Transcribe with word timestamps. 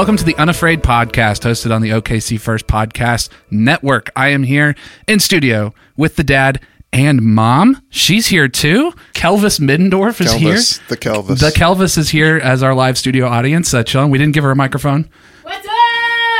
Welcome 0.00 0.16
to 0.16 0.24
the 0.24 0.36
Unafraid 0.36 0.82
podcast, 0.82 1.42
hosted 1.42 1.74
on 1.74 1.82
the 1.82 1.90
OKC 1.90 2.40
First 2.40 2.66
Podcast 2.66 3.28
Network. 3.50 4.10
I 4.16 4.28
am 4.28 4.44
here 4.44 4.74
in 5.06 5.20
studio 5.20 5.74
with 5.94 6.16
the 6.16 6.24
dad 6.24 6.58
and 6.90 7.20
mom. 7.20 7.82
She's 7.90 8.28
here 8.28 8.48
too. 8.48 8.92
Kelvis 9.12 9.60
Middendorf 9.60 10.22
is 10.22 10.32
Kelvis, 10.32 10.78
here. 10.78 10.86
the 10.88 10.96
Kelvis. 10.96 11.40
The 11.40 11.50
Kelvis 11.50 11.98
is 11.98 12.08
here 12.08 12.38
as 12.38 12.62
our 12.62 12.74
live 12.74 12.96
studio 12.96 13.26
audience. 13.26 13.74
Uh, 13.74 13.82
chilling. 13.82 14.10
We 14.10 14.16
didn't 14.16 14.32
give 14.32 14.42
her 14.42 14.50
a 14.50 14.56
microphone. 14.56 15.06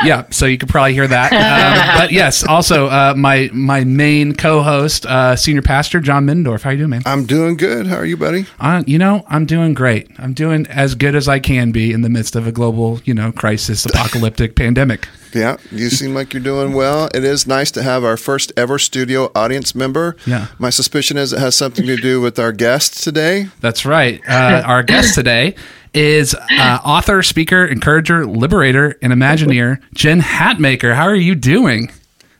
What's 0.01 0.11
up? 0.11 0.27
Yeah, 0.27 0.31
so 0.31 0.45
you 0.45 0.57
could 0.57 0.69
probably 0.69 0.93
hear 0.93 1.07
that. 1.07 1.31
Um, 1.51 1.97
but 1.97 2.11
yes, 2.11 2.45
also 2.45 2.87
uh, 2.87 3.13
my 3.15 3.49
my 3.51 3.83
main 3.83 4.35
co-host, 4.35 5.05
uh, 5.05 5.35
senior 5.35 5.61
pastor 5.61 5.99
John 5.99 6.25
Middendorf. 6.25 6.61
How 6.61 6.69
you 6.69 6.77
doing, 6.77 6.89
man? 6.89 7.01
I'm 7.05 7.25
doing 7.25 7.57
good. 7.57 7.87
How 7.87 7.97
are 7.97 8.05
you, 8.05 8.15
buddy? 8.15 8.45
Uh, 8.59 8.83
you 8.87 8.97
know, 8.97 9.23
I'm 9.27 9.45
doing 9.45 9.73
great. 9.73 10.09
I'm 10.17 10.33
doing 10.33 10.65
as 10.67 10.95
good 10.95 11.15
as 11.15 11.27
I 11.27 11.39
can 11.39 11.71
be 11.71 11.91
in 11.91 12.01
the 12.01 12.09
midst 12.09 12.35
of 12.35 12.47
a 12.47 12.51
global, 12.51 13.01
you 13.05 13.13
know, 13.13 13.31
crisis, 13.31 13.85
apocalyptic 13.85 14.55
pandemic. 14.55 15.07
Yeah, 15.33 15.57
you 15.71 15.89
seem 15.89 16.13
like 16.13 16.33
you're 16.33 16.43
doing 16.43 16.73
well. 16.73 17.09
It 17.13 17.23
is 17.23 17.47
nice 17.47 17.71
to 17.71 17.83
have 17.83 18.03
our 18.03 18.17
first 18.17 18.51
ever 18.55 18.79
studio 18.79 19.31
audience 19.35 19.75
member. 19.75 20.15
Yeah. 20.25 20.47
My 20.57 20.69
suspicion 20.69 21.17
is 21.17 21.33
it 21.33 21.39
has 21.39 21.55
something 21.55 21.85
to 21.85 21.95
do 21.97 22.21
with 22.21 22.39
our 22.39 22.51
guest 22.51 23.03
today. 23.03 23.47
That's 23.59 23.85
right. 23.85 24.21
Uh, 24.27 24.63
our 24.65 24.83
guest 24.83 25.15
today 25.15 25.55
is 25.93 26.35
uh, 26.35 26.79
author, 26.83 27.21
speaker, 27.23 27.65
encourager, 27.65 28.25
liberator, 28.25 28.97
and 29.01 29.11
Imagineer 29.13 29.81
Jen 29.93 30.21
Hatmaker. 30.21 30.95
How 30.95 31.03
are 31.03 31.15
you 31.15 31.35
doing? 31.35 31.91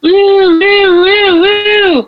Woo, 0.01 0.59
woo, 0.59 1.01
woo, 1.03 1.41
woo. 1.41 2.07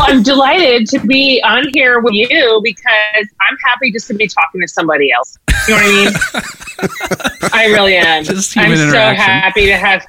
I'm 0.00 0.22
delighted 0.22 0.88
to 0.88 0.98
be 1.06 1.40
on 1.44 1.68
here 1.74 2.00
with 2.00 2.14
you 2.14 2.60
because 2.64 3.28
I'm 3.40 3.56
happy 3.64 3.92
just 3.92 4.08
to 4.08 4.14
be 4.14 4.26
talking 4.26 4.60
to 4.60 4.68
somebody 4.68 5.12
else. 5.12 5.38
You 5.68 5.74
know 5.74 5.80
what 5.80 5.84
I 5.84 6.04
mean? 6.04 7.50
I 7.52 7.66
really 7.66 7.96
am. 7.96 8.24
I'm 8.28 8.40
so 8.40 9.14
happy 9.14 9.66
to 9.66 9.76
have. 9.76 10.06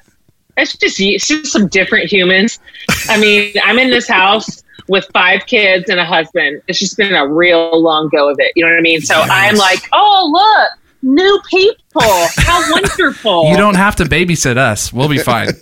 It's 0.58 0.76
just 0.78 1.00
it's 1.00 1.28
just 1.28 1.52
some 1.52 1.68
different 1.68 2.12
humans. 2.12 2.60
I 3.08 3.20
mean, 3.20 3.54
I'm 3.64 3.78
in 3.78 3.90
this 3.90 4.08
house 4.08 4.64
with 4.92 5.08
five 5.14 5.46
kids 5.46 5.90
and 5.90 6.00
a 6.00 6.06
husband. 6.06 6.62
It's 6.68 6.78
just 6.78 6.98
been 6.98 7.14
a 7.14 7.26
real 7.28 7.82
long 7.82 8.10
go 8.10 8.30
of 8.30 8.36
it. 8.40 8.52
You 8.56 8.66
know 8.66 8.72
what 8.72 8.78
I 8.78 8.82
mean? 8.82 9.00
So 9.02 9.16
I'm 9.16 9.56
like, 9.56 9.80
oh 9.94 10.30
look, 10.32 10.80
new 11.02 11.40
people. 11.50 12.02
How 12.38 12.62
wonderful. 12.72 13.50
You 13.50 13.56
don't 13.58 13.76
have 13.76 13.96
to 13.96 14.04
babysit 14.04 14.58
us. 14.58 14.92
We'll 14.92 15.08
be 15.10 15.18
fine. 15.20 15.48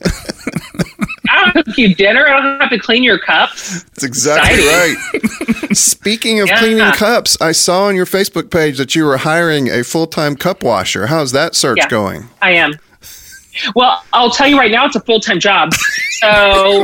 I 1.31 1.35
don't 1.45 1.45
have 1.45 1.53
to 1.53 1.63
cook 1.63 1.77
you 1.77 1.93
dinner. 1.93 2.27
I 2.27 2.41
don't 2.41 2.59
have 2.59 2.71
to 2.71 2.79
clean 2.79 3.03
your 3.03 3.19
cups. 3.19 3.83
That's 3.83 4.03
exactly 4.03 4.65
right. 4.65 4.95
Speaking 5.77 6.39
of 6.41 6.47
Yeah. 6.47 6.57
cleaning 6.57 6.91
cups, 6.93 7.37
I 7.39 7.51
saw 7.51 7.83
on 7.85 7.95
your 7.95 8.07
Facebook 8.07 8.49
page 8.49 8.79
that 8.79 8.95
you 8.95 9.05
were 9.05 9.17
hiring 9.17 9.69
a 9.69 9.83
full 9.83 10.07
time 10.07 10.35
cup 10.35 10.63
washer. 10.63 11.05
How's 11.07 11.31
that 11.33 11.53
search 11.55 11.77
Yeah. 11.77 11.87
going? 11.87 12.29
I 12.41 12.53
am. 12.53 12.73
Well, 13.75 14.03
I'll 14.11 14.31
tell 14.31 14.47
you 14.47 14.57
right 14.57 14.71
now, 14.71 14.85
it's 14.87 14.95
a 14.95 15.01
full 15.01 15.19
time 15.19 15.39
job. 15.39 15.69
So 16.21 16.81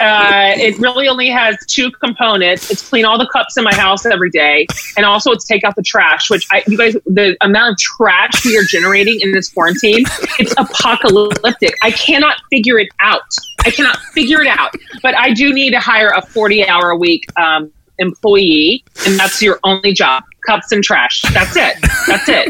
uh, 0.00 0.52
it 0.56 0.78
really 0.78 1.08
only 1.08 1.28
has 1.28 1.56
two 1.66 1.90
components. 1.92 2.70
It's 2.70 2.88
clean 2.88 3.04
all 3.04 3.18
the 3.18 3.28
cups 3.32 3.56
in 3.56 3.64
my 3.64 3.74
house 3.74 4.04
every 4.06 4.30
day, 4.30 4.66
and 4.96 5.06
also 5.06 5.30
it's 5.30 5.44
take 5.44 5.64
out 5.64 5.76
the 5.76 5.82
trash. 5.82 6.30
Which 6.30 6.46
I, 6.50 6.62
you 6.66 6.76
guys, 6.78 6.94
the 7.06 7.36
amount 7.40 7.72
of 7.72 7.78
trash 7.78 8.44
we 8.44 8.56
are 8.58 8.64
generating 8.64 9.20
in 9.20 9.32
this 9.32 9.48
quarantine, 9.50 10.04
it's 10.38 10.52
apocalyptic. 10.58 11.74
I 11.82 11.90
cannot 11.92 12.38
figure 12.50 12.78
it 12.78 12.88
out. 13.00 13.22
I 13.64 13.70
cannot 13.70 13.98
figure 14.14 14.40
it 14.42 14.48
out. 14.48 14.74
But 15.02 15.16
I 15.16 15.32
do 15.32 15.52
need 15.52 15.70
to 15.70 15.80
hire 15.80 16.10
a 16.16 16.22
forty 16.22 16.66
hour 16.66 16.90
a 16.90 16.96
week 16.96 17.24
um, 17.38 17.70
employee, 17.98 18.84
and 19.06 19.18
that's 19.18 19.40
your 19.42 19.58
only 19.64 19.92
job: 19.92 20.24
cups 20.46 20.72
and 20.72 20.82
trash. 20.82 21.22
That's 21.32 21.56
it. 21.56 21.76
That's 22.06 22.28
it. 22.28 22.48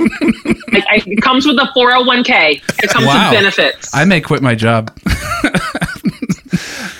Like, 0.72 0.84
I, 0.88 1.02
it 1.06 1.20
comes 1.20 1.44
with 1.46 1.56
a 1.58 1.70
401k. 1.76 2.62
It 2.82 2.88
comes 2.88 3.04
Wow. 3.06 3.30
with 3.30 3.38
benefits. 3.38 3.94
I 3.94 4.06
may 4.06 4.22
quit 4.22 4.40
my 4.40 4.54
job. 4.54 4.90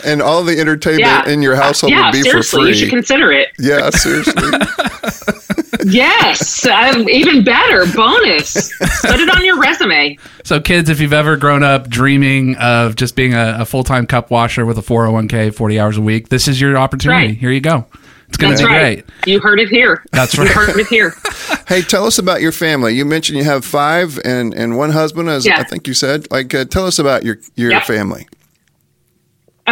And 0.05 0.21
all 0.23 0.43
the 0.43 0.59
entertainment 0.59 1.05
yeah. 1.05 1.29
in 1.29 1.43
your 1.43 1.57
household 1.57 1.93
yeah, 1.93 2.07
would 2.07 2.13
be 2.13 2.23
for 2.23 2.43
seriously, 2.43 2.69
you 2.69 2.75
should 2.75 2.91
consider 2.91 3.31
it. 3.33 3.49
yeah, 3.59 3.91
seriously. 3.91 4.35
Yes, 5.85 6.65
um, 6.67 7.09
even 7.09 7.45
better. 7.45 7.87
Bonus. 7.93 8.73
Put 9.03 9.21
it 9.21 9.29
on 9.29 9.45
your 9.45 9.59
resume. 9.59 10.17
So, 10.45 10.61
kids, 10.61 10.89
if 10.89 11.01
you've 11.01 11.13
ever 11.13 11.37
grown 11.37 11.63
up 11.63 11.89
dreaming 11.89 12.57
of 12.57 12.95
just 12.95 13.17
being 13.17 13.35
a, 13.35 13.57
a 13.61 13.65
full 13.65 13.83
time 13.85 14.07
cup 14.07 14.31
washer 14.31 14.65
with 14.65 14.79
a 14.79 14.83
401k, 14.83 15.55
40 15.55 15.81
hours 15.81 15.97
a 15.97 16.01
week, 16.01 16.29
this 16.29 16.47
is 16.47 16.61
your 16.61 16.77
opportunity. 16.77 17.29
Right. 17.29 17.37
Here 17.37 17.51
you 17.51 17.61
go. 17.61 17.87
It's 18.29 18.37
going 18.39 18.57
to 18.57 18.63
be 18.63 18.65
right. 18.73 19.07
great. 19.07 19.27
You 19.29 19.41
heard 19.41 19.61
it 19.61 19.69
here. 19.69 20.05
That's 20.11 20.39
right. 20.39 20.49
You 20.49 20.55
heard 20.55 20.77
it 20.79 20.87
here. 20.87 21.15
hey, 21.69 21.83
tell 21.83 22.07
us 22.07 22.19
about 22.19 22.41
your 22.41 22.53
family. 22.53 22.95
You 22.95 23.05
mentioned 23.05 23.37
you 23.39 23.45
have 23.45 23.65
five 23.65 24.19
and, 24.25 24.55
and 24.55 24.79
one 24.79 24.91
husband, 24.91 25.29
as 25.29 25.45
Yeah. 25.45 25.59
I 25.59 25.65
think 25.65 25.87
you 25.87 25.95
said. 25.95 26.31
Like, 26.31 26.55
uh, 26.55 26.65
tell 26.65 26.87
us 26.87 26.99
about 26.99 27.25
your, 27.25 27.39
your 27.57 27.73
Yep. 27.73 27.85
family. 27.85 28.29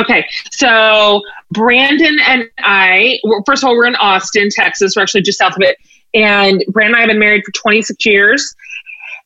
Okay, 0.00 0.26
so 0.50 1.20
Brandon 1.50 2.16
and 2.26 2.48
I, 2.60 3.18
well, 3.22 3.42
first 3.44 3.62
of 3.62 3.68
all, 3.68 3.76
we're 3.76 3.86
in 3.86 3.96
Austin, 3.96 4.48
Texas. 4.50 4.94
We're 4.96 5.02
actually 5.02 5.22
just 5.22 5.38
south 5.38 5.56
of 5.56 5.62
it. 5.62 5.76
And 6.14 6.64
Brandon 6.68 6.94
and 6.94 6.96
I 6.96 7.00
have 7.00 7.08
been 7.08 7.18
married 7.18 7.44
for 7.44 7.52
26 7.52 8.06
years, 8.06 8.54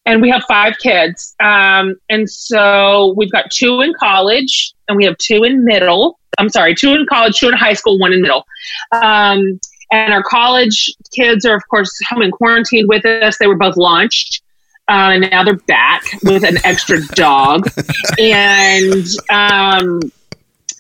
and 0.05 0.21
we 0.21 0.31
have 0.31 0.43
five 0.49 0.77
kids. 0.79 1.37
Um, 1.39 1.95
and 2.09 2.29
so 2.29 3.15
we've 3.17 3.31
got 3.31 3.53
two 3.53 3.83
in 3.83 3.95
college, 4.01 4.75
and 4.89 4.97
we 4.97 5.05
have 5.05 5.17
two 5.19 5.45
in 5.45 5.65
middle. 5.65 6.19
I'm 6.39 6.49
sorry, 6.49 6.75
two 6.75 6.93
in 6.93 7.07
college, 7.09 7.39
two 7.39 7.49
in 7.49 7.55
high 7.55 7.75
school, 7.75 7.99
one 8.01 8.13
in 8.13 8.21
middle. 8.21 8.45
Um, 8.91 9.61
and 9.93 10.13
our 10.13 10.25
college 10.25 10.93
kids 11.15 11.45
are, 11.45 11.55
of 11.55 11.63
course, 11.69 11.97
home 12.09 12.23
and 12.23 12.33
quarantined 12.33 12.89
with 12.89 13.07
us. 13.07 13.39
They 13.39 13.47
were 13.47 13.57
both 13.57 13.77
launched. 13.77 14.43
Uh, 14.89 15.13
and 15.15 15.31
now 15.31 15.43
they're 15.45 15.55
back 15.55 16.03
with 16.25 16.45
an 16.45 16.59
extra 16.65 17.01
dog. 17.15 17.71
and 18.19 19.07
um, 19.31 20.01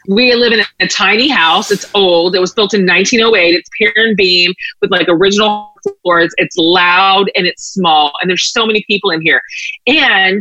we 0.09 0.35
live 0.35 0.53
in 0.53 0.61
a, 0.81 0.89
tiny 0.89 1.29
house. 1.29 1.71
It's 1.71 1.91
old. 1.95 2.35
It 2.35 2.41
was 2.41 2.53
built 2.53 2.75
in 2.75 2.87
1908. 2.87 3.55
It's 3.55 3.69
pier 3.79 3.93
and 3.97 4.17
beam 4.17 4.53
with 4.81 4.91
like 4.91 5.07
original 5.09 5.73
floors. 6.03 6.33
It's 6.37 6.57
loud 6.57 7.31
and 7.35 7.47
it's 7.47 7.73
small. 7.73 8.13
And 8.21 8.29
there's 8.29 8.53
so 8.53 8.67
many 8.67 8.85
people 8.87 9.11
in 9.11 9.23
here. 9.23 9.41
And 9.87 10.41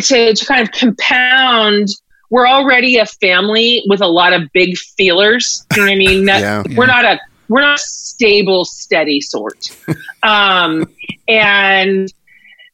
to, 0.00 0.34
to 0.34 0.46
kind 0.46 0.62
of 0.62 0.72
compound, 0.72 1.88
we're 2.30 2.48
already 2.48 2.98
a 2.98 3.06
family 3.06 3.82
with 3.88 4.00
a 4.00 4.06
lot 4.06 4.32
of 4.32 4.42
big 4.52 4.76
feelers. 4.96 5.66
You 5.74 5.82
know 5.82 5.86
what 5.88 5.92
I 5.92 5.96
mean? 5.96 6.28
Yeah. 6.28 6.62
We're 6.76 6.86
not 6.86 7.04
a 7.04 7.20
we're 7.48 7.60
not 7.60 7.78
a 7.78 7.82
stable, 7.82 8.64
steady 8.64 9.20
sort. 9.20 9.66
um, 10.22 10.86
and 11.28 12.10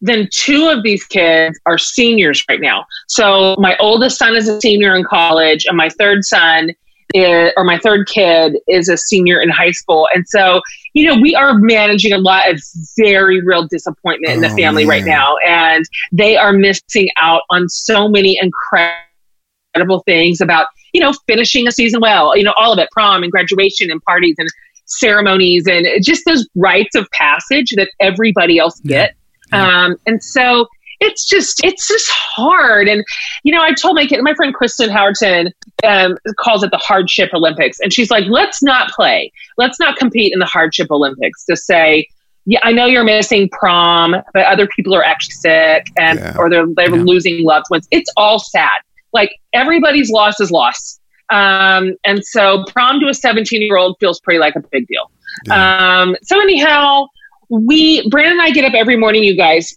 then 0.00 0.28
two 0.32 0.68
of 0.68 0.82
these 0.82 1.04
kids 1.04 1.58
are 1.66 1.78
seniors 1.78 2.44
right 2.48 2.60
now. 2.60 2.86
So 3.08 3.56
my 3.58 3.76
oldest 3.78 4.18
son 4.18 4.36
is 4.36 4.48
a 4.48 4.60
senior 4.60 4.94
in 4.94 5.04
college, 5.04 5.64
and 5.66 5.76
my 5.76 5.88
third 5.88 6.24
son 6.24 6.70
is, 7.14 7.52
or 7.56 7.64
my 7.64 7.78
third 7.78 8.06
kid 8.06 8.56
is 8.68 8.88
a 8.88 8.96
senior 8.96 9.40
in 9.40 9.48
high 9.48 9.70
school. 9.70 10.08
And 10.14 10.26
so, 10.28 10.60
you 10.92 11.06
know, 11.08 11.20
we 11.20 11.34
are 11.34 11.54
managing 11.54 12.12
a 12.12 12.18
lot 12.18 12.50
of 12.50 12.60
very 12.98 13.40
real 13.40 13.66
disappointment 13.66 14.34
in 14.34 14.40
the 14.42 14.50
Oh, 14.50 14.56
family 14.56 14.86
right 14.86 15.04
now, 15.04 15.36
and 15.46 15.84
they 16.12 16.36
are 16.36 16.52
missing 16.52 17.08
out 17.16 17.42
on 17.50 17.68
so 17.68 18.08
many 18.08 18.38
incredible 18.40 20.02
things 20.06 20.40
about 20.40 20.66
you 20.92 21.00
know 21.00 21.12
finishing 21.26 21.66
a 21.66 21.72
season 21.72 22.00
well. 22.00 22.36
You 22.36 22.44
know, 22.44 22.54
all 22.56 22.72
of 22.72 22.78
it, 22.78 22.88
prom 22.92 23.22
and 23.22 23.32
graduation 23.32 23.90
and 23.90 24.02
parties 24.02 24.36
and 24.38 24.48
ceremonies 24.88 25.66
and 25.66 25.86
just 26.02 26.22
those 26.26 26.48
rites 26.56 26.96
of 26.96 27.06
passage 27.10 27.72
that 27.76 27.90
everybody 28.00 28.58
else 28.58 28.80
Yeah. 28.84 29.08
Um, 29.52 29.96
and 30.06 30.22
so 30.22 30.66
it's 31.00 31.24
just 31.28 31.60
it's 31.64 31.86
just 31.86 32.08
hard. 32.10 32.88
And 32.88 33.04
you 33.44 33.52
know, 33.52 33.62
I 33.62 33.72
told 33.72 33.94
my 33.94 34.06
kid, 34.06 34.20
my 34.22 34.34
friend 34.34 34.52
Kristen 34.54 34.90
Howerton 34.90 35.52
um, 35.84 36.16
calls 36.38 36.62
it 36.64 36.70
the 36.70 36.78
hardship 36.78 37.30
Olympics, 37.34 37.78
and 37.80 37.92
she's 37.92 38.10
like, 38.10 38.24
let's 38.28 38.62
not 38.62 38.90
play, 38.90 39.30
let's 39.56 39.78
not 39.78 39.96
compete 39.96 40.32
in 40.32 40.38
the 40.40 40.46
hardship 40.46 40.90
Olympics. 40.90 41.44
To 41.44 41.56
say, 41.56 42.08
yeah, 42.46 42.58
I 42.62 42.72
know 42.72 42.86
you're 42.86 43.04
missing 43.04 43.48
prom, 43.50 44.16
but 44.34 44.44
other 44.46 44.66
people 44.66 44.94
are 44.94 45.04
actually 45.04 45.34
sick, 45.34 45.86
and 45.98 46.18
Yeah. 46.18 46.34
or 46.36 46.50
they're 46.50 46.66
they're 46.74 46.94
Yeah. 46.96 47.02
losing 47.02 47.44
loved 47.44 47.66
ones. 47.70 47.86
It's 47.90 48.10
all 48.16 48.38
sad. 48.40 48.70
Like 49.12 49.30
everybody's 49.52 50.10
loss 50.10 50.40
is 50.40 50.50
loss. 50.50 50.98
Um, 51.30 51.94
and 52.04 52.24
so 52.24 52.64
prom 52.68 53.00
to 53.00 53.08
a 53.08 53.14
17 53.14 53.60
year 53.62 53.76
old 53.76 53.96
feels 54.00 54.18
pretty 54.20 54.38
like 54.40 54.56
a 54.56 54.60
big 54.72 54.86
deal. 54.86 55.10
Um, 55.50 56.16
so 56.22 56.40
anyhow, 56.40 57.06
we 57.48 58.08
Brandon 58.08 58.32
and 58.32 58.42
I 58.42 58.50
get 58.50 58.64
up 58.64 58.74
every 58.74 58.96
morning, 58.96 59.24
you 59.24 59.36
guys, 59.36 59.76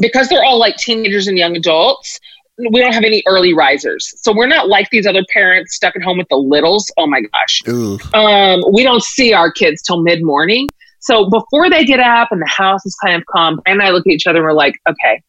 because 0.00 0.28
they're 0.28 0.44
all 0.44 0.58
like 0.58 0.76
teenagers 0.76 1.26
and 1.26 1.36
young 1.36 1.56
adults. 1.56 2.18
We 2.70 2.80
don't 2.80 2.92
have 2.92 3.04
any 3.04 3.22
early 3.26 3.54
risers, 3.54 4.12
so 4.16 4.32
we're 4.34 4.48
not 4.48 4.68
like 4.68 4.90
these 4.90 5.06
other 5.06 5.24
parents 5.32 5.76
stuck 5.76 5.94
at 5.94 6.02
home 6.02 6.18
with 6.18 6.28
the 6.28 6.36
littles. 6.36 6.90
Oh 6.96 7.06
my 7.06 7.20
gosh, 7.20 7.62
um, 8.14 8.62
we 8.72 8.82
don't 8.82 9.02
see 9.02 9.32
our 9.32 9.52
kids 9.52 9.82
till 9.82 10.02
mid 10.02 10.24
morning. 10.24 10.66
So 11.00 11.30
before 11.30 11.70
they 11.70 11.84
get 11.84 12.00
up 12.00 12.32
and 12.32 12.42
the 12.42 12.50
house 12.50 12.84
is 12.84 12.96
kind 12.96 13.14
of 13.14 13.24
calm, 13.26 13.60
Brandon 13.64 13.80
and 13.80 13.88
I 13.88 13.92
look 13.92 14.06
at 14.06 14.10
each 14.10 14.26
other 14.26 14.38
and 14.38 14.44
we're 14.44 14.52
like, 14.52 14.74
okay, 14.88 15.22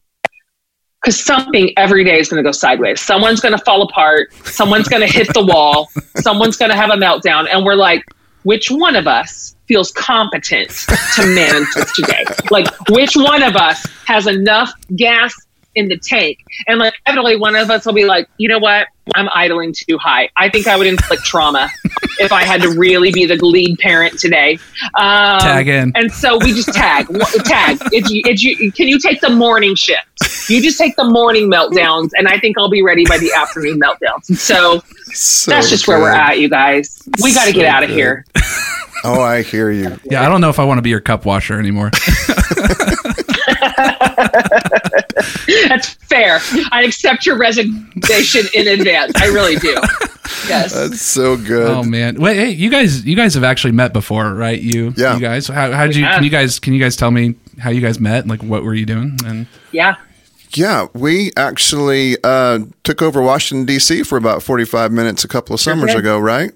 because 1.00 1.22
something 1.22 1.72
every 1.76 2.04
day 2.04 2.18
is 2.18 2.28
going 2.28 2.42
to 2.42 2.46
go 2.46 2.52
sideways. 2.52 3.00
Someone's 3.00 3.40
going 3.40 3.56
to 3.56 3.64
fall 3.64 3.82
apart. 3.82 4.32
Someone's 4.44 4.88
going 4.88 5.06
to 5.06 5.12
hit 5.12 5.32
the 5.32 5.44
wall. 5.44 5.88
Someone's 6.16 6.56
going 6.56 6.70
to 6.70 6.76
have 6.76 6.90
a 6.90 6.96
meltdown. 6.96 7.48
And 7.50 7.64
we're 7.64 7.74
like, 7.74 8.04
which 8.42 8.70
one 8.70 8.96
of 8.96 9.06
us 9.06 9.54
feels 9.70 9.92
competent 9.92 10.68
to 11.14 11.24
manage 11.26 11.72
this 11.74 11.92
today? 11.92 12.24
Like, 12.50 12.66
which 12.88 13.14
one 13.14 13.44
of 13.44 13.54
us 13.54 13.86
has 14.06 14.26
enough 14.26 14.72
gas 14.96 15.32
in 15.76 15.88
the 15.88 15.96
tank. 15.96 16.38
And 16.66 16.78
like, 16.78 16.94
evidently, 17.06 17.36
one 17.36 17.54
of 17.54 17.70
us 17.70 17.86
will 17.86 17.92
be 17.92 18.04
like, 18.04 18.28
you 18.38 18.48
know 18.48 18.58
what? 18.58 18.88
I'm 19.14 19.28
idling 19.34 19.74
too 19.76 19.98
high. 19.98 20.28
I 20.36 20.48
think 20.48 20.66
I 20.66 20.76
would 20.76 20.86
inflict 20.86 21.24
trauma 21.24 21.68
if 22.18 22.32
I 22.32 22.42
had 22.42 22.62
to 22.62 22.70
really 22.70 23.12
be 23.12 23.26
the 23.26 23.36
lead 23.36 23.78
parent 23.78 24.18
today. 24.18 24.58
Um, 24.94 25.40
Tag 25.40 25.68
in. 25.68 25.92
And 25.94 26.12
so 26.12 26.38
we 26.38 26.52
just 26.52 26.72
tag, 26.72 27.06
tag. 27.44 27.78
If 27.92 28.10
you, 28.10 28.22
if 28.24 28.42
you, 28.42 28.72
can 28.72 28.88
you 28.88 28.98
take 28.98 29.20
the 29.20 29.30
morning 29.30 29.74
shift? 29.74 30.48
You 30.48 30.60
just 30.60 30.78
take 30.78 30.96
the 30.96 31.04
morning 31.04 31.50
meltdowns, 31.50 32.10
and 32.14 32.28
I 32.28 32.38
think 32.38 32.58
I'll 32.58 32.70
be 32.70 32.82
ready 32.82 33.04
by 33.06 33.18
the 33.18 33.32
afternoon 33.32 33.80
meltdowns. 33.80 34.28
And 34.28 34.38
so, 34.38 34.82
So 35.12 35.50
that's 35.50 35.68
just 35.70 35.86
where 35.88 35.98
we're 35.98 36.10
at, 36.12 36.38
you 36.38 36.48
guys. 36.48 37.02
We 37.22 37.32
got 37.34 37.44
to 37.46 37.50
So 37.50 37.56
get 37.56 37.64
out 37.66 37.82
of 37.82 37.90
here. 37.90 38.24
Oh, 39.02 39.22
I 39.22 39.40
hear 39.40 39.70
you. 39.70 39.98
Yeah, 40.10 40.22
I 40.22 40.28
don't 40.28 40.42
know 40.42 40.50
if 40.50 40.58
I 40.58 40.64
want 40.64 40.76
to 40.76 40.82
be 40.82 40.90
your 40.90 41.00
cup 41.00 41.24
washer 41.24 41.58
anymore. 41.58 41.90
That's 45.68 45.94
fair. 46.08 46.38
I 46.70 46.82
accept 46.84 47.24
your 47.24 47.38
resignation 47.38 48.46
in 48.54 48.68
advance. 48.68 49.12
I 49.16 49.26
really 49.28 49.56
do. 49.56 49.74
Yes. 50.48 50.72
That's 50.74 51.00
so 51.00 51.36
good. 51.36 51.70
oh 51.70 51.82
man. 51.82 52.20
Wait, 52.20 52.36
hey, 52.36 52.50
you 52.50 52.70
guys 52.70 53.04
you 53.06 53.16
guys 53.16 53.34
have 53.34 53.44
actually 53.44 53.72
met 53.72 53.92
before, 53.92 54.34
right? 54.34 54.60
You 54.60 54.92
Yeah. 54.96 55.14
you 55.14 55.20
guys. 55.20 55.48
How 55.48 55.72
how 55.72 55.86
did 55.86 55.96
you 55.96 56.04
have. 56.04 56.14
can 56.16 56.24
you 56.24 56.30
guys 56.30 56.58
can 56.58 56.72
you 56.74 56.80
guys 56.80 56.96
tell 56.96 57.10
me 57.10 57.34
how 57.58 57.70
you 57.70 57.80
guys 57.80 58.00
met? 58.00 58.26
Like 58.26 58.42
what 58.42 58.62
were 58.64 58.74
you 58.74 58.86
doing? 58.86 59.18
And 59.24 59.46
yeah. 59.72 59.96
Yeah, 60.56 60.88
we 60.94 61.30
actually 61.36 62.16
uh, 62.24 62.60
took 62.82 63.02
over 63.02 63.22
Washington 63.22 63.66
D.C. 63.66 64.02
for 64.02 64.18
about 64.18 64.42
forty-five 64.42 64.90
minutes 64.92 65.24
a 65.24 65.28
couple 65.28 65.54
of 65.54 65.60
summers 65.60 65.90
did. 65.90 66.00
ago, 66.00 66.18
right? 66.18 66.52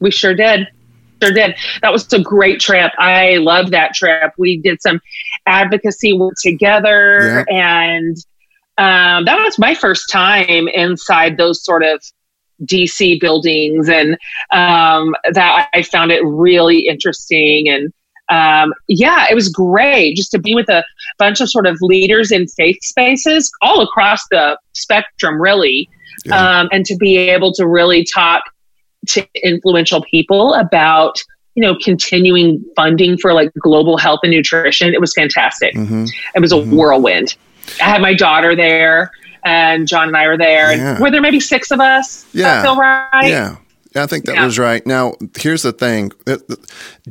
We 0.00 0.10
sure 0.10 0.34
did. 0.34 0.68
Sure 1.22 1.32
did. 1.32 1.54
That 1.82 1.92
was 1.92 2.12
a 2.12 2.20
great 2.20 2.60
trip. 2.60 2.92
I 2.98 3.36
loved 3.36 3.70
that 3.70 3.94
trip. 3.94 4.32
We 4.36 4.58
did 4.58 4.82
some 4.82 5.00
advocacy 5.46 6.12
work 6.12 6.34
together, 6.42 7.46
and 7.48 8.16
um, 8.78 9.24
that 9.24 9.38
was 9.42 9.58
my 9.58 9.74
first 9.74 10.10
time 10.10 10.68
inside 10.68 11.36
those 11.36 11.64
sort 11.64 11.84
of 11.84 12.02
DC 12.64 13.20
buildings, 13.20 13.88
and 13.88 14.18
um, 14.50 15.14
that 15.32 15.68
I 15.72 15.82
found 15.82 16.10
it 16.10 16.22
really 16.24 16.86
interesting. 16.86 17.68
And 17.68 17.92
um, 18.32 18.72
yeah, 18.88 19.26
it 19.30 19.34
was 19.34 19.48
great 19.48 20.16
just 20.16 20.30
to 20.32 20.38
be 20.38 20.54
with 20.54 20.68
a 20.68 20.82
bunch 21.18 21.40
of 21.40 21.50
sort 21.50 21.66
of 21.66 21.76
leaders 21.82 22.30
in 22.32 22.46
faith 22.48 22.78
spaces 22.82 23.50
all 23.62 23.82
across 23.82 24.20
the 24.30 24.56
spectrum, 24.72 25.40
really, 25.40 25.88
Yeah. 26.24 26.60
um, 26.60 26.68
and 26.72 26.84
to 26.86 26.96
be 26.96 27.16
able 27.18 27.52
to 27.54 27.66
really 27.66 28.04
talk 28.04 28.42
to 29.08 29.26
influential 29.44 30.02
people 30.10 30.54
about 30.54 31.16
you 31.54 31.62
know 31.62 31.74
continuing 31.82 32.64
funding 32.76 33.18
for 33.18 33.32
like 33.34 33.50
global 33.60 33.98
health 33.98 34.20
and 34.22 34.30
nutrition 34.32 34.94
it 34.94 35.00
was 35.00 35.12
fantastic 35.12 35.74
hmm 35.74 36.04
it 36.36 36.40
was 36.40 36.52
a 36.52 36.56
whirlwind 36.56 37.34
i 37.80 37.84
had 37.90 38.00
my 38.00 38.14
daughter 38.14 38.54
there 38.56 39.10
and 39.44 39.86
john 39.88 40.06
and 40.08 40.16
i 40.16 40.26
were 40.26 40.38
there 40.38 40.72
Yeah. 40.72 40.92
and 40.92 41.00
were 41.00 41.10
there 41.10 41.20
maybe 41.20 41.40
six 41.40 41.70
of 41.72 41.80
us 41.80 42.24
Yeah. 42.32 42.62
feel 42.62 42.76
right 42.76 43.28
Yeah. 43.28 43.56
Yeah, 43.94 44.04
I 44.04 44.06
think 44.06 44.24
that 44.24 44.36
Yeah. 44.36 44.44
was 44.46 44.58
right. 44.58 44.86
Now, 44.86 45.14
here's 45.38 45.62
the 45.62 45.72
thing. 45.72 46.12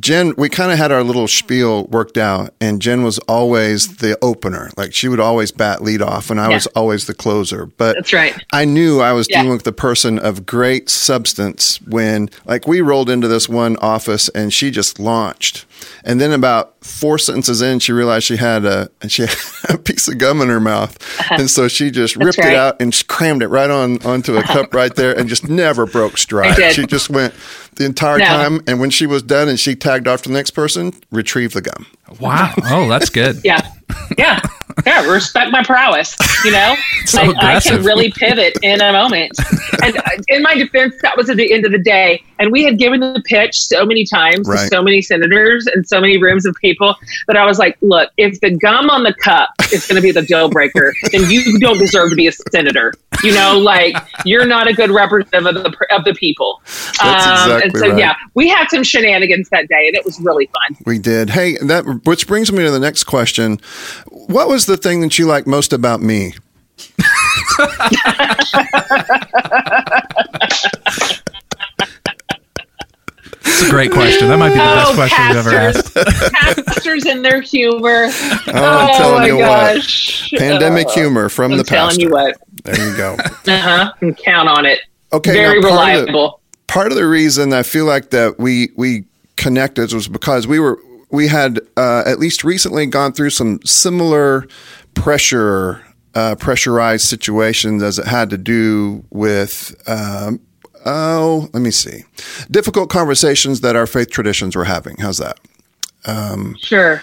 Jen, 0.00 0.34
we 0.36 0.48
kind 0.48 0.72
of 0.72 0.78
had 0.78 0.90
our 0.90 1.02
little 1.04 1.28
spiel 1.28 1.84
worked 1.86 2.18
out, 2.18 2.54
and 2.60 2.80
Jen 2.82 3.02
was 3.04 3.18
always 3.20 3.96
the 3.96 4.18
opener. 4.22 4.70
Like 4.76 4.92
she 4.92 5.08
would 5.08 5.20
always 5.20 5.52
bat 5.52 5.82
lead 5.82 6.02
off, 6.02 6.30
and 6.30 6.40
I 6.40 6.48
Yeah. 6.48 6.54
was 6.54 6.66
always 6.68 7.06
the 7.06 7.14
closer. 7.14 7.66
But 7.66 7.94
that's 7.96 8.12
right 8.12 8.34
I 8.52 8.64
knew 8.64 9.00
I 9.00 9.12
was 9.12 9.26
Yeah. 9.30 9.42
dealing 9.42 9.52
with 9.56 9.64
the 9.64 9.72
person 9.72 10.18
of 10.18 10.44
great 10.46 10.90
substance 10.90 11.78
when, 11.86 12.30
like, 12.46 12.66
we 12.66 12.80
rolled 12.80 13.08
into 13.10 13.28
this 13.28 13.48
one 13.48 13.76
office 13.80 14.28
and 14.34 14.52
she 14.52 14.70
just 14.70 14.98
launched. 14.98 15.64
And 16.04 16.20
then 16.20 16.32
about 16.32 16.84
four 16.84 17.18
sentences 17.18 17.62
in, 17.62 17.78
she 17.78 17.92
realized 17.92 18.24
she 18.26 18.36
had 18.36 18.64
a 18.64 18.88
she 19.08 19.22
had 19.22 19.34
a 19.68 19.78
piece 19.78 20.08
of 20.08 20.18
gum 20.18 20.40
in 20.40 20.48
her 20.48 20.60
mouth, 20.60 20.96
and 21.30 21.50
so 21.50 21.68
she 21.68 21.90
just 21.90 22.16
ripped 22.16 22.38
right. 22.38 22.52
it 22.52 22.56
out 22.56 22.80
and 22.80 22.92
crammed 23.08 23.42
it 23.42 23.48
right 23.48 23.70
on 23.70 24.04
onto 24.04 24.36
a 24.36 24.42
cup 24.42 24.74
right 24.74 24.94
there, 24.94 25.16
and 25.18 25.28
just 25.28 25.48
never 25.48 25.86
broke 25.86 26.18
stride. 26.18 26.72
She 26.72 26.86
just 26.86 27.10
went 27.10 27.34
the 27.76 27.84
entire 27.84 28.18
No. 28.18 28.24
time, 28.24 28.60
and 28.66 28.80
when 28.80 28.90
she 28.90 29.06
was 29.06 29.22
done 29.22 29.48
and 29.48 29.58
she 29.58 29.74
tagged 29.74 30.06
off 30.08 30.22
to 30.22 30.28
the 30.28 30.34
next 30.34 30.50
person, 30.52 30.92
retrieve 31.10 31.52
the 31.52 31.62
gum. 31.62 31.86
wow. 32.20 32.52
Oh, 32.64 32.88
that's 32.88 33.10
good. 33.10 33.40
yeah 33.44 33.66
yeah 34.18 34.40
yeah 34.86 35.06
respect 35.10 35.50
my 35.52 35.62
prowess 35.64 36.16
you 36.44 36.50
know 36.52 36.74
So 37.06 37.20
I, 37.20 37.56
I 37.56 37.60
can 37.60 37.82
really 37.82 38.10
pivot 38.12 38.56
in 38.62 38.80
a 38.80 38.92
moment 38.92 39.32
and 39.82 39.96
uh, 39.96 40.02
in 40.28 40.42
my 40.42 40.54
defense 40.54 40.94
that 41.02 41.16
was 41.16 41.28
at 41.28 41.36
the 41.36 41.52
end 41.52 41.66
of 41.66 41.72
the 41.72 41.78
day 41.78 42.22
and 42.38 42.50
we 42.52 42.62
had 42.64 42.78
given 42.78 43.00
the 43.00 43.22
pitch 43.26 43.60
so 43.60 43.84
many 43.84 44.04
times 44.06 44.48
Right. 44.48 44.60
to 44.62 44.68
so 44.68 44.82
many 44.82 45.02
senators 45.02 45.66
and 45.66 45.86
so 45.86 46.00
many 46.00 46.16
rooms 46.22 46.46
of 46.46 46.54
people 46.60 46.94
that 47.26 47.36
i 47.36 47.44
was 47.44 47.58
like 47.58 47.76
look 47.82 48.10
if 48.16 48.40
the 48.40 48.50
gum 48.50 48.88
on 48.90 49.02
the 49.02 49.14
cup 49.14 49.50
is 49.72 49.86
going 49.86 49.96
to 49.96 50.02
be 50.02 50.10
the 50.12 50.22
deal 50.22 50.48
breaker 50.48 50.92
then 51.10 51.28
you 51.30 51.58
don't 51.58 51.78
deserve 51.78 52.10
to 52.10 52.16
be 52.16 52.26
a 52.28 52.32
senator 52.32 52.92
you 53.22 53.32
know 53.32 53.58
like 53.58 53.96
you're 54.24 54.46
not 54.46 54.68
a 54.68 54.72
good 54.72 54.90
representative 54.90 55.56
of 55.66 55.72
the, 55.72 55.86
of 55.94 56.04
the 56.04 56.14
people 56.14 56.60
That's 56.64 57.02
and 57.02 57.62
exactly 57.64 57.80
so 57.80 57.88
right. 57.90 57.98
yeah 57.98 58.14
we 58.34 58.48
had 58.48 58.68
some 58.68 58.82
shenanigans 58.84 59.48
that 59.50 59.68
day 59.68 59.88
and 59.88 59.96
it 59.96 60.04
was 60.04 60.18
really 60.20 60.46
fun 60.46 60.76
We 60.86 60.98
did. 60.98 61.30
Hey, 61.30 61.56
that 61.58 61.84
which 62.04 62.26
brings 62.26 62.50
me 62.52 62.62
to 62.64 62.70
the 62.70 62.78
next 62.80 63.04
question. 63.04 63.60
What 64.08 64.48
was 64.48 64.61
the 64.66 64.76
thing 64.76 65.00
that 65.00 65.18
you 65.18 65.26
liked 65.26 65.46
most 65.46 65.72
about 65.72 66.00
me? 66.02 66.34
It's 73.44 73.62
a 73.62 73.70
great 73.70 73.90
question. 73.90 74.28
That 74.28 74.38
might 74.38 74.50
be 74.50 74.54
the 74.54 74.60
best 74.60 74.92
Oh, 74.92 74.94
question 74.94 75.26
we've 75.28 75.36
ever 75.36 75.50
asked. 75.54 75.94
pastors, 76.34 76.64
pastors 76.64 77.04
and 77.06 77.24
their 77.24 77.40
humor. 77.40 78.06
Oh, 78.06 78.42
I'm 78.46 78.90
Oh, 78.90 78.96
telling 78.98 79.20
my 79.20 79.26
you 79.26 79.38
gosh. 79.38 80.30
what. 80.32 80.38
Pandemic 80.40 80.86
Uh, 80.88 80.90
humor 80.92 81.28
from 81.28 81.52
I'm 81.52 81.58
the 81.58 81.64
telling 81.64 81.88
pastor. 81.90 82.02
you 82.02 82.10
what. 82.10 82.36
There 82.64 82.88
you 82.90 82.96
go. 82.96 83.16
Uh 83.18 83.58
huh. 83.58 83.92
Count 84.24 84.48
on 84.48 84.64
it. 84.66 84.78
Okay, 85.12 85.32
Very 85.32 85.60
now 85.60 85.68
part 85.70 85.90
of 85.94 86.00
the- 86.00 86.02
reliable. 86.12 86.40
part 86.68 86.92
of 86.92 86.96
the 86.96 87.06
reason 87.06 87.52
I 87.52 87.62
feel 87.64 87.84
like 87.84 88.10
that 88.10 88.38
we 88.38 88.70
we 88.76 89.04
connected 89.36 89.92
was 89.92 90.06
because 90.08 90.46
we 90.46 90.60
were 90.60 90.78
we 91.12 91.28
had 91.28 91.60
uh, 91.76 92.02
at 92.06 92.18
least 92.18 92.42
recently 92.42 92.86
gone 92.86 93.12
through 93.12 93.30
some 93.30 93.60
similar 93.64 94.48
pressure 94.94 95.84
uh, 96.14 96.34
pressurized 96.34 97.06
situations 97.06 97.82
as 97.82 97.98
it 97.98 98.06
had 98.06 98.30
to 98.30 98.38
do 98.38 99.04
with. 99.10 99.74
Um, 99.88 100.40
Oh, 100.84 101.48
let 101.52 101.62
me 101.62 101.70
see. 101.70 102.02
Difficult 102.50 102.90
conversations 102.90 103.60
that 103.60 103.76
our 103.76 103.86
faith 103.86 104.10
traditions 104.10 104.56
were 104.56 104.64
having. 104.64 104.96
How's 104.96 105.18
that? 105.18 105.38
Sure. 106.58 107.00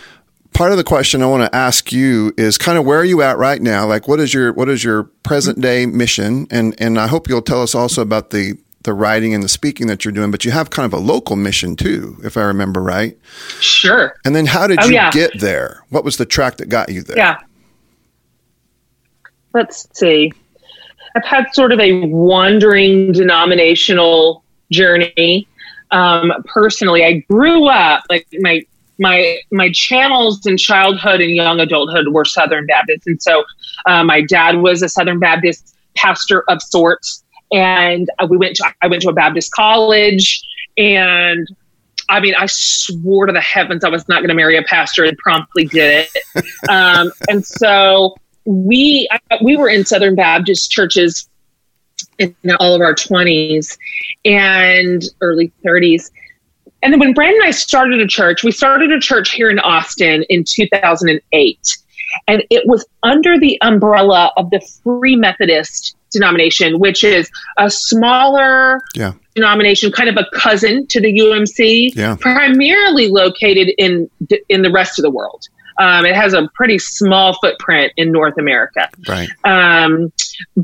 part 0.54 0.72
of 0.72 0.78
the 0.78 0.84
question 0.84 1.24
I 1.24 1.28
want 1.28 1.50
to 1.50 1.56
ask 1.56 1.94
you 1.94 2.34
is 2.38 2.58
kind 2.58 2.78
of 2.78 2.84
where 2.86 3.00
are 3.00 3.06
you 3.06 3.22
at 3.22 3.38
right 3.38 3.62
now? 3.62 3.88
Like, 3.88 4.06
what 4.10 4.20
is 4.20 4.34
your 4.34 4.52
what 4.52 4.68
is 4.68 4.84
your 4.84 5.04
present 5.24 5.62
day 5.62 5.86
mission? 5.86 6.46
And 6.52 6.76
and 6.82 7.00
I 7.00 7.08
hope 7.08 7.30
you'll 7.30 7.42
tell 7.42 7.62
us 7.62 7.74
also 7.74 8.02
about 8.02 8.32
the 8.32 8.56
the 8.90 8.94
writing 8.96 9.36
and 9.36 9.44
the 9.44 9.48
speaking 9.48 9.86
that 9.88 10.04
you're 10.04 10.12
doing. 10.12 10.32
But 10.32 10.44
you 10.44 10.52
have 10.52 10.72
kind 10.72 10.86
of 10.92 10.94
a 10.94 11.02
local 11.02 11.36
mission 11.36 11.76
too, 11.76 12.18
if 12.24 12.36
I 12.38 12.42
remember 12.42 12.82
right. 12.82 13.16
Sure. 13.60 14.16
And 14.26 14.36
then 14.36 14.48
how 14.48 14.66
did 14.66 14.80
Oh, 14.82 14.88
you 14.88 14.94
yeah. 14.96 15.12
get 15.12 15.40
there? 15.40 15.84
What 15.90 16.04
was 16.04 16.18
the 16.18 16.26
track 16.26 16.58
that 16.58 16.70
got 16.70 16.90
you 16.92 17.04
there? 17.04 17.18
Yeah. 17.18 17.38
Let's 19.54 19.88
see. 19.94 20.32
I've 21.16 21.26
had 21.26 21.46
sort 21.54 21.72
of 21.72 21.80
a 21.80 22.06
wandering 22.08 23.12
denominational 23.12 24.44
journey. 24.72 25.48
Um, 25.92 26.32
personally, 26.46 27.04
I 27.04 27.24
grew 27.30 27.68
up 27.68 28.04
like 28.10 28.28
my 28.40 28.62
my 29.00 29.38
my 29.52 29.72
channels 29.72 30.46
in 30.46 30.58
childhood 30.58 31.22
and 31.22 31.36
young 31.36 31.60
adulthood 31.60 32.10
were 32.10 32.26
Southern 32.26 32.66
Baptist, 32.68 33.08
and 33.08 33.22
so 33.22 33.44
uh, 33.88 34.04
my 34.04 34.22
dad 34.22 34.58
was 34.58 34.82
a 34.84 34.90
Southern 34.90 35.20
Baptist 35.20 35.76
pastor 35.96 36.44
of 36.48 36.62
sorts, 36.62 37.24
and 37.52 38.10
uh, 38.20 38.28
we 38.30 38.38
went 38.38 38.56
to 38.58 38.74
I 38.82 38.88
went 38.88 39.02
to 39.04 39.10
a 39.10 39.14
Baptist 39.14 39.52
college, 39.52 40.42
and 40.78 41.48
I 42.10 42.20
mean, 42.20 42.34
I 42.36 42.48
swore 42.48 43.28
to 43.28 43.34
the 43.34 43.42
heavens 43.42 43.84
I 43.84 43.90
was 43.90 44.08
not 44.10 44.20
going 44.20 44.30
to 44.30 44.36
marry 44.36 44.58
a 44.58 44.64
pastor 44.64 45.04
and 45.04 45.18
promptly 45.18 45.66
did 45.66 46.08
it. 46.14 46.46
um, 46.70 47.12
and 47.30 47.46
so 47.46 48.16
we 48.46 49.08
we 49.42 49.56
were 49.56 49.70
in 49.70 49.86
Southern 49.86 50.16
Baptist 50.16 50.72
churches 50.72 51.30
in 52.18 52.36
all 52.60 52.76
of 52.76 52.82
our 52.82 52.94
20s 52.94 53.78
and 54.26 55.04
early 55.22 55.52
30s. 55.66 56.10
And 56.82 56.94
then 56.94 57.00
when 57.00 57.14
Brandon 57.14 57.42
and 57.42 57.48
I 57.48 57.52
started 57.52 58.00
a 58.00 58.08
church, 58.08 58.44
we 58.44 58.52
started 58.52 58.92
a 58.92 59.00
church 59.00 59.32
here 59.32 59.50
in 59.50 59.60
Austin 59.60 60.24
in 60.30 60.44
2008. 60.46 61.78
And 62.28 62.44
it 62.50 62.64
was 62.66 62.86
under 63.04 63.40
the 63.40 63.58
umbrella 63.62 64.32
of 64.38 64.50
the 64.50 64.62
Free 64.84 65.16
Methodist 65.16 65.96
denomination, 66.12 66.80
which 66.80 67.04
is 67.04 67.30
a 67.58 67.70
smaller 67.70 68.82
Yeah. 68.96 69.14
denomination, 69.36 69.92
kind 69.92 70.10
of 70.10 70.18
a 70.18 70.26
cousin 70.34 70.88
to 70.88 71.00
the 71.00 71.12
UMC, 71.12 71.92
Yeah. 71.96 72.16
primarily 72.20 73.08
located 73.10 73.70
in 73.78 74.10
in 74.50 74.62
the 74.64 74.72
rest 74.72 74.98
of 75.00 75.04
the 75.04 75.12
world. 75.12 75.44
Um, 75.80 76.06
it 76.06 76.14
has 76.16 76.34
a 76.34 76.50
pretty 76.56 76.78
small 76.78 77.38
footprint 77.42 77.94
in 77.96 78.12
North 78.12 78.38
America, 78.38 78.90
Right. 79.08 79.30
um, 79.46 80.12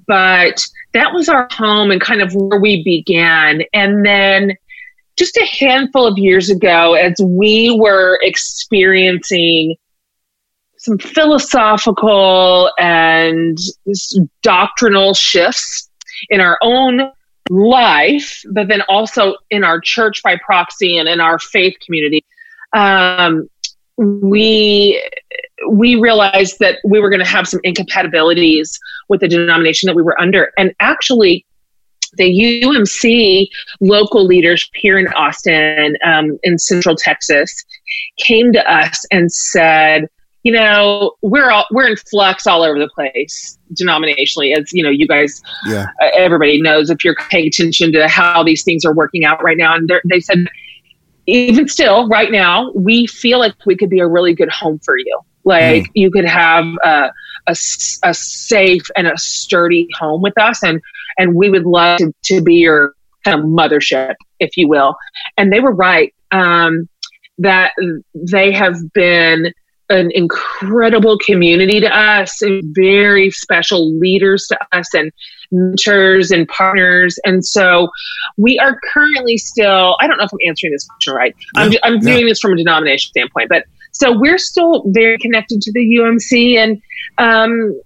but 0.08 0.66
that 0.94 1.14
was 1.14 1.30
our 1.30 1.48
home 1.54 1.90
and 1.92 2.02
kind 2.02 2.22
of 2.22 2.34
where 2.34 2.60
we 2.60 2.84
began. 2.84 3.62
And 3.74 4.06
then 4.06 4.56
just 5.18 5.38
a 5.38 5.46
handful 5.46 6.06
of 6.06 6.18
years 6.18 6.50
ago, 6.50 6.96
as 6.96 7.14
we 7.24 7.78
were 7.80 8.20
experiencing 8.24 9.76
some 10.86 11.00
philosophical 11.00 12.72
and 12.78 13.58
doctrinal 14.44 15.16
shifts 15.16 15.90
in 16.30 16.40
our 16.40 16.60
own 16.62 17.12
life, 17.50 18.44
but 18.52 18.68
then 18.68 18.82
also 18.88 19.36
in 19.50 19.64
our 19.64 19.80
church 19.80 20.22
by 20.24 20.38
proxy 20.46 20.98
and 20.98 21.10
in 21.10 21.20
our 21.20 21.40
faith 21.40 21.76
community. 21.84 22.24
Um, 22.74 23.50
we 23.98 25.02
we 25.70 25.96
realized 25.96 26.60
that 26.60 26.80
we 26.86 27.00
were 27.00 27.10
going 27.10 27.24
to 27.24 27.26
have 27.26 27.48
some 27.48 27.62
incompatibilities 27.64 28.78
with 29.10 29.22
the 29.22 29.28
denomination 29.28 29.88
that 29.88 29.96
we 29.96 30.04
were 30.04 30.20
under, 30.20 30.52
and 30.58 30.76
actually, 30.80 31.46
the 32.18 32.62
UMC 32.64 33.48
local 33.82 34.26
leaders 34.26 34.70
here 34.74 35.00
in 35.00 35.08
Austin, 35.10 35.98
um, 36.06 36.38
in 36.44 36.58
Central 36.58 36.96
Texas, 36.96 37.66
came 38.18 38.54
to 38.54 38.72
us 38.72 39.06
and 39.12 39.32
said, 39.32 40.08
you 40.46 40.52
know, 40.52 41.16
we're 41.24 41.50
all 41.50 41.66
we're 41.72 41.88
in 41.88 41.98
flux 41.98 42.46
all 42.46 42.62
over 42.62 42.78
the 42.78 42.88
place 42.90 43.58
denominationally, 43.74 44.56
as 44.56 44.72
you 44.72 44.84
know, 44.84 44.92
you 44.92 45.08
guys, 45.08 45.42
yeah. 45.66 45.88
uh, 46.00 46.10
everybody 46.16 46.62
knows 46.62 46.92
if 46.92 47.04
you're 47.04 47.16
paying 47.16 47.48
attention 47.48 47.92
to 47.92 48.08
how 48.08 48.44
these 48.44 48.64
things 48.64 48.86
are 48.86 48.94
working 48.94 49.26
out 49.26 49.42
right 49.44 49.58
now. 49.58 49.76
And 49.76 49.92
they 50.08 50.20
said, 50.20 50.46
even 51.26 51.68
still, 51.68 52.08
right 52.10 52.32
now, 52.32 52.72
we 52.76 53.08
feel 53.08 53.40
like 53.40 53.56
we 53.66 53.76
could 53.76 53.90
be 53.90 53.98
a 53.98 54.08
really 54.08 54.36
good 54.36 54.52
home 54.52 54.78
for 54.86 55.00
you. 55.00 55.20
Like 55.46 55.86
mm. 55.86 55.92
you 55.96 56.12
could 56.12 56.26
have 56.26 56.66
a, 56.84 57.12
a, 57.48 57.56
a, 58.04 58.14
safe 58.14 58.84
and 58.96 59.08
a 59.08 59.18
sturdy 59.18 59.88
home 59.98 60.22
with 60.22 60.40
us, 60.40 60.62
and 60.62 60.80
and 61.18 61.34
we 61.34 61.50
would 61.50 61.66
love 61.66 61.98
to, 61.98 62.14
to 62.26 62.44
be 62.44 62.56
your 62.56 62.94
kind 63.24 63.40
of 63.40 63.46
mothership, 63.48 64.14
if 64.40 64.58
you 64.58 64.68
will. 64.70 64.96
And 65.38 65.52
they 65.52 65.60
were 65.60 65.74
right 65.74 66.14
um, 66.30 66.88
that 67.40 67.72
they 68.14 68.52
have 68.52 68.94
been 68.94 69.52
an 69.90 70.12
incredible 70.14 71.18
community 71.20 71.80
to 71.80 71.88
us 71.88 72.42
and 72.42 72.64
very 72.76 73.30
special 73.30 73.98
leaders 74.00 74.48
to 74.48 74.58
us 74.72 74.94
and 74.94 75.12
mentors 75.52 76.32
and 76.32 76.48
partners. 76.48 77.20
And 77.26 77.46
so 77.46 77.90
we 78.38 78.58
are 78.60 78.80
currently 78.94 79.38
still, 79.38 79.96
I 80.00 80.08
don't 80.08 80.18
know 80.18 80.24
if 80.24 80.34
I'm 80.34 80.40
answering 80.48 80.74
this 80.74 80.88
question 80.88 81.14
right. 81.14 81.36
Yeah, 81.56 81.62
I'm, 81.62 81.72
I'm 81.84 81.94
yeah. 81.96 82.14
doing 82.14 82.26
this 82.26 82.40
from 82.40 82.54
a 82.54 82.58
denomination 82.58 83.10
standpoint, 83.10 83.50
but 83.50 83.66
so 83.92 84.18
we're 84.18 84.38
still 84.38 84.84
very 84.88 85.18
connected 85.18 85.62
to 85.62 85.72
the 85.72 85.98
UMC 85.98 86.58
and, 86.58 86.82
um, 87.18 87.80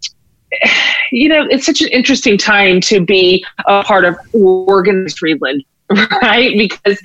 you 1.12 1.30
know, 1.30 1.46
it's 1.50 1.66
such 1.66 1.82
an 1.82 1.90
interesting 1.90 2.38
time 2.38 2.82
to 2.82 3.04
be 3.04 3.46
a 3.68 3.84
part 3.84 4.06
of 4.06 4.18
organized 4.34 5.22
religion 5.22 5.64
right? 6.22 6.56
Because 6.56 7.02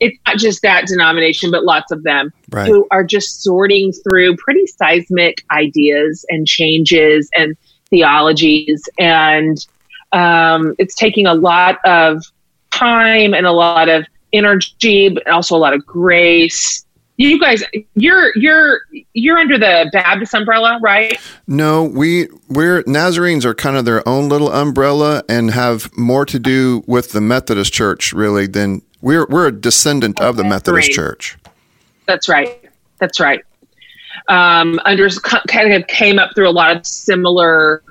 it's 0.00 0.18
not 0.26 0.38
just 0.38 0.62
that 0.62 0.86
denomination, 0.86 1.50
but 1.50 1.64
lots 1.64 1.92
of 1.92 2.02
them 2.02 2.32
right. 2.50 2.68
who 2.68 2.86
are 2.90 3.04
just 3.04 3.42
sorting 3.42 3.92
through 3.92 4.36
pretty 4.36 4.66
seismic 4.66 5.44
ideas 5.52 6.24
and 6.28 6.46
changes 6.46 7.30
and 7.36 7.56
theologies. 7.90 8.88
And 8.98 9.64
um, 10.12 10.74
it's 10.78 10.94
taking 10.94 11.26
a 11.26 11.34
lot 11.34 11.78
of 11.84 12.24
time 12.70 13.34
and 13.34 13.46
a 13.46 13.52
lot 13.52 13.88
of 13.88 14.04
energy, 14.32 15.08
but 15.10 15.28
also 15.28 15.56
a 15.56 15.58
lot 15.58 15.72
of 15.72 15.86
grace 15.86 16.84
you 17.16 17.38
guys 17.38 17.62
you're 17.94 18.32
you're 18.36 18.80
you're 19.12 19.38
under 19.38 19.58
the 19.58 19.88
baptist 19.92 20.34
umbrella 20.34 20.78
right? 20.82 21.18
No 21.46 21.84
we 21.84 22.28
we're 22.48 22.82
nazarenes 22.86 23.44
are 23.44 23.54
kind 23.54 23.76
of 23.76 23.84
their 23.84 24.06
own 24.08 24.28
little 24.28 24.52
umbrella 24.52 25.22
and 25.28 25.50
have 25.52 25.96
more 25.96 26.24
to 26.26 26.38
do 26.38 26.82
with 26.86 27.12
the 27.12 27.20
methodist 27.20 27.72
church 27.72 28.12
really 28.12 28.46
than 28.46 28.82
we're 29.00 29.26
we're 29.26 29.46
a 29.46 29.52
descendant 29.52 30.18
okay, 30.18 30.28
of 30.28 30.36
the 30.36 30.44
methodist 30.44 30.88
great. 30.88 30.94
church. 30.94 31.38
That's 32.06 32.28
right. 32.28 32.60
That's 32.98 33.20
right. 33.20 33.44
Um 34.28 34.80
under 34.84 35.08
kind 35.46 35.72
of 35.72 35.86
came 35.86 36.18
up 36.18 36.30
through 36.34 36.48
a 36.48 36.52
lot 36.52 36.76
of 36.76 36.84
similar 36.86 37.82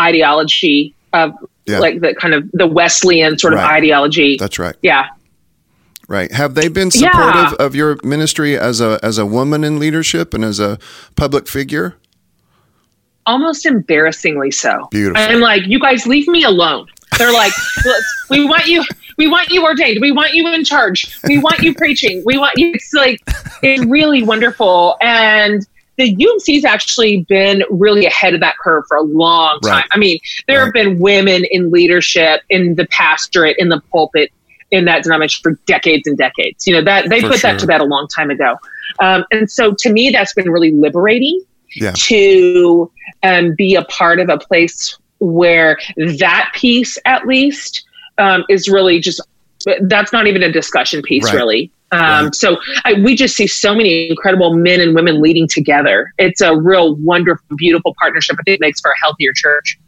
ideology 0.00 0.94
of 1.12 1.32
yeah. 1.66 1.78
like 1.78 2.00
the 2.00 2.14
kind 2.14 2.34
of 2.34 2.50
the 2.52 2.66
wesleyan 2.66 3.38
sort 3.38 3.52
of 3.52 3.60
ideology. 3.60 4.36
That's 4.38 4.58
right. 4.58 4.74
Yeah 4.82 5.08
Right. 6.08 6.32
Have 6.32 6.54
they 6.54 6.68
been 6.68 6.90
supportive 6.90 7.56
yeah. 7.58 7.66
of 7.66 7.74
your 7.74 7.98
ministry 8.02 8.58
as 8.58 8.80
a 8.80 8.98
as 9.02 9.18
a 9.18 9.26
woman 9.26 9.64
in 9.64 9.78
leadership 9.78 10.34
and 10.34 10.44
as 10.44 10.60
a 10.60 10.78
public 11.16 11.48
figure? 11.48 11.96
Almost 13.24 13.66
embarrassingly 13.66 14.50
so. 14.50 14.88
Beautiful. 14.90 15.22
I'm 15.22 15.40
like, 15.40 15.66
you 15.66 15.78
guys 15.78 16.06
leave 16.06 16.26
me 16.26 16.42
alone. 16.42 16.88
They're 17.18 17.32
like, 17.32 17.52
we 18.30 18.44
want 18.44 18.66
you 18.66 18.84
we 19.16 19.28
want 19.28 19.50
you 19.50 19.64
ordained. 19.64 20.00
We 20.00 20.12
want 20.12 20.34
you 20.34 20.52
in 20.52 20.64
charge. 20.64 21.16
We 21.24 21.38
want 21.38 21.60
you 21.60 21.74
preaching. 21.74 22.22
We 22.26 22.36
want 22.36 22.58
you 22.58 22.72
it's 22.74 22.92
like 22.92 23.20
it's 23.62 23.84
really 23.84 24.22
wonderful 24.22 24.96
and 25.00 25.66
the 25.96 26.16
UMC's 26.16 26.64
actually 26.64 27.22
been 27.28 27.62
really 27.70 28.06
ahead 28.06 28.34
of 28.34 28.40
that 28.40 28.56
curve 28.58 28.84
for 28.88 28.96
a 28.96 29.02
long 29.02 29.60
time. 29.60 29.72
Right. 29.72 29.84
I 29.90 29.98
mean, 29.98 30.18
there 30.48 30.58
right. 30.58 30.64
have 30.64 30.72
been 30.72 30.98
women 30.98 31.44
in 31.50 31.70
leadership, 31.70 32.40
in 32.48 32.74
the 32.76 32.86
pastorate, 32.86 33.56
in 33.58 33.68
the 33.68 33.80
pulpit 33.92 34.32
in 34.72 34.86
that 34.86 35.04
denomination 35.04 35.40
for 35.42 35.52
decades 35.66 36.08
and 36.08 36.18
decades. 36.18 36.66
You 36.66 36.74
know 36.74 36.82
that 36.82 37.08
they 37.08 37.20
for 37.20 37.28
put 37.28 37.38
sure. 37.38 37.52
that 37.52 37.60
to 37.60 37.66
bed 37.66 37.80
a 37.80 37.84
long 37.84 38.08
time 38.08 38.30
ago, 38.30 38.56
um, 38.98 39.24
and 39.30 39.48
so 39.48 39.74
to 39.78 39.92
me 39.92 40.10
that's 40.10 40.32
been 40.34 40.50
really 40.50 40.72
liberating 40.72 41.40
yeah. 41.76 41.92
to 41.94 42.90
um, 43.22 43.54
be 43.54 43.76
a 43.76 43.84
part 43.84 44.18
of 44.18 44.28
a 44.28 44.38
place 44.38 44.98
where 45.18 45.78
that 46.18 46.50
piece 46.54 46.98
at 47.04 47.26
least 47.26 47.86
um, 48.18 48.44
is 48.48 48.68
really 48.68 48.98
just 48.98 49.20
that's 49.82 50.12
not 50.12 50.26
even 50.26 50.42
a 50.42 50.50
discussion 50.50 51.02
piece 51.02 51.24
right. 51.26 51.34
really. 51.34 51.72
Um, 51.92 52.24
right. 52.24 52.34
So 52.34 52.56
I, 52.84 52.94
we 52.94 53.14
just 53.14 53.36
see 53.36 53.46
so 53.46 53.74
many 53.74 54.08
incredible 54.08 54.54
men 54.54 54.80
and 54.80 54.94
women 54.94 55.20
leading 55.20 55.46
together. 55.46 56.12
It's 56.18 56.40
a 56.40 56.56
real 56.56 56.96
wonderful, 56.96 57.56
beautiful 57.56 57.94
partnership. 57.98 58.36
I 58.40 58.42
think 58.44 58.60
makes 58.60 58.80
for 58.80 58.90
a 58.90 58.94
healthier 59.02 59.32
church. 59.34 59.78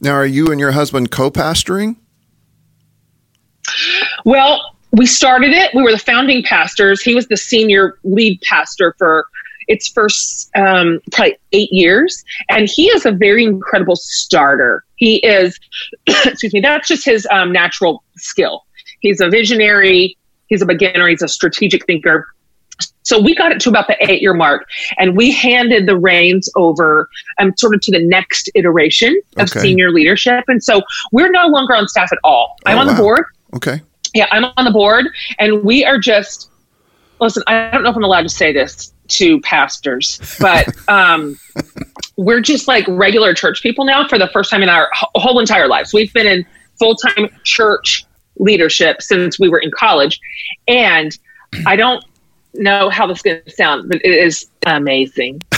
Now, 0.00 0.12
are 0.12 0.26
you 0.26 0.50
and 0.50 0.58
your 0.58 0.72
husband 0.72 1.10
co-pastoring? 1.10 1.96
Well, 4.24 4.76
we 4.92 5.06
started 5.06 5.52
it. 5.52 5.74
We 5.74 5.82
were 5.82 5.92
the 5.92 5.98
founding 5.98 6.42
pastors. 6.42 7.02
He 7.02 7.14
was 7.14 7.26
the 7.28 7.36
senior 7.36 7.98
lead 8.04 8.40
pastor 8.42 8.94
for 8.98 9.26
its 9.68 9.88
first 9.88 10.50
um, 10.56 11.00
probably 11.12 11.36
eight 11.52 11.72
years, 11.72 12.24
and 12.48 12.68
he 12.68 12.88
is 12.88 13.06
a 13.06 13.12
very 13.12 13.44
incredible 13.44 13.96
starter. 13.96 14.84
He 14.96 15.16
is, 15.26 15.58
excuse 16.06 16.52
me, 16.52 16.60
that's 16.60 16.88
just 16.88 17.04
his 17.04 17.26
um, 17.30 17.52
natural 17.52 18.04
skill. 18.16 18.64
He's 19.00 19.20
a 19.20 19.28
visionary. 19.28 20.16
He's 20.46 20.62
a 20.62 20.66
beginner. 20.66 21.08
He's 21.08 21.22
a 21.22 21.28
strategic 21.28 21.86
thinker. 21.86 22.26
So 23.04 23.20
we 23.20 23.34
got 23.34 23.52
it 23.52 23.60
to 23.60 23.68
about 23.68 23.86
the 23.86 23.96
eight 24.10 24.22
year 24.22 24.34
mark, 24.34 24.68
and 24.98 25.16
we 25.16 25.32
handed 25.32 25.86
the 25.86 25.98
reins 25.98 26.48
over 26.56 27.08
um, 27.38 27.52
sort 27.56 27.74
of 27.74 27.80
to 27.82 27.92
the 27.92 28.04
next 28.04 28.50
iteration 28.54 29.20
of 29.36 29.50
okay. 29.50 29.60
senior 29.60 29.90
leadership. 29.90 30.44
And 30.48 30.62
so 30.62 30.82
we're 31.10 31.30
no 31.30 31.46
longer 31.48 31.74
on 31.74 31.88
staff 31.88 32.12
at 32.12 32.18
all. 32.24 32.56
I'm 32.66 32.78
oh, 32.78 32.80
on 32.82 32.86
wow. 32.88 32.92
the 32.92 33.02
board. 33.02 33.24
Okay. 33.54 33.80
Yeah, 34.14 34.26
I'm 34.30 34.44
on 34.56 34.64
the 34.64 34.70
board, 34.70 35.06
and 35.38 35.62
we 35.62 35.84
are 35.84 35.98
just 35.98 36.50
listen. 37.20 37.42
I 37.46 37.70
don't 37.70 37.82
know 37.82 37.90
if 37.90 37.96
I'm 37.96 38.04
allowed 38.04 38.22
to 38.22 38.28
say 38.28 38.52
this 38.52 38.92
to 39.08 39.40
pastors, 39.40 40.20
but 40.38 40.68
um, 40.88 41.38
we're 42.16 42.40
just 42.40 42.68
like 42.68 42.86
regular 42.88 43.34
church 43.34 43.62
people 43.62 43.84
now 43.84 44.06
for 44.06 44.18
the 44.18 44.28
first 44.28 44.50
time 44.50 44.62
in 44.62 44.68
our 44.68 44.90
whole 44.92 45.38
entire 45.38 45.68
lives. 45.68 45.92
We've 45.94 46.12
been 46.12 46.26
in 46.26 46.46
full 46.78 46.94
time 46.96 47.28
church 47.44 48.04
leadership 48.36 49.00
since 49.02 49.38
we 49.38 49.48
were 49.48 49.58
in 49.58 49.70
college, 49.70 50.20
and 50.68 51.16
I 51.66 51.76
don't 51.76 52.04
know 52.54 52.90
how 52.90 53.06
this 53.06 53.18
is 53.18 53.22
going 53.22 53.42
to 53.44 53.50
sound, 53.50 53.88
but 53.88 54.04
it 54.04 54.12
is 54.12 54.48
amazing. 54.66 55.42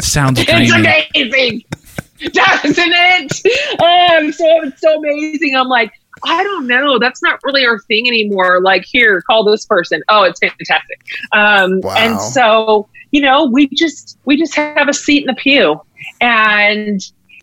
Sounds 0.00 0.42
dreamy. 0.44 0.66
It's 0.66 0.72
amazing, 0.72 1.64
doesn't 2.32 2.74
it? 2.78 3.76
Oh, 3.80 4.30
so 4.30 4.62
it's 4.62 4.80
so 4.80 4.98
amazing. 4.98 5.54
I'm 5.56 5.68
like 5.68 5.92
I 6.24 6.42
don't 6.42 6.66
know. 6.66 6.98
That's 6.98 7.22
not 7.22 7.40
really 7.44 7.66
our 7.66 7.78
thing 7.80 8.06
anymore. 8.06 8.60
Like, 8.60 8.84
here, 8.84 9.20
call 9.22 9.44
this 9.44 9.66
person. 9.66 10.02
Oh, 10.08 10.22
it's 10.22 10.40
fantastic. 10.40 11.00
Um, 11.32 11.80
wow. 11.82 11.94
And 11.96 12.20
so, 12.20 12.88
you 13.10 13.20
know, 13.20 13.44
we 13.44 13.68
just 13.68 14.18
we 14.24 14.36
just 14.36 14.54
have 14.54 14.88
a 14.88 14.92
seat 14.92 15.22
in 15.22 15.26
the 15.26 15.34
pew, 15.34 15.80
and 16.20 17.00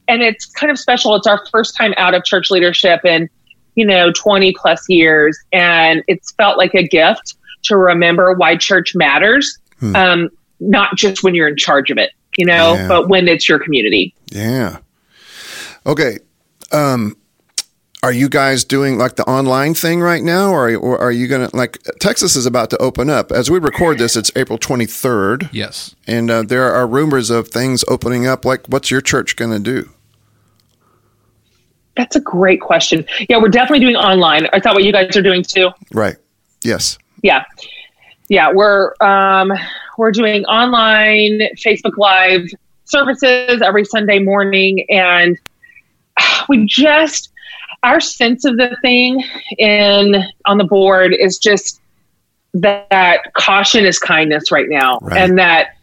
and 0.08 0.22
it's 0.22 0.46
kind 0.48 0.72
of 0.72 0.80
special. 0.80 1.16
It's 1.16 1.28
our 1.28 1.46
first 1.52 1.76
time 1.76 1.94
out 1.98 2.14
of 2.14 2.24
church 2.24 2.50
leadership 2.50 3.06
in 3.06 3.30
you 3.76 3.86
know 3.86 4.12
twenty 4.12 4.54
plus 4.60 4.88
years, 4.90 5.38
and 5.52 6.04
it's 6.08 6.32
felt 6.34 6.58
like 6.58 6.74
a 6.74 6.88
gift 6.88 7.36
to 7.66 7.78
remember 7.78 8.34
why 8.34 8.58
church 8.58 8.96
matters. 8.96 9.58
Hmm. 9.80 9.96
Um, 9.96 10.30
not 10.60 10.96
just 10.96 11.24
when 11.24 11.36
you're 11.36 11.48
in 11.48 11.58
charge 11.58 11.92
of 11.92 11.98
it, 11.98 12.12
you 12.38 12.46
know, 12.46 12.74
yeah. 12.74 12.88
but 12.88 13.10
when 13.10 13.28
it's 13.28 13.48
your 13.48 13.60
community. 13.60 14.14
Yeah. 14.32 14.80
Okay. 15.86 16.20
Um, 16.72 17.18
are 18.04 18.12
you 18.12 18.28
guys 18.28 18.66
doing 18.66 18.98
like 18.98 19.16
the 19.16 19.24
online 19.24 19.74
thing 19.74 20.02
right 20.02 20.22
now 20.22 20.52
or 20.52 20.66
are, 20.66 20.70
you, 20.70 20.78
or 20.78 21.00
are 21.00 21.12
you 21.12 21.26
going 21.28 21.50
to 21.50 21.56
like 21.56 21.82
texas 22.02 22.36
is 22.36 22.46
about 22.46 22.70
to 22.70 22.78
open 22.78 23.10
up. 23.10 23.32
As 23.32 23.50
we 23.50 23.60
record 23.60 23.98
this 23.98 24.16
it's 24.16 24.32
april 24.36 24.60
23rd 24.60 25.50
yes. 25.54 25.96
And 26.06 26.30
uh, 26.30 26.44
there 26.44 26.72
are 26.72 26.86
rumors 26.86 27.30
of 27.30 27.48
things 27.48 27.84
opening 27.88 28.28
up 28.28 28.44
like 28.46 28.68
what's 28.68 28.92
your 28.92 29.02
church 29.02 29.36
going 29.38 29.52
to 29.52 29.60
do? 29.60 29.90
That's 31.96 32.16
a 32.16 32.22
great 32.22 32.60
question. 32.60 33.06
Yeah 33.30 33.38
we're 33.38 33.50
definitely 33.50 33.80
doing 33.80 33.96
online. 33.96 34.48
I 34.52 34.60
thought 34.60 34.76
what 34.76 34.84
you 34.84 34.92
guys 34.92 35.16
are 35.16 35.22
doing 35.22 35.42
too? 35.42 35.70
Right. 35.94 36.18
Yes. 36.62 36.98
Yeah. 37.24 37.46
Yeah 38.28 38.52
we're 38.52 38.94
um 39.00 39.54
we're 39.98 40.12
doing 40.12 40.46
online 40.46 41.42
Facebook 41.58 41.98
Live 41.98 42.48
services 42.86 43.62
every 43.62 43.86
Sunday 43.86 44.20
morning, 44.20 44.86
and 44.90 45.38
we 46.50 46.66
just 46.66 47.30
our 47.84 48.00
sense 48.00 48.46
of 48.46 48.56
the 48.58 48.78
thing 48.82 49.24
in 49.58 50.24
on 50.46 50.58
the 50.58 50.64
board 50.64 51.14
is 51.14 51.38
just 51.38 51.82
that 52.54 53.34
caution 53.34 53.86
is 53.86 54.00
kindness 54.00 54.52
right 54.52 54.70
now, 54.70 55.00
Right. 55.02 55.18
and 55.18 55.38
that 55.38 55.76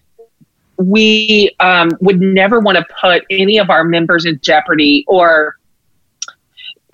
we 0.78 1.54
um, 1.60 1.90
would 2.00 2.20
never 2.20 2.58
want 2.58 2.78
to 2.78 2.86
put 3.00 3.24
any 3.28 3.58
of 3.58 3.68
our 3.68 3.84
members 3.84 4.24
in 4.24 4.40
jeopardy 4.40 5.04
or 5.08 5.58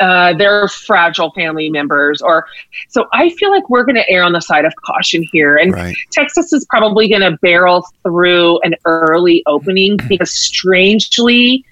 uh, 0.01 0.35
their 0.35 0.69
fragile 0.69 1.31
family 1.33 1.71
members 1.71 2.21
or 2.23 2.47
so 2.89 3.07
i 3.13 3.29
feel 3.31 3.51
like 3.51 3.69
we're 3.71 3.85
going 3.85 3.97
to 3.97 4.09
err 4.11 4.23
on 4.23 4.33
the 4.33 4.41
side 4.41 4.65
of 4.65 4.73
caution 4.85 5.23
here 5.33 5.57
and 5.57 5.73
Right. 5.73 5.95
texas 6.13 6.53
is 6.53 6.67
probably 6.69 7.09
going 7.09 7.23
to 7.23 7.37
barrel 7.43 7.85
through 8.03 8.61
an 8.63 8.75
early 8.85 9.43
opening 9.47 9.97
because 10.09 10.31
strangely 10.33 11.65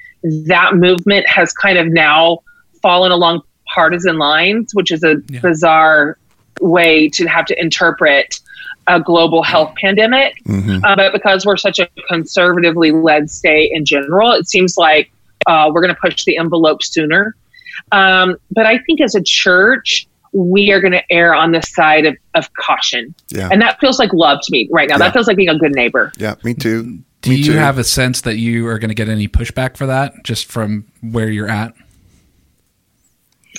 that 0.47 0.75
movement 0.77 1.29
has 1.29 1.53
kind 1.53 1.79
of 1.79 1.87
now 1.89 2.39
fallen 2.83 3.13
along 3.13 3.43
partisan 3.75 4.19
lines 4.19 4.71
which 4.75 4.91
is 4.91 5.03
a 5.05 5.17
Yeah. 5.29 5.41
bizarre 5.41 6.19
way 6.61 7.09
to 7.11 7.27
have 7.27 7.45
to 7.47 7.61
interpret 7.61 8.41
a 8.87 9.01
global 9.01 9.43
health 9.43 9.73
pandemic 9.81 10.35
hmm 10.47 10.79
uh, 10.85 10.95
but 10.97 11.13
because 11.13 11.45
we're 11.47 11.57
such 11.57 11.79
a 11.79 11.89
conservatively 12.09 12.91
led 12.93 13.31
state 13.31 13.71
in 13.73 13.85
general, 13.87 14.33
it 14.33 14.47
seems 14.49 14.77
like 14.77 15.11
uh, 15.47 15.71
we're 15.73 15.81
going 15.81 15.95
to 15.95 16.01
push 16.01 16.25
the 16.25 16.37
envelope 16.37 16.83
sooner. 16.83 17.35
Um, 17.93 18.37
but 18.51 18.67
I 18.67 18.79
think 18.79 19.01
as 19.01 19.15
a 19.15 19.23
church, 19.23 20.07
we 20.33 20.73
are 20.73 20.81
going 20.81 20.93
to 20.93 21.03
err 21.13 21.35
on 21.35 21.53
the 21.53 21.63
side 21.63 22.07
of, 22.07 22.17
of 22.35 22.53
caution. 22.55 23.15
Yeah. 23.29 23.49
And 23.51 23.63
that 23.63 23.79
feels 23.79 23.99
like 23.99 24.13
love 24.13 24.41
to 24.43 24.53
me 24.53 24.69
right 24.73 24.89
now. 24.89 24.95
Yeah. 24.95 24.99
That 24.99 25.13
feels 25.13 25.29
like 25.29 25.37
being 25.37 25.49
a 25.49 25.59
good 25.59 25.75
neighbor. 25.75 26.13
Yeah. 26.19 26.35
Me 26.43 26.55
too. 26.55 26.99
Do 27.21 27.31
Me 27.31 27.37
you 27.37 27.53
too. 27.53 27.53
have 27.53 27.79
a 27.79 27.85
sense 27.85 28.23
that 28.23 28.37
you 28.37 28.67
are 28.67 28.79
going 28.79 28.89
to 28.89 28.95
get 28.95 29.09
any 29.09 29.29
pushback 29.29 29.77
for 29.77 29.87
that 29.87 30.13
just 30.25 30.47
from 30.47 30.87
where 31.01 31.31
you're 31.31 31.49
at? 31.49 31.73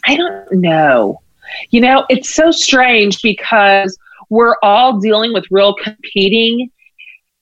I 0.05 0.15
don't 0.15 0.51
know. 0.51 1.21
You 1.69 1.81
know, 1.81 2.05
it's 2.09 2.33
so 2.33 2.51
strange 2.51 3.21
because 3.21 3.97
we're 4.29 4.55
all 4.61 4.99
dealing 4.99 5.33
with 5.33 5.45
real 5.49 5.73
competing 5.75 6.69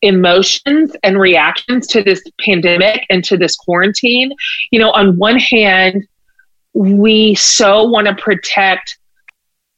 emotions 0.01 0.95
and 1.03 1.19
reactions 1.19 1.87
to 1.87 2.03
this 2.03 2.21
pandemic 2.39 3.05
and 3.09 3.23
to 3.23 3.37
this 3.37 3.55
quarantine. 3.55 4.31
You 4.71 4.79
know, 4.79 4.91
on 4.91 5.17
one 5.17 5.39
hand, 5.39 6.05
we 6.73 7.35
so 7.35 7.83
want 7.83 8.07
to 8.07 8.15
protect 8.15 8.97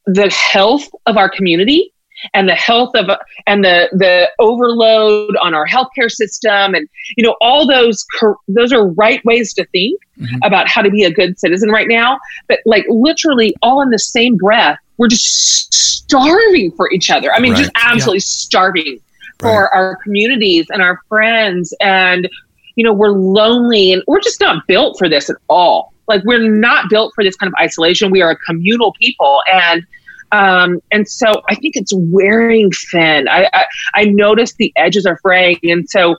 the 0.05 0.29
health 0.29 0.87
of 1.07 1.17
our 1.17 1.29
community 1.29 1.91
and 2.33 2.47
the 2.47 2.55
health 2.55 2.91
of 2.95 3.09
and 3.47 3.63
the 3.63 3.89
the 3.91 4.29
overload 4.39 5.35
on 5.41 5.53
our 5.53 5.67
healthcare 5.67 6.09
system 6.09 6.73
and 6.73 6.87
you 7.17 7.23
know 7.25 7.35
all 7.41 7.67
those 7.67 8.05
those 8.47 8.71
are 8.71 8.87
right 8.93 9.23
ways 9.25 9.53
to 9.53 9.65
think 9.67 9.99
Mhm. 10.19 10.39
about 10.45 10.69
how 10.69 10.81
to 10.81 10.89
be 10.89 11.03
a 11.03 11.11
good 11.11 11.37
citizen 11.37 11.69
right 11.69 11.87
now 11.89 12.17
but 12.47 12.59
like 12.65 12.85
literally 12.87 13.53
all 13.61 13.81
in 13.81 13.89
the 13.89 13.99
same 13.99 14.37
breath 14.37 14.77
we're 14.97 15.09
just 15.09 15.73
starving 15.73 16.71
for 16.77 16.89
each 16.91 17.11
other 17.11 17.33
i 17.33 17.39
mean 17.39 17.53
just 17.53 17.71
Right. 17.75 17.91
absolutely 17.91 18.19
starving 18.21 18.99
Right. 19.41 19.51
for 19.51 19.73
our 19.75 19.97
communities 20.03 20.67
and 20.69 20.81
our 20.81 21.01
friends 21.09 21.73
and 21.81 22.29
you 22.75 22.83
know 22.85 22.93
we're 22.93 23.09
lonely 23.11 23.91
and 23.91 24.01
we're 24.07 24.21
just 24.21 24.39
not 24.39 24.65
built 24.67 24.97
for 24.97 25.09
this 25.09 25.29
at 25.29 25.35
all 25.49 25.91
like 26.07 26.23
we're 26.23 26.49
not 26.49 26.89
built 26.89 27.13
for 27.15 27.23
this 27.23 27.35
kind 27.35 27.47
of 27.51 27.53
isolation 27.59 28.11
we 28.11 28.21
are 28.21 28.31
a 28.31 28.37
communal 28.37 28.93
people 28.93 29.41
and 29.51 29.85
um, 30.31 30.81
and 30.91 31.07
so 31.07 31.27
I 31.49 31.55
think 31.55 31.75
it's 31.75 31.93
wearing 31.95 32.71
thin. 32.91 33.27
I, 33.27 33.49
I 33.53 33.65
I 33.93 34.05
notice 34.05 34.53
the 34.53 34.73
edges 34.75 35.05
are 35.05 35.17
fraying, 35.17 35.59
and 35.63 35.89
so 35.89 36.17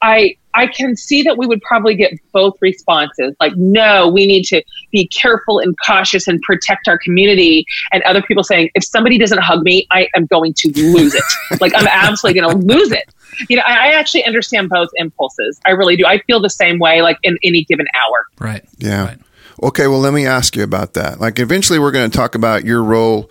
I 0.00 0.36
I 0.54 0.66
can 0.66 0.96
see 0.96 1.22
that 1.22 1.36
we 1.36 1.46
would 1.46 1.60
probably 1.62 1.94
get 1.94 2.12
both 2.32 2.56
responses. 2.60 3.34
Like, 3.38 3.52
no, 3.56 4.08
we 4.08 4.26
need 4.26 4.44
to 4.46 4.62
be 4.90 5.06
careful 5.08 5.58
and 5.58 5.76
cautious 5.84 6.26
and 6.26 6.40
protect 6.42 6.88
our 6.88 6.98
community, 6.98 7.66
and 7.92 8.02
other 8.04 8.22
people 8.22 8.42
saying, 8.42 8.70
if 8.74 8.84
somebody 8.84 9.18
doesn't 9.18 9.40
hug 9.40 9.62
me, 9.62 9.86
I 9.90 10.08
am 10.16 10.26
going 10.26 10.54
to 10.54 10.72
lose 10.74 11.14
it. 11.14 11.24
like, 11.60 11.72
I'm 11.76 11.86
absolutely 11.86 12.40
going 12.40 12.60
to 12.60 12.66
lose 12.66 12.92
it. 12.92 13.12
You 13.48 13.56
know, 13.56 13.62
I, 13.66 13.88
I 13.88 13.92
actually 13.92 14.24
understand 14.24 14.68
both 14.68 14.88
impulses. 14.96 15.60
I 15.64 15.70
really 15.70 15.96
do. 15.96 16.04
I 16.06 16.18
feel 16.20 16.40
the 16.40 16.50
same 16.50 16.78
way, 16.78 17.02
like 17.02 17.18
in 17.22 17.38
any 17.42 17.64
given 17.64 17.86
hour. 17.94 18.26
Right. 18.38 18.64
Yeah. 18.78 19.06
Right. 19.06 19.18
Okay, 19.62 19.86
well, 19.88 19.98
let 19.98 20.14
me 20.14 20.26
ask 20.26 20.56
you 20.56 20.62
about 20.62 20.94
that. 20.94 21.20
Like, 21.20 21.38
eventually, 21.38 21.78
we're 21.78 21.90
going 21.90 22.10
to 22.10 22.16
talk 22.16 22.34
about 22.34 22.64
your 22.64 22.82
role 22.82 23.30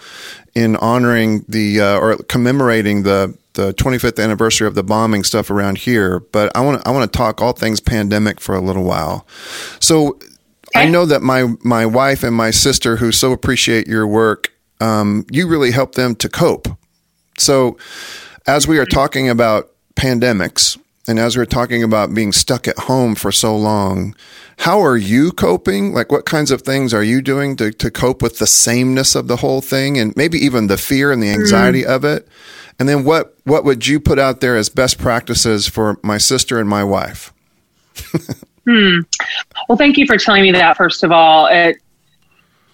in 0.53 0.75
honoring 0.75 1.43
the 1.47 1.81
uh, 1.81 1.97
or 1.97 2.17
commemorating 2.17 3.03
the 3.03 3.35
the 3.53 3.73
25th 3.73 4.23
anniversary 4.23 4.67
of 4.67 4.75
the 4.75 4.83
bombing 4.83 5.23
stuff 5.23 5.49
around 5.49 5.79
here. 5.79 6.19
But 6.19 6.55
I 6.55 6.61
want 6.61 6.81
to 6.81 6.87
I 6.87 6.91
want 6.91 7.11
to 7.11 7.17
talk 7.17 7.41
all 7.41 7.53
things 7.53 7.79
pandemic 7.79 8.39
for 8.39 8.53
a 8.55 8.61
little 8.61 8.83
while. 8.83 9.25
So, 9.79 10.19
I 10.75 10.87
know 10.87 11.05
that 11.05 11.21
my 11.21 11.47
my 11.63 11.85
wife 11.85 12.23
and 12.23 12.35
my 12.35 12.51
sister, 12.51 12.97
who 12.97 13.11
so 13.11 13.31
appreciate 13.31 13.87
your 13.87 14.05
work, 14.05 14.51
um, 14.79 15.25
you 15.31 15.47
really 15.47 15.71
help 15.71 15.95
them 15.95 16.15
to 16.15 16.29
cope. 16.29 16.67
So, 17.39 17.77
as 18.45 18.67
we 18.67 18.77
are 18.77 18.85
talking 18.85 19.29
about 19.29 19.71
pandemics 19.99 20.77
and 21.09 21.17
as 21.17 21.35
we're 21.35 21.45
talking 21.45 21.81
about 21.81 22.13
being 22.13 22.31
stuck 22.31 22.67
at 22.67 22.77
home 22.77 23.15
for 23.15 23.31
so 23.31 23.57
long, 23.57 24.15
how 24.59 24.79
are 24.79 24.95
you 24.95 25.31
coping? 25.31 25.91
Like, 25.91 26.11
what 26.11 26.25
kinds 26.25 26.51
of 26.51 26.61
things 26.61 26.93
are 26.93 27.01
you 27.01 27.23
doing 27.23 27.55
to, 27.55 27.71
to 27.71 27.89
cope 27.89 28.21
with 28.21 28.37
the 28.37 28.45
sameness 28.45 29.15
of 29.15 29.27
the 29.27 29.37
whole 29.37 29.59
thing 29.59 29.97
and 29.97 30.15
maybe 30.15 30.37
even 30.37 30.67
the 30.67 30.77
fear 30.77 31.11
and 31.11 31.23
the 31.23 31.31
anxiety 31.31 31.83
of 31.83 32.05
it? 32.05 32.27
And 32.77 32.87
then 32.87 33.05
what, 33.05 33.35
what 33.43 33.63
would 33.63 33.87
you 33.87 33.99
put 33.99 34.19
out 34.19 34.39
there 34.39 34.55
as 34.55 34.69
best 34.69 34.99
practices 34.99 35.67
for 35.67 35.97
my 36.03 36.19
sister 36.19 36.59
and 36.59 36.69
my 36.69 36.83
wife? 36.83 37.33
hmm. 38.65 38.99
Well, 39.67 39.79
thank 39.79 39.97
you 39.97 40.05
for 40.05 40.17
telling 40.17 40.43
me 40.43 40.51
that. 40.51 40.77
First 40.77 41.03
of 41.03 41.11
all, 41.11 41.47
it 41.47 41.77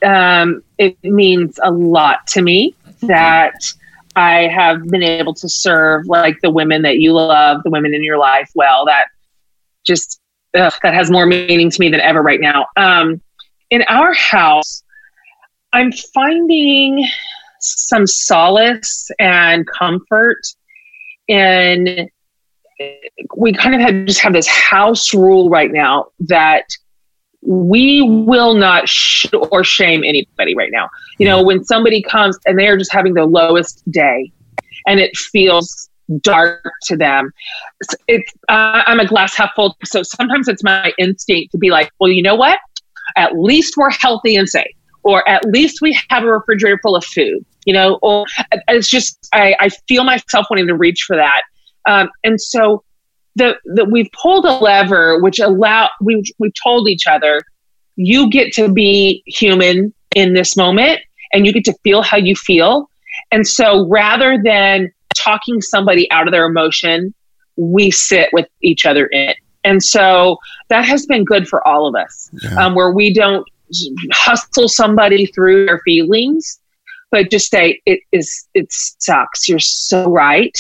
um, 0.04 0.62
it 0.78 1.02
means 1.06 1.58
a 1.64 1.72
lot 1.72 2.28
to 2.28 2.42
me 2.42 2.76
that 3.04 3.74
I 4.16 4.48
have 4.48 4.84
been 4.88 5.04
able 5.04 5.34
to 5.36 5.50
serve 5.50 6.06
like 6.08 6.38
the 6.42 6.50
women 6.50 6.84
that 6.84 7.00
you 7.00 7.14
love, 7.14 7.62
the 7.64 7.70
women 7.70 7.94
in 7.94 8.04
your 8.04 8.18
life. 8.18 8.50
Well, 8.56 8.86
that 8.86 9.08
just 9.86 10.20
ugh, 10.58 10.74
that 10.84 10.94
has 10.94 11.12
more 11.12 11.26
meaning 11.26 11.70
to 11.70 11.80
me 11.80 11.90
than 11.90 12.00
ever 12.00 12.22
right 12.22 12.40
now. 12.40 12.68
Um, 12.78 13.22
in 13.70 13.84
our 13.84 14.14
house, 14.14 14.84
I'm 15.74 15.92
finding 15.92 17.06
some 17.60 18.08
solace 18.08 19.10
and 19.20 19.66
comfort 19.68 20.40
in 21.28 22.10
we 23.38 23.54
kind 23.54 23.76
of 23.76 23.82
have 23.82 24.06
just 24.06 24.20
have 24.20 24.34
this 24.34 24.48
house 24.48 25.14
rule 25.14 25.50
right 25.50 25.72
now 25.72 26.08
that 26.20 26.66
we 27.46 28.02
will 28.02 28.54
not 28.56 28.90
sh- 28.90 29.28
or 29.52 29.64
shame 29.64 30.04
anybody 30.04 30.56
right 30.56 30.72
now. 30.72 30.90
You 31.18 31.28
know, 31.28 31.44
when 31.44 31.64
somebody 31.64 32.02
comes 32.02 32.38
and 32.46 32.58
they 32.58 32.68
are 32.68 32.78
just 32.78 32.92
having 32.92 33.14
their 33.14 33.26
lowest 33.26 33.84
day 33.92 34.32
and 34.88 35.00
it 35.00 35.16
feels 35.16 35.90
dark 36.22 36.64
to 36.84 36.96
them, 36.98 37.32
it's, 38.08 38.32
uh, 38.50 38.84
I'm 38.86 39.00
a 39.00 39.08
glass 39.08 39.36
half 39.36 39.52
full. 39.56 39.78
So 39.84 40.04
sometimes 40.04 40.48
it's 40.48 40.64
my 40.64 40.94
instinct 40.98 41.52
to 41.52 41.58
be 41.58 41.70
like, 41.70 41.92
well, 42.00 42.12
you 42.12 42.24
know 42.24 42.36
what? 42.36 42.60
At 43.16 43.38
least 43.38 43.76
we're 43.78 43.92
healthy 43.92 44.36
and 44.36 44.48
safe, 44.48 44.76
or 45.04 45.28
at 45.30 45.46
least 45.46 45.80
we 45.82 46.00
have 46.10 46.24
a 46.24 46.32
refrigerator 46.32 46.80
full 46.82 46.96
of 46.96 47.06
food. 47.06 47.46
You 47.66 47.74
know, 47.74 47.98
or 48.04 48.26
it's 48.68 48.88
just 48.88 49.28
I, 49.34 49.56
I 49.60 49.70
feel 49.88 50.04
myself 50.04 50.46
wanting 50.52 50.68
to 50.68 50.76
reach 50.76 51.02
for 51.08 51.16
that. 51.16 51.42
Um, 51.88 52.10
and 52.24 52.40
so 52.40 52.84
the, 53.36 53.56
the 53.66 53.86
we've 53.86 54.10
pulled 54.12 54.46
a 54.46 54.54
lever 54.54 55.22
which 55.22 55.40
allow 55.40 55.90
we 56.02 56.24
we've 56.40 56.54
told 56.64 56.88
each 56.88 57.06
other 57.08 57.42
you 57.96 58.30
get 58.30 58.54
to 58.54 58.70
be 58.72 59.24
human 59.26 59.94
in 60.16 60.34
this 60.34 60.56
moment 60.58 61.00
and 61.34 61.46
you 61.46 61.54
get 61.54 61.66
to 61.66 61.74
feel 61.84 62.02
how 62.02 62.18
you 62.18 62.36
feel. 62.36 62.90
And 63.32 63.48
so 63.48 63.88
rather 63.88 64.38
than 64.44 64.92
talking 65.16 65.62
somebody 65.62 66.10
out 66.12 66.28
of 66.28 66.32
their 66.32 66.46
emotion, 66.46 67.14
we 67.58 67.92
sit 67.92 68.30
with 68.34 68.48
each 68.62 68.86
other 68.86 69.06
in 69.08 69.30
it. 69.30 69.38
And 69.64 69.82
so 69.82 70.38
that 70.70 70.86
has 70.86 71.06
been 71.06 71.24
good 71.26 71.48
for 71.48 71.66
all 71.68 71.88
of 71.88 71.96
us, 71.96 72.30
Yeah. 72.44 72.66
um, 72.66 72.76
where 72.76 72.92
we 72.92 73.14
don't 73.14 73.48
hustle 74.12 74.68
somebody 74.68 75.26
through 75.26 75.66
their 75.66 75.80
feelings, 75.80 76.60
but 77.12 77.32
just 77.32 77.50
say, 77.50 77.82
it 77.86 78.02
is, 78.12 78.48
it 78.54 78.68
sucks. 78.72 79.50
You're 79.50 79.60
so 79.60 80.10
right 80.12 80.56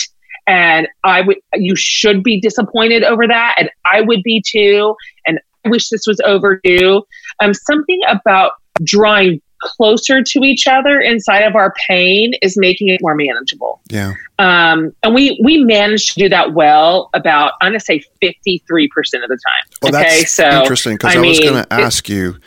and 0.47 0.87
I 1.03 1.21
would 1.21 1.37
you 1.53 1.75
should 1.75 2.23
be 2.23 2.39
disappointed 2.39 3.03
over 3.03 3.27
that, 3.27 3.55
and 3.57 3.69
I 3.85 4.01
would 4.01 4.23
be 4.23 4.43
too, 4.45 4.95
and 5.25 5.39
I 5.65 5.69
wish 5.69 5.89
this 5.89 6.05
was 6.07 6.19
overdue. 6.25 7.03
Um, 7.41 7.53
something 7.53 7.99
about 8.07 8.53
drawing 8.83 9.41
closer 9.61 10.21
to 10.21 10.39
each 10.43 10.67
other 10.67 10.99
inside 10.99 11.39
of 11.39 11.55
our 11.55 11.73
pain 11.87 12.33
is 12.41 12.55
making 12.57 12.89
it 12.89 12.99
more 13.01 13.15
manageable. 13.15 13.81
Yeah. 13.89 14.13
Um, 14.39 14.93
and 15.03 15.15
we 15.15 15.39
we 15.43 15.63
managed 15.63 16.13
to 16.13 16.19
do 16.21 16.29
that 16.29 16.53
well 16.53 17.09
about 17.13 17.53
I'm 17.61 17.69
gonna 17.69 17.79
say 17.79 18.03
53 18.21 18.87
percent 18.89 19.23
of 19.23 19.29
the 19.29 19.37
time. 19.45 19.63
Well, 19.81 19.95
okay, 19.95 20.19
that's 20.19 20.31
so 20.31 20.49
interesting 20.49 20.95
because 20.95 21.15
I, 21.15 21.19
I 21.19 21.21
was 21.21 21.39
going 21.39 21.63
to 21.63 21.73
ask 21.73 22.07
you. 22.09 22.37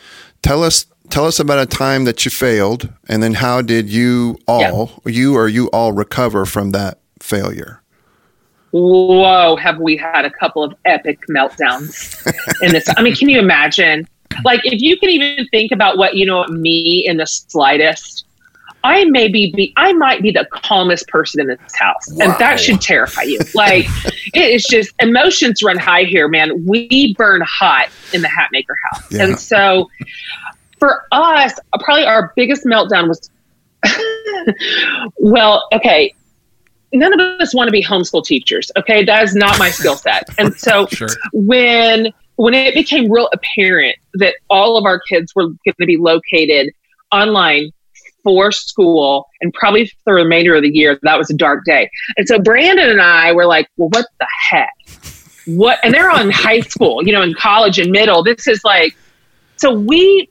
Tell 0.41 0.63
us, 0.63 0.85
tell 1.09 1.25
us 1.25 1.39
about 1.39 1.59
a 1.59 1.65
time 1.65 2.05
that 2.05 2.23
you 2.23 2.31
failed, 2.31 2.93
and 3.09 3.21
then 3.21 3.33
how 3.33 3.61
did 3.61 3.89
you 3.89 4.37
all, 4.47 5.01
you 5.05 5.35
or 5.35 5.49
you 5.49 5.67
all, 5.71 5.91
recover 5.91 6.45
from 6.45 6.71
that 6.71 6.99
failure? 7.19 7.81
Whoa, 8.71 9.55
have 9.55 9.79
we 9.79 9.97
had 9.97 10.25
a 10.25 10.29
couple 10.29 10.63
of 10.63 10.73
epic 10.85 11.19
meltdowns 11.29 12.25
in 12.61 12.71
this? 12.71 12.87
I 12.97 13.01
mean, 13.01 13.15
can 13.15 13.29
you 13.29 13.39
imagine? 13.39 14.07
Like, 14.43 14.61
if 14.63 14.81
you 14.81 14.97
can 14.97 15.09
even 15.09 15.47
think 15.49 15.71
about 15.71 15.97
what 15.97 16.15
you 16.15 16.25
know 16.25 16.45
me 16.47 17.03
in 17.05 17.17
the 17.17 17.25
slightest, 17.25 18.25
I 18.83 19.05
may 19.05 19.27
be, 19.27 19.51
be 19.53 19.73
I 19.75 19.93
might 19.93 20.21
be 20.21 20.31
the 20.31 20.47
calmest 20.51 21.07
person 21.07 21.41
in 21.41 21.47
this 21.47 21.75
house, 21.75 22.07
wow. 22.11 22.25
and 22.25 22.39
that 22.39 22.59
should 22.59 22.79
terrify 22.79 23.23
you. 23.23 23.39
Like, 23.53 23.85
it 24.33 24.53
is 24.53 24.65
just 24.69 24.93
emotions 24.99 25.61
run 25.61 25.77
high 25.77 26.03
here, 26.03 26.27
man. 26.27 26.65
We 26.65 27.13
burn 27.15 27.41
hot 27.41 27.89
in 28.13 28.21
the 28.21 28.29
Hatmaker 28.29 28.75
house, 28.89 29.11
yeah. 29.11 29.23
and 29.25 29.39
so 29.39 29.89
for 30.79 31.05
us, 31.11 31.53
probably 31.81 32.05
our 32.05 32.31
biggest 32.35 32.65
meltdown 32.65 33.07
was. 33.07 33.29
well, 35.17 35.67
okay, 35.73 36.13
none 36.93 37.13
of 37.13 37.19
us 37.41 37.53
want 37.53 37.67
to 37.67 37.71
be 37.71 37.83
homeschool 37.83 38.23
teachers. 38.23 38.71
Okay, 38.77 39.03
that 39.05 39.23
is 39.23 39.35
not 39.35 39.57
my 39.59 39.69
skill 39.69 39.95
set. 39.95 40.29
And 40.39 40.55
so 40.55 40.87
sure. 40.87 41.09
when 41.33 42.13
when 42.37 42.53
it 42.53 42.73
became 42.73 43.11
real 43.11 43.29
apparent 43.33 43.97
that 44.13 44.35
all 44.49 44.77
of 44.77 44.85
our 44.85 44.99
kids 44.99 45.35
were 45.35 45.47
going 45.47 45.75
to 45.79 45.85
be 45.85 45.97
located 45.97 46.71
online 47.11 47.71
for 48.23 48.51
school 48.51 49.27
and 49.41 49.53
probably 49.53 49.87
for 49.87 49.95
the 50.05 50.13
remainder 50.13 50.55
of 50.55 50.63
the 50.63 50.69
year, 50.69 50.97
that 51.03 51.17
was 51.17 51.29
a 51.29 51.33
dark 51.33 51.65
day. 51.65 51.89
And 52.15 52.27
so 52.27 52.39
Brandon 52.39 52.89
and 52.89 53.01
I 53.01 53.33
were 53.33 53.45
like, 53.45 53.69
well, 53.75 53.89
what 53.89 54.05
the 54.19 54.27
heck? 54.49 54.73
What? 55.45 55.79
And 55.83 55.93
they're 55.93 56.09
on 56.09 56.29
high 56.29 56.61
school, 56.61 57.05
you 57.05 57.11
know, 57.11 57.21
in 57.21 57.33
college 57.33 57.79
and 57.79 57.91
middle. 57.91 58.23
This 58.23 58.47
is 58.47 58.63
like, 58.63 58.95
so 59.57 59.73
we 59.73 60.29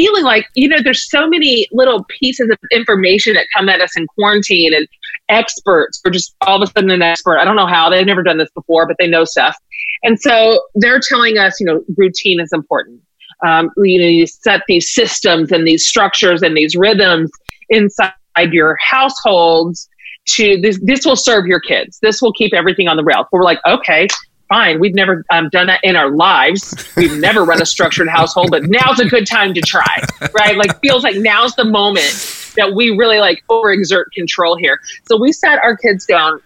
feeling 0.00 0.24
like, 0.24 0.46
you 0.54 0.66
know, 0.66 0.78
there's 0.82 1.10
so 1.10 1.28
many 1.28 1.66
little 1.72 2.04
pieces 2.04 2.48
of 2.50 2.58
information 2.72 3.34
that 3.34 3.46
come 3.54 3.68
at 3.68 3.82
us 3.82 3.94
in 3.96 4.06
quarantine 4.06 4.72
and 4.72 4.88
experts 5.28 6.00
are 6.06 6.10
just 6.10 6.34
all 6.40 6.62
of 6.62 6.66
a 6.66 6.72
sudden 6.72 6.90
an 6.90 7.02
expert. 7.02 7.38
I 7.38 7.44
don't 7.44 7.56
know 7.56 7.66
how 7.66 7.90
they've 7.90 8.06
never 8.06 8.22
done 8.22 8.38
this 8.38 8.48
before, 8.54 8.86
but 8.86 8.96
they 8.98 9.06
know 9.06 9.24
stuff. 9.24 9.54
And 10.02 10.18
so 10.18 10.66
they're 10.74 11.00
telling 11.06 11.36
us, 11.36 11.60
you 11.60 11.66
know, 11.66 11.84
routine 11.98 12.40
is 12.40 12.48
important. 12.54 13.02
Um, 13.46 13.68
you 13.76 14.00
know, 14.00 14.08
you 14.08 14.26
set 14.26 14.62
these 14.66 14.90
systems 14.92 15.52
and 15.52 15.66
these 15.66 15.86
structures 15.86 16.42
and 16.42 16.56
these 16.56 16.74
rhythms 16.74 17.30
inside 17.68 18.14
your 18.52 18.78
households 18.80 19.86
to 20.28 20.58
this. 20.62 20.80
This 20.82 21.04
will 21.04 21.16
serve 21.16 21.46
your 21.46 21.60
kids. 21.60 21.98
This 22.00 22.22
will 22.22 22.32
keep 22.32 22.54
everything 22.54 22.88
on 22.88 22.96
the 22.96 23.04
rails. 23.04 23.26
But 23.30 23.38
we're 23.38 23.44
like, 23.44 23.60
okay, 23.66 24.08
fine. 24.50 24.80
We've 24.80 24.94
never 24.94 25.24
um, 25.30 25.48
done 25.48 25.68
that 25.68 25.80
in 25.82 25.96
our 25.96 26.10
lives. 26.10 26.74
We've 26.96 27.18
never 27.18 27.44
run 27.44 27.62
a 27.62 27.66
structured 27.66 28.08
household, 28.08 28.50
but 28.50 28.64
now's 28.64 29.00
a 29.00 29.06
good 29.06 29.26
time 29.26 29.54
to 29.54 29.62
try, 29.62 30.04
right? 30.34 30.56
Like, 30.56 30.78
feels 30.80 31.02
like 31.02 31.16
now's 31.16 31.54
the 31.54 31.64
moment 31.64 32.52
that 32.56 32.74
we 32.74 32.90
really 32.90 33.18
like 33.18 33.42
overexert 33.48 34.04
control 34.12 34.56
here. 34.56 34.80
So 35.08 35.18
we 35.18 35.32
sat 35.32 35.60
our 35.62 35.76
kids 35.76 36.04
down. 36.04 36.40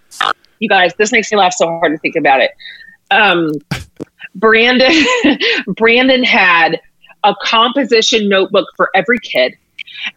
You 0.61 0.69
guys, 0.69 0.93
this 0.99 1.11
makes 1.11 1.33
me 1.33 1.39
laugh 1.39 1.55
so 1.55 1.67
hard 1.67 1.93
to 1.93 1.99
think 1.99 2.15
about 2.15 2.41
it. 2.41 2.53
Um, 3.11 3.53
Brandon, 4.35 4.93
Brandon 5.69 6.23
had 6.23 6.81
a 7.25 7.35
composition 7.43 8.29
notebook 8.29 8.69
for 8.77 8.91
every 8.95 9.19
kid 9.19 9.57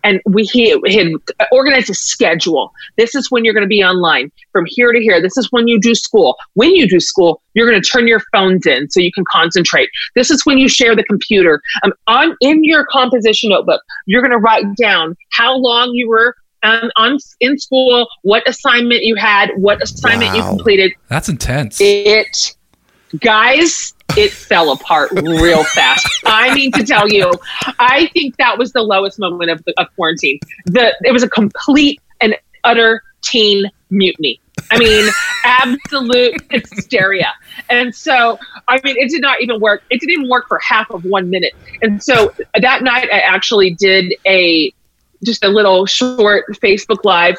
and 0.03 0.21
we 0.25 0.43
he, 0.43 0.69
had 0.69 1.11
organized 1.51 1.89
a 1.89 1.93
schedule. 1.93 2.73
This 2.97 3.15
is 3.15 3.31
when 3.31 3.45
you're 3.45 3.53
going 3.53 3.63
to 3.63 3.67
be 3.67 3.83
online 3.83 4.31
from 4.51 4.65
here 4.67 4.91
to 4.91 4.99
here. 4.99 5.21
This 5.21 5.37
is 5.37 5.47
when 5.51 5.67
you 5.67 5.79
do 5.79 5.95
school. 5.95 6.37
When 6.53 6.75
you 6.75 6.87
do 6.87 6.99
school, 6.99 7.41
you're 7.53 7.69
going 7.69 7.81
to 7.81 7.87
turn 7.87 8.07
your 8.07 8.21
phones 8.31 8.65
in 8.65 8.89
so 8.89 8.99
you 8.99 9.11
can 9.11 9.23
concentrate. 9.31 9.89
This 10.15 10.31
is 10.31 10.45
when 10.45 10.57
you 10.57 10.67
share 10.67 10.95
the 10.95 11.03
computer. 11.03 11.61
Um, 11.83 11.93
on 12.07 12.35
in 12.41 12.63
your 12.63 12.85
composition 12.85 13.49
notebook, 13.49 13.81
you're 14.05 14.21
going 14.21 14.31
to 14.31 14.37
write 14.37 14.65
down 14.75 15.15
how 15.31 15.55
long 15.55 15.91
you 15.93 16.09
were 16.09 16.35
um, 16.63 16.89
on 16.97 17.17
in 17.39 17.57
school, 17.57 18.07
what 18.23 18.47
assignment 18.47 19.03
you 19.03 19.15
had, 19.15 19.51
what 19.57 19.81
assignment 19.81 20.31
wow. 20.31 20.37
you 20.37 20.43
completed. 20.43 20.91
That's 21.07 21.29
intense. 21.29 21.79
It 21.79 22.55
guys 23.19 23.93
it 24.15 24.31
fell 24.31 24.71
apart 24.71 25.11
real 25.11 25.63
fast. 25.63 26.07
I 26.25 26.53
mean 26.53 26.71
to 26.73 26.83
tell 26.83 27.07
you, 27.09 27.31
I 27.79 28.09
think 28.13 28.37
that 28.37 28.57
was 28.57 28.71
the 28.73 28.81
lowest 28.81 29.19
moment 29.19 29.51
of, 29.51 29.63
the, 29.65 29.73
of 29.77 29.87
quarantine. 29.95 30.39
The 30.65 30.95
it 31.03 31.11
was 31.11 31.23
a 31.23 31.29
complete 31.29 32.01
and 32.21 32.35
utter 32.63 33.03
teen 33.21 33.69
mutiny. 33.89 34.39
I 34.71 34.79
mean, 34.79 35.09
absolute 35.43 36.41
hysteria. 36.49 37.33
And 37.69 37.93
so, 37.93 38.39
I 38.67 38.79
mean, 38.83 38.95
it 38.97 39.09
did 39.09 39.21
not 39.21 39.41
even 39.41 39.61
work. 39.61 39.83
It 39.89 39.99
didn't 39.99 40.13
even 40.13 40.29
work 40.29 40.47
for 40.47 40.59
half 40.59 40.89
of 40.89 41.05
one 41.05 41.29
minute. 41.29 41.53
And 41.81 42.01
so 42.01 42.33
that 42.59 42.83
night, 42.83 43.07
I 43.11 43.19
actually 43.19 43.75
did 43.75 44.13
a 44.25 44.73
just 45.23 45.43
a 45.43 45.47
little 45.47 45.85
short 45.85 46.45
Facebook 46.53 47.03
Live. 47.03 47.37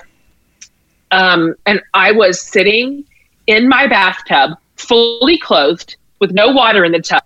Um, 1.10 1.54
and 1.66 1.80
I 1.94 2.12
was 2.12 2.40
sitting 2.40 3.04
in 3.46 3.68
my 3.68 3.86
bathtub, 3.86 4.58
fully 4.76 5.38
clothed, 5.38 5.96
with 6.20 6.32
no 6.32 6.50
water 6.50 6.84
in 6.84 6.92
the 6.92 7.00
tub. 7.00 7.22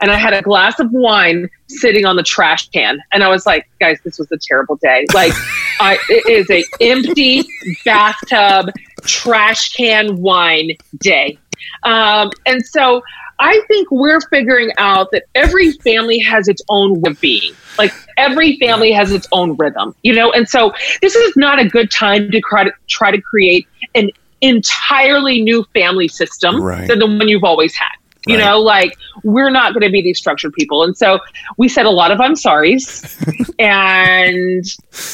And 0.00 0.10
I 0.10 0.16
had 0.16 0.32
a 0.32 0.40
glass 0.40 0.80
of 0.80 0.90
wine 0.92 1.48
sitting 1.68 2.06
on 2.06 2.16
the 2.16 2.22
trash 2.22 2.68
can. 2.70 3.00
And 3.12 3.22
I 3.22 3.28
was 3.28 3.44
like, 3.44 3.68
guys, 3.80 3.98
this 4.02 4.18
was 4.18 4.32
a 4.32 4.38
terrible 4.40 4.76
day. 4.76 5.04
Like, 5.12 5.32
I, 5.80 5.98
it 6.08 6.26
is 6.26 6.50
a 6.50 6.64
empty 6.80 7.44
bathtub, 7.84 8.72
trash 9.02 9.72
can 9.74 10.20
wine 10.20 10.70
day. 11.00 11.38
Um, 11.82 12.30
and 12.46 12.64
so 12.64 13.02
I 13.40 13.60
think 13.68 13.88
we're 13.90 14.20
figuring 14.20 14.70
out 14.76 15.10
that 15.12 15.24
every 15.34 15.72
family 15.72 16.18
has 16.20 16.46
its 16.46 16.62
own 16.68 17.00
way 17.00 17.10
of 17.12 17.20
being. 17.20 17.54
Like 17.78 17.92
every 18.18 18.58
family 18.58 18.92
has 18.92 19.12
its 19.12 19.26
own 19.32 19.56
rhythm, 19.56 19.94
you 20.02 20.14
know. 20.14 20.30
And 20.30 20.46
so 20.48 20.74
this 21.00 21.14
is 21.14 21.36
not 21.36 21.58
a 21.58 21.66
good 21.66 21.90
time 21.90 22.30
to 22.30 22.40
try 22.40 22.64
to 22.64 22.72
try 22.88 23.10
to 23.10 23.20
create 23.20 23.66
an 23.94 24.10
entirely 24.42 25.40
new 25.40 25.64
family 25.72 26.08
system 26.08 26.62
right. 26.62 26.86
than 26.86 26.98
the 26.98 27.06
one 27.06 27.28
you've 27.28 27.44
always 27.44 27.74
had. 27.74 27.88
You 28.26 28.36
right. 28.36 28.44
know, 28.44 28.60
like 28.60 28.98
we're 29.24 29.50
not 29.50 29.72
going 29.72 29.82
to 29.82 29.90
be 29.90 30.02
these 30.02 30.18
structured 30.18 30.52
people. 30.52 30.82
And 30.82 30.96
so 30.96 31.20
we 31.56 31.68
said 31.68 31.86
a 31.86 31.90
lot 31.90 32.10
of 32.10 32.20
I'm 32.20 32.36
sorry's. 32.36 33.16
and 33.58 34.64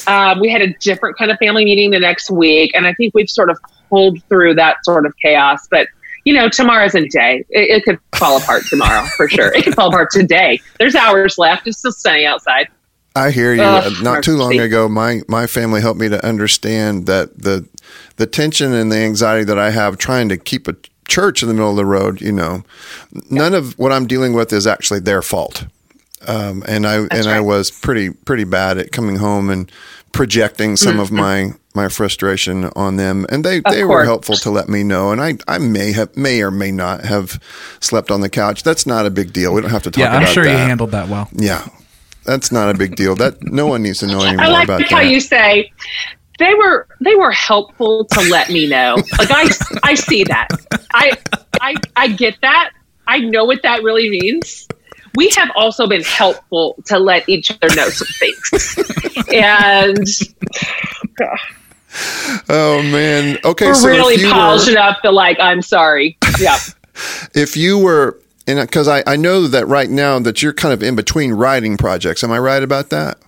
uh, 0.06 0.36
we 0.40 0.50
had 0.50 0.62
a 0.62 0.72
different 0.80 1.16
kind 1.16 1.30
of 1.30 1.38
family 1.38 1.64
meeting 1.64 1.90
the 1.90 2.00
next 2.00 2.30
week. 2.30 2.72
And 2.74 2.86
I 2.86 2.94
think 2.94 3.14
we've 3.14 3.30
sort 3.30 3.50
of 3.50 3.58
pulled 3.88 4.22
through 4.24 4.54
that 4.54 4.84
sort 4.84 5.06
of 5.06 5.14
chaos. 5.22 5.68
But, 5.70 5.86
you 6.24 6.34
know, 6.34 6.48
tomorrow's 6.48 6.96
a 6.96 7.06
day. 7.06 7.44
It, 7.50 7.76
it 7.76 7.84
could 7.84 7.98
fall 8.16 8.38
apart 8.38 8.64
tomorrow 8.66 9.06
for 9.16 9.28
sure. 9.28 9.54
It 9.54 9.64
could 9.64 9.74
fall 9.74 9.88
apart 9.88 10.10
today. 10.10 10.60
There's 10.78 10.96
hours 10.96 11.38
left. 11.38 11.68
It's 11.68 11.78
still 11.78 11.92
sunny 11.92 12.26
outside. 12.26 12.68
I 13.14 13.30
hear 13.30 13.54
you. 13.54 13.62
Ugh, 13.62 14.02
Not 14.02 14.22
too 14.22 14.36
long 14.36 14.58
ago, 14.58 14.90
my 14.90 15.22
my 15.26 15.46
family 15.46 15.80
helped 15.80 15.98
me 15.98 16.10
to 16.10 16.22
understand 16.24 17.06
that 17.06 17.42
the 17.42 17.66
the 18.16 18.26
tension 18.26 18.74
and 18.74 18.92
the 18.92 18.98
anxiety 18.98 19.44
that 19.44 19.58
I 19.58 19.70
have 19.70 19.96
trying 19.96 20.28
to 20.28 20.36
keep 20.36 20.68
a 20.68 20.76
church 21.08 21.42
in 21.42 21.48
the 21.48 21.54
middle 21.54 21.70
of 21.70 21.76
the 21.76 21.84
road, 21.84 22.20
you 22.20 22.32
know, 22.32 22.64
none 23.30 23.54
of 23.54 23.78
what 23.78 23.92
I'm 23.92 24.06
dealing 24.06 24.32
with 24.32 24.52
is 24.52 24.66
actually 24.66 25.00
their 25.00 25.22
fault. 25.22 25.66
Um, 26.26 26.64
and 26.66 26.86
I 26.86 27.00
That's 27.00 27.14
and 27.14 27.26
right. 27.26 27.36
I 27.36 27.40
was 27.40 27.70
pretty 27.70 28.10
pretty 28.10 28.44
bad 28.44 28.78
at 28.78 28.90
coming 28.90 29.16
home 29.16 29.48
and 29.50 29.70
projecting 30.12 30.76
some 30.76 30.94
mm-hmm. 30.94 31.00
of 31.00 31.12
my 31.12 31.52
my 31.74 31.88
frustration 31.88 32.64
on 32.74 32.96
them, 32.96 33.26
and 33.28 33.44
they, 33.44 33.60
they 33.70 33.84
were 33.84 34.04
helpful 34.04 34.34
to 34.36 34.50
let 34.50 34.66
me 34.68 34.82
know. 34.82 35.12
And 35.12 35.20
I, 35.20 35.34
I 35.46 35.58
may 35.58 35.92
have 35.92 36.16
may 36.16 36.42
or 36.42 36.50
may 36.50 36.72
not 36.72 37.04
have 37.04 37.40
slept 37.80 38.10
on 38.10 38.22
the 38.22 38.30
couch. 38.30 38.62
That's 38.62 38.86
not 38.86 39.04
a 39.04 39.10
big 39.10 39.32
deal. 39.32 39.52
We 39.52 39.60
don't 39.60 39.70
have 39.70 39.82
to 39.82 39.90
talk. 39.90 40.00
About 40.00 40.12
that. 40.12 40.22
Yeah, 40.22 40.28
I'm 40.28 40.34
sure 40.34 40.44
that. 40.44 40.50
you 40.50 40.56
handled 40.56 40.90
that 40.92 41.08
well. 41.08 41.28
Yeah, 41.32 41.68
that's 42.24 42.50
not 42.50 42.74
a 42.74 42.78
big 42.78 42.96
deal. 42.96 43.14
That 43.14 43.42
no 43.42 43.66
one 43.66 43.82
needs 43.82 43.98
to 44.00 44.06
know 44.06 44.20
anymore 44.24 44.46
I 44.46 44.48
like 44.48 44.64
about 44.64 44.82
how 44.84 45.00
you 45.00 45.20
say 45.20 45.70
they 46.38 46.54
were 46.54 46.86
they 47.00 47.14
were 47.14 47.32
helpful 47.32 48.04
to 48.04 48.20
let 48.22 48.50
me 48.50 48.68
know. 48.68 48.96
Like 49.18 49.30
I 49.30 49.50
I 49.82 49.94
see 49.94 50.24
that. 50.24 50.48
I 50.92 51.16
I 51.60 51.74
I 51.96 52.08
get 52.08 52.36
that. 52.42 52.72
I 53.06 53.18
know 53.18 53.44
what 53.44 53.62
that 53.62 53.82
really 53.82 54.10
means. 54.10 54.66
We 55.14 55.30
have 55.36 55.50
also 55.56 55.86
been 55.86 56.02
helpful 56.02 56.76
to 56.86 56.98
let 56.98 57.28
each 57.28 57.50
other 57.50 57.74
know 57.74 57.88
some 57.88 58.08
things. 58.08 58.76
and 59.32 60.06
Oh 62.48 62.82
man. 62.82 63.38
Okay, 63.44 63.66
we're 63.66 63.74
so 63.74 63.88
really 63.88 64.22
polishing 64.30 64.74
were, 64.74 64.80
up 64.80 64.98
the 65.02 65.12
like 65.12 65.38
I'm 65.40 65.62
sorry. 65.62 66.18
Yeah. 66.38 66.58
if 67.34 67.56
you 67.56 67.78
were 67.78 68.20
and 68.46 68.60
because 68.60 68.88
I, 68.88 69.02
I 69.06 69.16
know 69.16 69.46
that 69.48 69.66
right 69.66 69.88
now 69.90 70.18
that 70.20 70.42
you're 70.42 70.52
kind 70.52 70.72
of 70.72 70.82
in 70.82 70.94
between 70.94 71.32
writing 71.32 71.76
projects. 71.76 72.22
Am 72.22 72.30
I 72.30 72.38
right 72.38 72.62
about 72.62 72.90
that? 72.90 73.18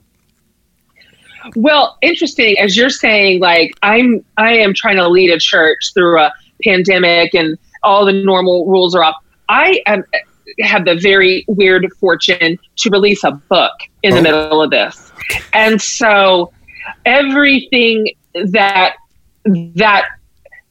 Well, 1.56 1.96
interesting 2.02 2.58
as 2.58 2.76
you're 2.76 2.90
saying, 2.90 3.40
like 3.40 3.76
I'm, 3.82 4.24
I 4.36 4.54
am 4.54 4.74
trying 4.74 4.96
to 4.96 5.08
lead 5.08 5.30
a 5.30 5.38
church 5.38 5.92
through 5.94 6.20
a 6.20 6.32
pandemic 6.64 7.34
and 7.34 7.58
all 7.82 8.04
the 8.04 8.12
normal 8.12 8.66
rules 8.66 8.94
are 8.94 9.02
off. 9.02 9.16
I 9.48 9.80
am, 9.86 10.04
have 10.60 10.84
the 10.84 10.96
very 10.96 11.44
weird 11.48 11.86
fortune 12.00 12.58
to 12.76 12.90
release 12.90 13.24
a 13.24 13.32
book 13.32 13.74
in 14.02 14.12
the 14.12 14.20
oh. 14.20 14.22
middle 14.22 14.62
of 14.62 14.70
this, 14.70 15.12
and 15.52 15.80
so 15.80 16.52
everything 17.04 18.12
that 18.34 18.96
that 19.44 20.06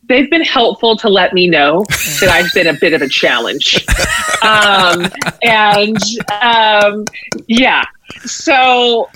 they've 0.08 0.30
been 0.30 0.44
helpful 0.44 0.96
to 0.98 1.10
let 1.10 1.34
me 1.34 1.48
know 1.48 1.84
that 2.20 2.30
I've 2.30 2.52
been 2.54 2.68
a 2.68 2.78
bit 2.80 2.94
of 2.94 3.02
a 3.02 3.10
challenge. 3.10 3.86
Um, 4.44 5.08
and 5.44 5.98
um, 6.44 7.06
yeah, 7.48 7.84
so 8.24 9.10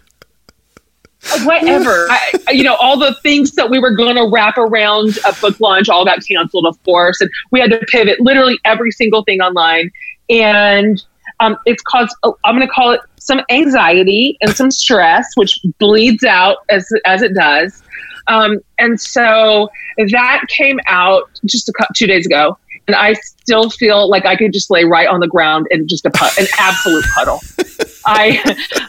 whatever. 1.44 2.08
I, 2.10 2.52
you 2.52 2.64
know, 2.64 2.76
all 2.76 2.98
the 2.98 3.16
things 3.22 3.52
that 3.54 3.70
we 3.70 3.80
were 3.80 3.96
going 3.96 4.16
to 4.16 4.30
wrap 4.32 4.58
around 4.58 5.18
a 5.26 5.34
book 5.40 5.60
launch 5.60 5.90
all 5.90 6.06
got 6.06 6.20
canceled, 6.26 6.66
of 6.66 6.82
course, 6.84 7.22
and 7.22 7.30
we 7.52 7.60
had 7.60 7.72
to 7.72 7.80
pivot 7.88 8.20
literally 8.20 8.60
every 8.66 8.92
single 8.92 9.24
thing 9.24 9.42
online. 9.42 9.92
And 10.30 11.02
um, 11.40 11.58
it's 11.66 11.82
caused 11.84 12.16
I'm 12.24 12.56
going 12.56 12.68
to 12.68 12.74
call 12.74 12.92
it 12.92 13.02
some 13.18 13.42
anxiety 13.50 14.38
and 14.42 14.56
some 14.56 14.72
stress, 14.72 15.28
which 15.36 15.60
bleeds 15.80 16.24
out 16.24 16.58
as 16.70 16.88
as 17.06 17.22
it 17.22 17.34
does. 17.34 17.82
Um, 18.28 18.60
and 18.78 19.00
so 19.00 19.70
that 19.98 20.44
came 20.48 20.80
out 20.88 21.30
just 21.46 21.70
a 21.70 21.74
two 21.96 22.08
days 22.08 22.26
ago, 22.26 22.58
and 22.88 22.96
I 22.96 23.14
still 23.14 23.70
feel 23.70 24.10
like 24.10 24.26
I 24.26 24.36
could 24.36 24.54
just 24.54 24.70
lay 24.70 24.84
right 24.84 25.08
on 25.08 25.20
the 25.20 25.28
ground 25.28 25.68
and 25.70 25.88
just 25.88 26.06
a 26.06 26.12
put, 26.12 26.38
an 26.38 26.48
absolute 26.58 27.06
puddle. 27.16 27.40
I, 28.06 28.42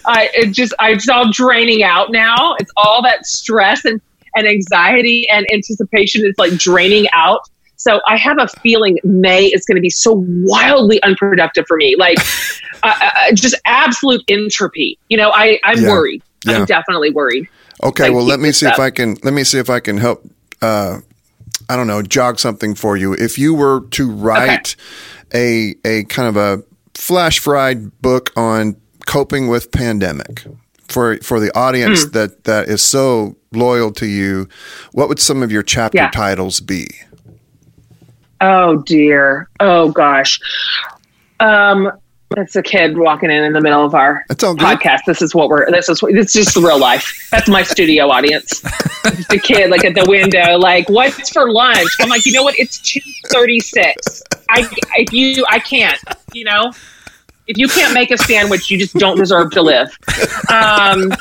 I 0.07 0.31
it 0.35 0.53
just 0.53 0.73
I, 0.79 0.93
it's 0.93 1.09
all 1.09 1.31
draining 1.31 1.83
out 1.83 2.11
now. 2.11 2.55
It's 2.59 2.73
all 2.77 3.03
that 3.03 3.27
stress 3.27 3.85
and 3.85 4.01
and 4.35 4.47
anxiety 4.47 5.29
and 5.29 5.47
anticipation 5.53 6.25
is 6.25 6.35
like 6.39 6.53
draining 6.53 7.07
out. 7.13 7.41
So 7.77 8.01
I 8.07 8.17
have 8.17 8.39
a 8.39 8.49
feeling 8.61 8.99
May 9.03 9.47
is 9.47 9.67
going 9.67 9.77
to 9.77 9.83
be 9.83 9.91
so 9.91 10.25
wildly 10.27 11.03
unproductive 11.03 11.65
for 11.67 11.77
me, 11.77 11.97
like 11.97 12.19
uh, 12.83 12.95
uh, 13.01 13.33
just 13.35 13.55
absolute 13.67 14.23
entropy. 14.29 14.99
You 15.09 15.19
know, 15.19 15.31
I 15.35 15.59
I'm 15.65 15.83
yeah. 15.83 15.89
worried. 15.89 16.23
Yeah. 16.45 16.59
I'm 16.59 16.65
definitely 16.65 17.11
worried. 17.11 17.49
Okay, 17.83 18.11
well 18.11 18.25
let 18.25 18.41
me 18.41 18.53
see 18.53 18.67
up. 18.67 18.75
if 18.75 18.81
I 18.81 18.91
can 18.91 19.17
let 19.23 19.35
me 19.35 19.45
see 19.45 19.59
if 19.59 19.69
I 19.69 19.81
can 19.81 19.99
help. 19.99 20.25
Uh, 20.61 21.01
I 21.73 21.77
don't 21.77 21.87
know, 21.87 22.03
jog 22.03 22.39
something 22.39 22.75
for 22.75 22.99
you. 22.99 23.15
If 23.15 23.39
you 23.39 23.55
were 23.55 23.87
to 23.93 24.11
write 24.11 24.77
okay. 25.33 25.75
a 25.85 25.89
a 25.89 26.05
kind 26.05 26.29
of 26.29 26.37
a 26.37 26.63
flash 26.93 27.39
fried 27.39 27.99
book 28.03 28.31
on 28.37 28.77
coping 29.07 29.49
with 29.49 29.73
pandemic 29.73 30.45
for 30.87 31.17
for 31.23 31.41
the 31.41 31.51
audience 31.57 32.05
mm. 32.05 32.13
that 32.13 32.45
that 32.45 32.69
is 32.69 32.83
so 32.83 33.37
loyal 33.53 33.91
to 33.93 34.07
you, 34.07 34.51
what 34.93 35.09
would 35.09 35.19
some 35.19 35.43
of 35.43 35.51
your 35.51 35.63
chapter 35.63 35.97
yeah. 35.97 36.11
titles 36.11 36.61
be? 36.61 36.89
Oh 38.43 38.83
dear. 38.83 39.49
Oh 39.59 39.93
gosh. 39.93 40.41
Um, 41.41 41.91
it's 42.37 42.57
a 42.57 42.63
kid 42.63 42.97
walking 42.97 43.31
in 43.31 43.45
in 43.45 43.53
the 43.53 43.61
middle 43.61 43.85
of 43.85 43.95
our 43.95 44.25
podcast. 44.29 45.01
This 45.07 45.23
is 45.23 45.35
what 45.35 45.49
we're. 45.49 45.71
This 45.71 45.89
is 45.89 46.01
this 46.01 46.35
is 46.35 46.45
just 46.45 46.57
real 46.57 46.79
life. 46.79 47.29
That's 47.31 47.49
my 47.49 47.63
studio 47.63 48.09
audience. 48.09 48.61
the 48.61 49.41
kid 49.43 49.71
like 49.71 49.85
at 49.85 49.95
the 49.95 50.05
window, 50.09 50.59
like 50.59 50.89
what's 50.89 51.31
for 51.31 51.51
lunch? 51.51 51.89
I'm 52.01 52.09
like, 52.09 52.27
you 52.27 52.33
know 52.33 52.43
what? 52.43 52.59
It's 52.59 52.79
two 52.79 53.01
thirty 53.27 53.61
six. 53.61 54.23
I 54.49 54.69
if 54.97 55.13
you 55.13 55.45
I 55.51 55.59
can't. 55.59 55.99
You 56.33 56.45
know, 56.45 56.73
if 57.47 57.59
you 57.59 57.69
can't 57.69 57.95
make 57.95 58.11
a 58.11 58.19
sandwich, 58.19 58.71
you 58.71 58.79
just 58.79 58.95
don't 58.95 59.17
deserve 59.17 59.51
to 59.53 59.63
live. 59.63 59.97
Um, 60.51 61.13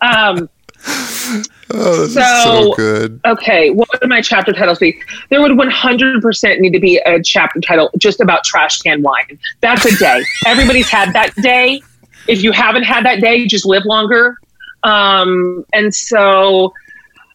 um, 0.00 0.48
Oh, 0.86 2.06
so, 2.06 2.20
so, 2.44 2.74
good. 2.74 3.20
Okay, 3.24 3.70
what 3.70 3.88
would 3.92 4.08
my 4.08 4.20
chapter 4.20 4.52
titles 4.52 4.78
be? 4.78 5.00
There 5.30 5.40
would 5.40 5.52
100% 5.52 6.58
need 6.60 6.72
to 6.72 6.80
be 6.80 6.98
a 6.98 7.22
chapter 7.22 7.60
title 7.60 7.90
just 7.98 8.20
about 8.20 8.44
trash 8.44 8.80
can 8.80 9.02
wine. 9.02 9.38
That's 9.60 9.84
a 9.86 9.96
day. 9.96 10.22
Everybody's 10.46 10.88
had 10.88 11.12
that 11.14 11.34
day. 11.36 11.80
If 12.28 12.42
you 12.42 12.52
haven't 12.52 12.84
had 12.84 13.04
that 13.06 13.20
day, 13.20 13.46
just 13.46 13.64
live 13.64 13.84
longer. 13.86 14.36
Um, 14.82 15.64
and 15.72 15.94
so, 15.94 16.72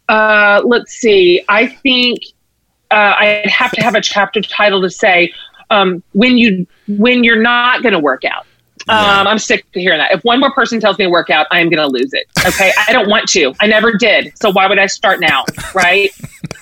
uh, 0.07 0.61
let's 0.63 0.93
see. 0.93 1.43
I 1.49 1.67
think 1.67 2.19
uh, 2.91 3.15
I'd 3.17 3.49
have 3.49 3.71
to 3.71 3.81
have 3.81 3.95
a 3.95 4.01
chapter 4.01 4.41
title 4.41 4.81
to 4.81 4.89
say 4.89 5.33
um, 5.69 6.03
when 6.13 6.37
you 6.37 6.67
when 6.87 7.23
you're 7.23 7.41
not 7.41 7.83
going 7.83 7.93
to 7.93 7.99
work 7.99 8.25
out. 8.25 8.45
Um, 8.89 9.27
I'm 9.27 9.39
sick 9.39 9.71
to 9.73 9.79
hearing 9.79 9.99
that. 9.99 10.11
If 10.11 10.23
one 10.23 10.39
more 10.39 10.51
person 10.51 10.79
tells 10.79 10.97
me 10.97 11.05
to 11.05 11.11
work 11.11 11.29
out, 11.29 11.47
I 11.51 11.59
am 11.59 11.69
going 11.69 11.79
to 11.79 11.87
lose 11.87 12.11
it. 12.13 12.27
Okay. 12.45 12.71
I 12.87 12.91
don't 12.91 13.09
want 13.09 13.29
to. 13.29 13.53
I 13.59 13.67
never 13.67 13.93
did. 13.93 14.33
So 14.37 14.51
why 14.51 14.67
would 14.67 14.79
I 14.79 14.87
start 14.87 15.19
now? 15.19 15.45
Right. 15.73 16.11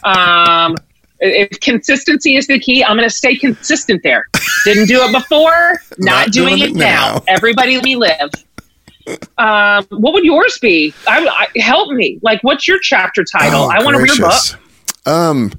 Um, 0.03 0.75
if 1.19 1.59
consistency 1.61 2.35
is 2.35 2.47
the 2.47 2.59
key, 2.59 2.83
I'm 2.83 2.97
going 2.97 3.09
to 3.09 3.15
stay 3.15 3.35
consistent 3.35 4.03
there. 4.03 4.27
Didn't 4.65 4.87
do 4.87 5.01
it 5.01 5.11
before, 5.11 5.81
not, 5.97 6.27
not 6.27 6.31
doing, 6.31 6.57
doing, 6.57 6.71
it 6.71 6.75
now. 6.75 7.15
now. 7.15 7.23
Everybody 7.27 7.79
we 7.79 7.95
live. 7.95 8.29
Um, 9.37 9.85
what 9.89 10.13
would 10.13 10.25
yours 10.25 10.57
be? 10.61 10.93
I, 11.07 11.25
I, 11.27 11.59
help 11.59 11.91
me. 11.91 12.19
Like, 12.21 12.43
what's 12.43 12.67
your 12.67 12.79
chapter 12.81 13.23
title? 13.23 13.61
Oh, 13.61 13.69
I 13.69 13.83
want 13.83 13.95
to 13.95 14.03
read 14.03 14.17
your 14.17 14.27
book. 14.27 15.07
Um, 15.07 15.53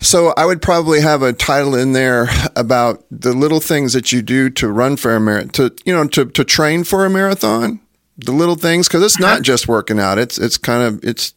so 0.00 0.32
I 0.36 0.46
would 0.46 0.62
probably 0.62 1.00
have 1.00 1.22
a 1.22 1.32
title 1.32 1.74
in 1.74 1.92
there 1.92 2.28
about 2.56 3.04
the 3.10 3.32
little 3.32 3.60
things 3.60 3.92
that 3.94 4.12
you 4.12 4.22
do 4.22 4.48
to 4.50 4.68
run 4.68 4.96
for 4.96 5.14
a 5.14 5.20
marathon, 5.20 5.50
to 5.50 5.74
you 5.84 5.92
know, 5.92 6.06
to 6.08 6.26
to 6.26 6.44
train 6.44 6.84
for 6.84 7.04
a 7.04 7.10
marathon. 7.10 7.80
The 8.16 8.32
little 8.32 8.56
things 8.56 8.88
because 8.88 9.02
it's 9.04 9.18
not 9.18 9.34
uh-huh. 9.34 9.40
just 9.42 9.68
working 9.68 10.00
out. 10.00 10.18
It's 10.18 10.38
it's 10.38 10.58
kind 10.58 10.82
of 10.82 11.04
it's 11.04 11.34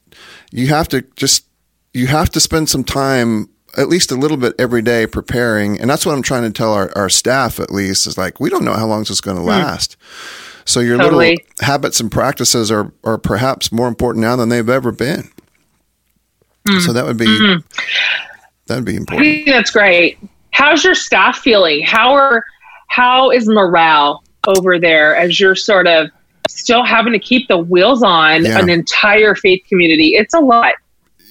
you 0.52 0.67
have 0.67 0.88
to 0.89 1.02
just 1.15 1.45
you 1.93 2.08
have 2.08 2.30
to 2.32 2.39
spend 2.39 2.69
some 2.69 2.84
time 2.84 3.50
at 3.78 3.88
least 3.88 4.12
a 4.12 4.15
little 4.15 4.38
bit 4.38 4.54
every 4.60 4.82
day 4.82 5.08
preparing, 5.08 5.80
and 5.80 5.89
that's 5.89 6.06
what 6.06 6.13
I'm 6.13 6.24
trying 6.24 6.43
to 6.43 6.52
tell 6.52 6.74
our, 6.74 6.91
our 6.95 7.10
staff 7.10 7.60
at 7.60 7.71
least 7.71 8.06
is 8.06 8.17
like 8.17 8.39
we 8.39 8.50
don't 8.50 8.65
know 8.65 8.74
how 8.74 8.88
long 8.88 9.02
this 9.02 9.12
is 9.12 9.21
going 9.21 9.38
to 9.38 9.43
hmm. 9.43 9.50
last. 9.50 9.97
So 10.65 10.80
your 10.80 10.97
totally. 10.97 11.32
little 11.32 11.45
habits 11.62 12.00
and 12.00 12.12
practices 12.12 12.71
are 12.71 12.91
are 13.04 13.17
perhaps 13.17 13.71
more 13.71 13.88
important 13.88 14.21
now 14.21 14.36
than 14.36 14.50
they've 14.50 14.69
ever 14.69 14.91
been. 14.91 15.30
Mm. 16.67 16.82
So 16.82 16.93
that 16.93 17.06
would 17.06 17.17
be. 17.17 17.26
Mm-hmm. 17.26 18.28
That'd 18.71 18.86
be 18.86 18.95
important. 18.95 19.45
that's 19.45 19.69
great. 19.69 20.17
How's 20.51 20.84
your 20.84 20.95
staff 20.95 21.39
feeling? 21.39 21.84
How 21.84 22.13
are 22.13 22.45
how 22.88 23.31
is 23.31 23.47
morale 23.47 24.23
over 24.47 24.79
there 24.79 25.15
as 25.15 25.39
you're 25.39 25.55
sort 25.55 25.88
of 25.88 26.07
still 26.47 26.84
having 26.84 27.13
to 27.13 27.19
keep 27.19 27.47
the 27.47 27.57
wheels 27.57 28.01
on 28.01 28.45
yeah. 28.45 28.60
an 28.60 28.69
entire 28.69 29.36
faith 29.36 29.62
community? 29.67 30.12
It's 30.13 30.34
a 30.34 30.39
lot. 30.39 30.73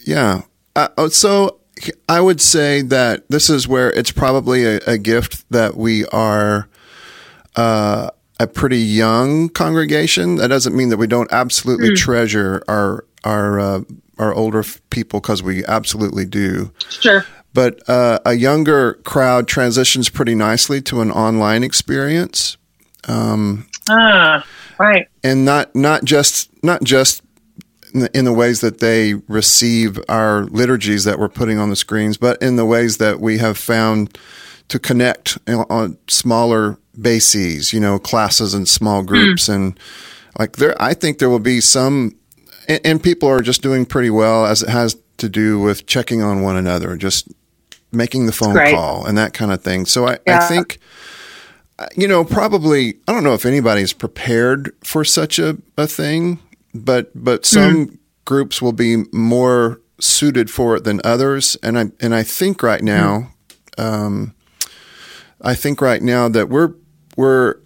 Yeah. 0.06 0.42
Uh, 0.76 0.88
oh, 0.98 1.08
so 1.08 1.60
I 2.08 2.20
would 2.20 2.40
say 2.40 2.82
that 2.82 3.28
this 3.30 3.48
is 3.48 3.66
where 3.66 3.90
it's 3.90 4.10
probably 4.10 4.64
a, 4.64 4.80
a 4.86 4.98
gift 4.98 5.48
that 5.50 5.76
we 5.76 6.04
are 6.06 6.68
uh, 7.56 8.10
a 8.38 8.46
pretty 8.46 8.80
young 8.80 9.48
congregation. 9.48 10.36
That 10.36 10.48
doesn't 10.48 10.76
mean 10.76 10.90
that 10.90 10.98
we 10.98 11.06
don't 11.06 11.32
absolutely 11.32 11.90
mm. 11.90 11.96
treasure 11.96 12.62
our 12.68 13.04
our 13.24 13.60
uh, 13.60 13.80
our 14.20 14.34
older 14.34 14.62
people 14.90 15.20
because 15.20 15.42
we 15.42 15.64
absolutely 15.64 16.26
do. 16.26 16.72
Sure. 16.88 17.24
But 17.52 17.88
uh, 17.88 18.20
a 18.24 18.34
younger 18.34 18.94
crowd 19.04 19.48
transitions 19.48 20.08
pretty 20.08 20.34
nicely 20.34 20.80
to 20.82 21.00
an 21.00 21.10
online 21.10 21.64
experience. 21.64 22.56
Um, 23.08 23.66
ah, 23.88 24.46
right. 24.78 25.08
And 25.24 25.44
not 25.44 25.74
not 25.74 26.04
just 26.04 26.50
not 26.62 26.84
just 26.84 27.22
in 27.92 28.00
the, 28.00 28.16
in 28.16 28.24
the, 28.24 28.32
ways 28.32 28.60
that 28.60 28.78
they 28.78 29.14
receive 29.26 29.98
our 30.08 30.44
liturgies 30.44 31.04
that 31.04 31.18
we're 31.18 31.28
putting 31.28 31.58
on 31.58 31.70
the 31.70 31.76
screens, 31.76 32.16
but 32.16 32.40
in 32.40 32.54
the 32.54 32.64
ways 32.64 32.98
that 32.98 33.18
we 33.18 33.38
have 33.38 33.58
found 33.58 34.16
to 34.68 34.78
connect 34.78 35.38
on 35.48 35.98
smaller 36.06 36.78
bases, 37.00 37.72
you 37.72 37.80
know, 37.80 37.98
classes 37.98 38.54
and 38.54 38.68
small 38.68 39.02
groups, 39.02 39.48
mm. 39.48 39.54
and 39.54 39.80
like 40.38 40.56
there, 40.56 40.80
I 40.80 40.94
think 40.94 41.18
there 41.18 41.30
will 41.30 41.40
be 41.40 41.60
some 41.60 42.14
and, 42.70 42.80
and, 42.84 43.02
people 43.02 43.28
are 43.28 43.42
just 43.42 43.62
doing 43.62 43.84
pretty 43.84 44.10
well 44.10 44.46
as 44.46 44.62
it 44.62 44.68
has 44.68 44.96
to 45.18 45.28
do 45.28 45.58
with 45.58 45.86
checking 45.86 46.22
on 46.22 46.42
one 46.42 46.56
another, 46.56 46.96
just 46.96 47.28
making 47.92 48.26
the 48.26 48.32
phone 48.32 48.54
call 48.54 49.04
and 49.04 49.18
that 49.18 49.32
kind 49.34 49.52
of 49.52 49.62
thing. 49.62 49.86
So 49.86 50.06
I, 50.06 50.18
yeah. 50.26 50.38
I 50.38 50.48
think, 50.48 50.78
you 51.96 52.08
know, 52.08 52.24
probably 52.24 52.98
I 53.08 53.12
don't 53.12 53.24
know 53.24 53.34
if 53.34 53.46
anybody's 53.46 53.92
prepared 53.92 54.72
for 54.82 55.04
such 55.04 55.38
a, 55.38 55.58
a 55.76 55.86
thing, 55.86 56.38
but 56.74 57.10
but 57.14 57.46
some 57.46 57.86
mm. 57.86 57.98
groups 58.24 58.60
will 58.62 58.72
be 58.72 59.04
more 59.12 59.80
suited 59.98 60.50
for 60.50 60.76
it 60.76 60.84
than 60.84 61.00
others, 61.04 61.56
and 61.62 61.78
I 61.78 61.86
and 62.00 62.14
I 62.14 62.22
think 62.22 62.62
right 62.62 62.82
now, 62.82 63.32
mm. 63.76 63.84
um, 63.84 64.34
I 65.40 65.54
think 65.54 65.80
right 65.80 66.02
now 66.02 66.28
that 66.28 66.48
we're 66.48 66.74
we're 67.16 67.59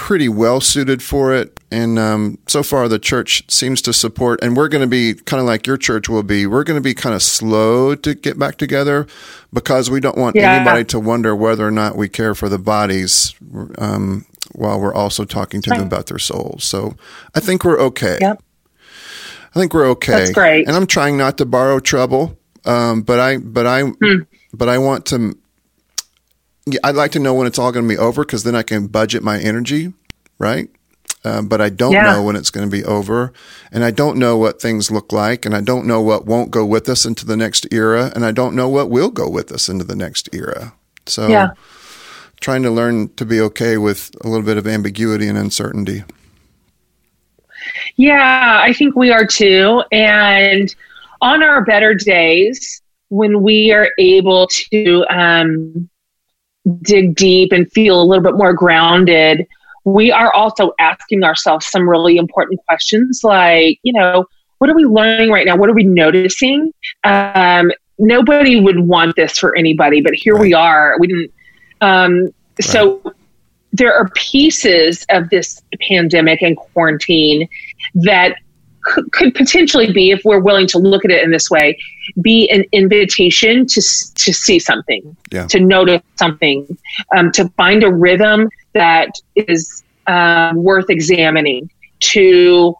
pretty 0.00 0.28
well 0.28 0.60
suited 0.60 1.02
for 1.02 1.34
it 1.34 1.60
and 1.72 1.98
um, 1.98 2.38
so 2.48 2.64
far, 2.64 2.88
the 2.88 2.98
church 2.98 3.44
seems 3.48 3.80
to 3.82 3.92
support, 3.92 4.42
and 4.42 4.56
we're 4.56 4.68
going 4.68 4.82
to 4.82 4.88
be 4.88 5.14
kind 5.14 5.40
of 5.40 5.46
like 5.46 5.68
your 5.68 5.76
church 5.76 6.08
will 6.08 6.24
be. 6.24 6.44
We're 6.46 6.64
going 6.64 6.76
to 6.78 6.82
be 6.82 6.94
kind 6.94 7.14
of 7.14 7.22
slow 7.22 7.94
to 7.94 8.14
get 8.14 8.38
back 8.38 8.56
together 8.56 9.06
because 9.52 9.88
we 9.88 10.00
don't 10.00 10.18
want 10.18 10.34
yeah. 10.34 10.52
anybody 10.54 10.84
to 10.86 10.98
wonder 10.98 11.36
whether 11.36 11.64
or 11.64 11.70
not 11.70 11.96
we 11.96 12.08
care 12.08 12.34
for 12.34 12.48
the 12.48 12.58
bodies 12.58 13.34
um, 13.78 14.26
while 14.52 14.80
we're 14.80 14.94
also 14.94 15.24
talking 15.24 15.62
to 15.62 15.70
right. 15.70 15.78
them 15.78 15.86
about 15.86 16.06
their 16.06 16.18
souls. 16.18 16.64
So 16.64 16.96
I 17.36 17.40
think 17.40 17.64
we're 17.64 17.78
okay. 17.78 18.18
Yep. 18.20 18.42
I 19.54 19.58
think 19.58 19.72
we're 19.72 19.90
okay. 19.90 20.12
That's 20.12 20.32
great. 20.32 20.66
And 20.66 20.76
I'm 20.76 20.88
trying 20.88 21.16
not 21.16 21.38
to 21.38 21.46
borrow 21.46 21.78
trouble, 21.78 22.36
um, 22.64 23.02
but 23.02 23.20
I, 23.20 23.36
but 23.36 23.66
I, 23.66 23.82
hmm. 23.82 24.22
but 24.52 24.68
I 24.68 24.78
want 24.78 25.06
to. 25.06 25.38
I'd 26.84 26.94
like 26.94 27.12
to 27.12 27.18
know 27.18 27.34
when 27.34 27.46
it's 27.46 27.58
all 27.58 27.72
going 27.72 27.86
to 27.86 27.94
be 27.94 27.98
over 27.98 28.24
because 28.24 28.42
then 28.44 28.54
I 28.54 28.62
can 28.62 28.86
budget 28.86 29.22
my 29.22 29.38
energy, 29.38 29.92
right? 30.38 30.68
uh, 31.24 31.42
but 31.42 31.60
I 31.60 31.68
don't 31.68 31.92
yeah. 31.92 32.12
know 32.12 32.22
when 32.22 32.36
it's 32.36 32.50
going 32.50 32.68
to 32.68 32.70
be 32.70 32.84
over. 32.84 33.32
And 33.70 33.84
I 33.84 33.90
don't 33.90 34.16
know 34.16 34.38
what 34.38 34.60
things 34.60 34.90
look 34.90 35.12
like. 35.12 35.44
And 35.44 35.54
I 35.54 35.60
don't 35.60 35.86
know 35.86 36.00
what 36.00 36.26
won't 36.26 36.50
go 36.50 36.64
with 36.64 36.88
us 36.88 37.04
into 37.04 37.26
the 37.26 37.36
next 37.36 37.66
era. 37.72 38.10
And 38.14 38.24
I 38.24 38.32
don't 38.32 38.54
know 38.54 38.68
what 38.68 38.90
will 38.90 39.10
go 39.10 39.28
with 39.28 39.52
us 39.52 39.68
into 39.68 39.84
the 39.84 39.96
next 39.96 40.28
era. 40.32 40.74
So, 41.06 41.28
yeah. 41.28 41.50
trying 42.40 42.62
to 42.62 42.70
learn 42.70 43.08
to 43.14 43.26
be 43.26 43.40
okay 43.40 43.76
with 43.76 44.10
a 44.22 44.28
little 44.28 44.44
bit 44.44 44.56
of 44.56 44.66
ambiguity 44.66 45.28
and 45.28 45.36
uncertainty. 45.36 46.04
Yeah, 47.96 48.60
I 48.62 48.72
think 48.72 48.96
we 48.96 49.12
are 49.12 49.26
too. 49.26 49.82
And 49.92 50.74
on 51.20 51.42
our 51.42 51.64
better 51.64 51.94
days, 51.94 52.80
when 53.10 53.42
we 53.42 53.72
are 53.72 53.90
able 53.98 54.46
to 54.46 55.04
um, 55.10 55.90
dig 56.82 57.14
deep 57.14 57.52
and 57.52 57.70
feel 57.72 58.00
a 58.00 58.04
little 58.04 58.22
bit 58.22 58.34
more 58.34 58.52
grounded, 58.52 59.46
we 59.84 60.12
are 60.12 60.32
also 60.32 60.72
asking 60.78 61.24
ourselves 61.24 61.66
some 61.66 61.88
really 61.88 62.16
important 62.16 62.60
questions 62.66 63.20
like, 63.24 63.78
you 63.82 63.92
know, 63.92 64.26
what 64.58 64.68
are 64.68 64.74
we 64.74 64.84
learning 64.84 65.30
right 65.30 65.46
now? 65.46 65.56
What 65.56 65.70
are 65.70 65.74
we 65.74 65.84
noticing? 65.84 66.72
Um, 67.04 67.72
nobody 67.98 68.60
would 68.60 68.80
want 68.80 69.16
this 69.16 69.38
for 69.38 69.56
anybody, 69.56 70.02
but 70.02 70.12
here 70.14 70.34
right. 70.34 70.42
we 70.42 70.54
are. 70.54 70.96
We 70.98 71.06
didn't. 71.06 71.32
Um, 71.80 72.24
right. 72.24 72.32
So 72.60 73.14
there 73.72 73.94
are 73.94 74.10
pieces 74.10 75.06
of 75.08 75.30
this 75.30 75.62
pandemic 75.88 76.42
and 76.42 76.56
quarantine 76.56 77.48
that 77.94 78.34
could, 78.82 79.34
potentially 79.34 79.92
be, 79.92 80.10
if 80.10 80.22
we're 80.24 80.40
willing 80.40 80.66
to 80.68 80.78
look 80.78 81.04
at 81.04 81.10
it 81.10 81.22
in 81.22 81.30
this 81.30 81.50
way, 81.50 81.78
be 82.22 82.48
an 82.50 82.64
invitation 82.72 83.66
to 83.66 83.80
to 83.80 84.32
see 84.32 84.58
something, 84.58 85.16
yeah. 85.30 85.46
to 85.46 85.60
notice 85.60 86.02
something, 86.16 86.78
um, 87.16 87.30
to 87.32 87.48
find 87.50 87.82
a 87.82 87.92
rhythm 87.92 88.48
that 88.72 89.10
is 89.36 89.82
um, 90.06 90.62
worth 90.62 90.88
examining, 90.88 91.70
to 92.00 92.74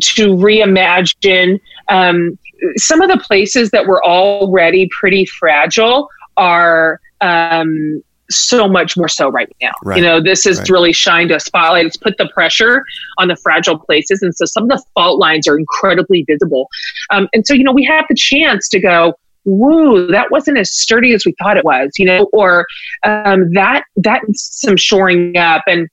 to 0.00 0.28
reimagine. 0.28 1.60
Um, 1.88 2.38
some 2.76 3.00
of 3.00 3.10
the 3.10 3.18
places 3.18 3.70
that 3.70 3.86
were 3.86 4.04
already 4.04 4.88
pretty 4.88 5.26
fragile 5.26 6.08
are 6.36 7.00
um, 7.20 8.02
so 8.30 8.68
much 8.68 8.96
more 8.96 9.08
so 9.08 9.28
right 9.28 9.48
now. 9.60 9.72
Right. 9.84 9.98
You 9.98 10.04
know, 10.04 10.20
this 10.20 10.44
has 10.44 10.58
right. 10.58 10.68
really 10.70 10.92
shined 10.92 11.30
a 11.30 11.40
spotlight. 11.40 11.86
It's 11.86 11.96
put 11.96 12.16
the 12.18 12.28
pressure 12.32 12.84
on 13.18 13.28
the 13.28 13.36
fragile 13.36 13.78
places. 13.78 14.22
And 14.22 14.34
so 14.34 14.44
some 14.44 14.64
of 14.64 14.68
the 14.70 14.82
fault 14.94 15.18
lines 15.18 15.46
are 15.48 15.58
incredibly 15.58 16.24
visible. 16.28 16.68
Um, 17.10 17.28
and 17.32 17.46
so, 17.46 17.54
you 17.54 17.64
know, 17.64 17.72
we 17.72 17.84
have 17.84 18.04
the 18.08 18.16
chance 18.16 18.68
to 18.70 18.80
go, 18.80 19.14
woo, 19.44 20.08
that 20.08 20.30
wasn't 20.30 20.58
as 20.58 20.72
sturdy 20.72 21.14
as 21.14 21.24
we 21.24 21.34
thought 21.40 21.56
it 21.56 21.64
was, 21.64 21.92
you 21.98 22.04
know, 22.04 22.28
or 22.32 22.66
um, 23.04 23.52
that 23.52 23.84
that 23.96 24.22
some 24.34 24.76
shoring 24.76 25.36
up. 25.36 25.62
And 25.66 25.88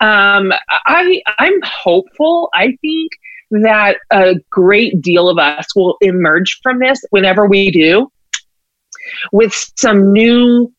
um, 0.00 0.52
I 0.68 1.22
I'm 1.38 1.60
hopeful. 1.62 2.50
I 2.54 2.76
think 2.82 3.12
that 3.50 3.96
a 4.10 4.34
great 4.50 5.00
deal 5.00 5.28
of 5.28 5.38
us 5.38 5.66
will 5.74 5.96
emerge 6.00 6.58
from 6.62 6.78
this 6.78 7.00
whenever 7.10 7.46
we 7.46 7.70
do 7.70 8.10
with 9.32 9.54
some 9.76 10.12
new 10.12 10.72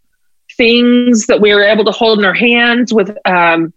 things 0.57 1.27
that 1.27 1.39
we 1.39 1.53
were 1.53 1.63
able 1.63 1.85
to 1.85 1.91
hold 1.91 2.19
in 2.19 2.25
our 2.25 2.33
hands 2.33 2.93
with 2.93 3.15
um, 3.25 3.73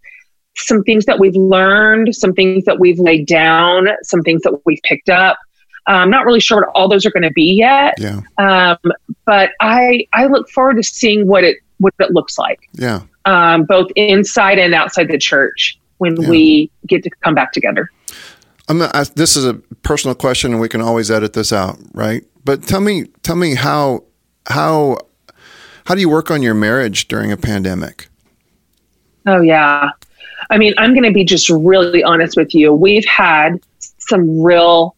some 0.57 0.83
things 0.83 1.05
that 1.07 1.19
we've 1.19 1.37
learned, 1.37 2.14
some 2.14 2.33
things 2.33 2.64
that 2.64 2.79
we've 2.79 2.99
laid 2.99 3.27
down, 3.27 3.88
some 4.03 4.23
things 4.23 4.43
that 4.43 4.61
we've 4.64 4.81
picked 4.83 5.09
up. 5.09 5.38
I'm 5.87 6.11
not 6.11 6.25
really 6.25 6.40
sure 6.40 6.61
what 6.61 6.71
all 6.75 6.88
those 6.88 7.05
are 7.07 7.11
going 7.11 7.23
to 7.23 7.33
be 7.33 7.55
yet. 7.55 7.95
Yeah. 7.99 8.21
Um, 8.38 8.93
but 9.25 9.53
I 9.61 10.07
I 10.12 10.27
look 10.27 10.49
forward 10.51 10.77
to 10.77 10.83
seeing 10.83 11.27
what 11.27 11.45
it 11.45 11.59
what 11.79 11.95
it 11.99 12.12
looks 12.12 12.38
like. 12.38 12.61
Yeah. 12.73 13.03
Um, 13.25 13.64
both 13.64 13.90
inside 13.97 14.59
and 14.59 14.75
outside 14.75 15.09
the 15.09 15.19
church 15.19 15.79
when 15.99 16.21
yeah. 16.21 16.31
we 16.31 16.71
get 16.87 17.03
to 17.05 17.11
come 17.23 17.35
back 17.35 17.53
together. 17.53 17.90
I'm 18.69 18.83
I, 18.83 19.05
this 19.14 19.37
is 19.37 19.45
a 19.45 19.55
personal 19.83 20.14
question, 20.14 20.53
and 20.53 20.61
we 20.61 20.69
can 20.69 20.81
always 20.81 21.11
edit 21.11 21.33
this 21.33 21.53
out, 21.53 21.79
right? 21.93 22.23
But 22.45 22.62
tell 22.62 22.81
me, 22.81 23.05
tell 23.23 23.37
me 23.37 23.55
how 23.55 24.05
how 24.47 24.99
how 25.90 25.96
do 25.96 26.00
you 26.00 26.09
work 26.09 26.31
on 26.31 26.40
your 26.40 26.55
marriage 26.55 27.09
during 27.09 27.33
a 27.33 27.37
pandemic? 27.37 28.09
Oh, 29.26 29.40
yeah. 29.40 29.90
I 30.48 30.57
mean, 30.57 30.72
I'm 30.79 30.94
going 30.94 31.03
to 31.03 31.11
be 31.11 31.24
just 31.24 31.50
really 31.50 32.05
honest 32.05 32.37
with 32.37 32.55
you. 32.55 32.72
We've 32.72 33.05
had 33.07 33.61
some 33.98 34.40
real 34.40 34.94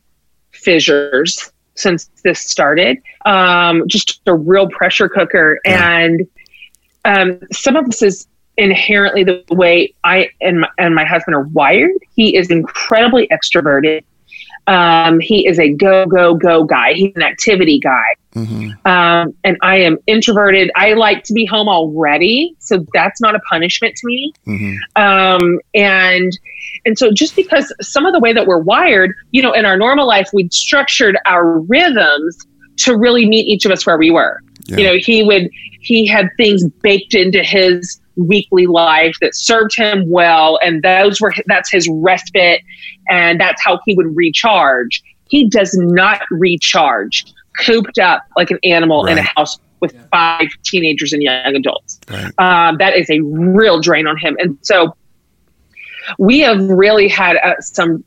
fissures 0.50 1.50
since 1.76 2.10
this 2.24 2.40
started, 2.40 2.98
um, 3.24 3.88
just 3.88 4.20
a 4.26 4.34
real 4.34 4.68
pressure 4.68 5.08
cooker. 5.08 5.60
Yeah. 5.64 5.96
And 5.96 6.28
um, 7.06 7.40
some 7.50 7.74
of 7.76 7.86
this 7.86 8.02
is 8.02 8.26
inherently 8.58 9.24
the 9.24 9.42
way 9.50 9.94
I 10.04 10.28
and 10.42 10.60
my, 10.60 10.68
and 10.76 10.94
my 10.94 11.06
husband 11.06 11.34
are 11.34 11.44
wired. 11.44 11.92
He 12.14 12.36
is 12.36 12.50
incredibly 12.50 13.28
extroverted. 13.28 14.04
Um, 14.66 15.20
he 15.20 15.46
is 15.46 15.58
a 15.58 15.72
go, 15.72 16.06
go, 16.06 16.34
go 16.34 16.64
guy. 16.64 16.92
He's 16.94 17.12
an 17.16 17.22
activity 17.22 17.80
guy. 17.80 18.14
Mm-hmm. 18.34 18.86
Um, 18.86 19.34
and 19.44 19.56
I 19.60 19.76
am 19.76 19.98
introverted. 20.06 20.70
I 20.76 20.94
like 20.94 21.24
to 21.24 21.32
be 21.32 21.44
home 21.44 21.68
already. 21.68 22.54
So 22.60 22.86
that's 22.94 23.20
not 23.20 23.34
a 23.34 23.40
punishment 23.40 23.96
to 23.96 24.06
me. 24.06 24.32
Mm-hmm. 24.46 25.02
Um, 25.02 25.58
and, 25.74 26.38
and 26.86 26.98
so 26.98 27.12
just 27.12 27.36
because 27.36 27.72
some 27.80 28.06
of 28.06 28.12
the 28.12 28.20
way 28.20 28.32
that 28.32 28.46
we're 28.46 28.62
wired, 28.62 29.14
you 29.32 29.42
know, 29.42 29.52
in 29.52 29.66
our 29.66 29.76
normal 29.76 30.06
life, 30.06 30.30
we'd 30.32 30.52
structured 30.52 31.18
our 31.26 31.60
rhythms 31.60 32.38
to 32.78 32.96
really 32.96 33.28
meet 33.28 33.46
each 33.46 33.66
of 33.66 33.72
us 33.72 33.84
where 33.84 33.98
we 33.98 34.10
were. 34.10 34.40
Yeah. 34.66 34.76
You 34.76 34.84
know, 34.84 34.94
he 34.98 35.22
would, 35.22 35.50
he 35.80 36.06
had 36.06 36.28
things 36.36 36.64
baked 36.82 37.14
into 37.14 37.42
his 37.42 38.00
weekly 38.16 38.66
life 38.66 39.14
that 39.20 39.34
served 39.34 39.74
him 39.74 40.08
well 40.08 40.58
and 40.62 40.82
those 40.82 41.20
were 41.20 41.32
that's 41.46 41.70
his 41.70 41.88
respite 41.90 42.60
and 43.12 43.38
that's 43.38 43.62
how 43.62 43.78
he 43.84 43.94
would 43.94 44.16
recharge 44.16 45.02
he 45.28 45.48
does 45.48 45.74
not 45.74 46.22
recharge 46.30 47.24
cooped 47.58 47.98
up 47.98 48.22
like 48.36 48.50
an 48.50 48.58
animal 48.64 49.04
right. 49.04 49.12
in 49.12 49.18
a 49.18 49.22
house 49.22 49.58
with 49.80 49.94
yeah. 49.94 50.02
five 50.10 50.48
teenagers 50.64 51.12
and 51.12 51.22
young 51.22 51.54
adults 51.54 52.00
right. 52.10 52.32
um, 52.38 52.76
that 52.78 52.96
is 52.96 53.08
a 53.10 53.20
real 53.20 53.80
drain 53.80 54.06
on 54.06 54.16
him 54.16 54.36
and 54.40 54.58
so 54.62 54.96
we 56.18 56.40
have 56.40 56.60
really 56.68 57.08
had 57.08 57.36
uh, 57.36 57.60
some 57.60 58.02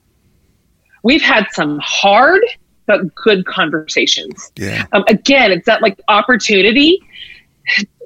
we've 1.04 1.22
had 1.22 1.46
some 1.52 1.80
hard 1.84 2.42
but 2.88 3.14
good 3.16 3.46
conversations 3.46 4.52
yeah. 4.56 4.86
Um, 4.92 5.04
again 5.08 5.52
it's 5.52 5.66
that 5.68 5.82
like 5.82 6.00
opportunity 6.08 7.00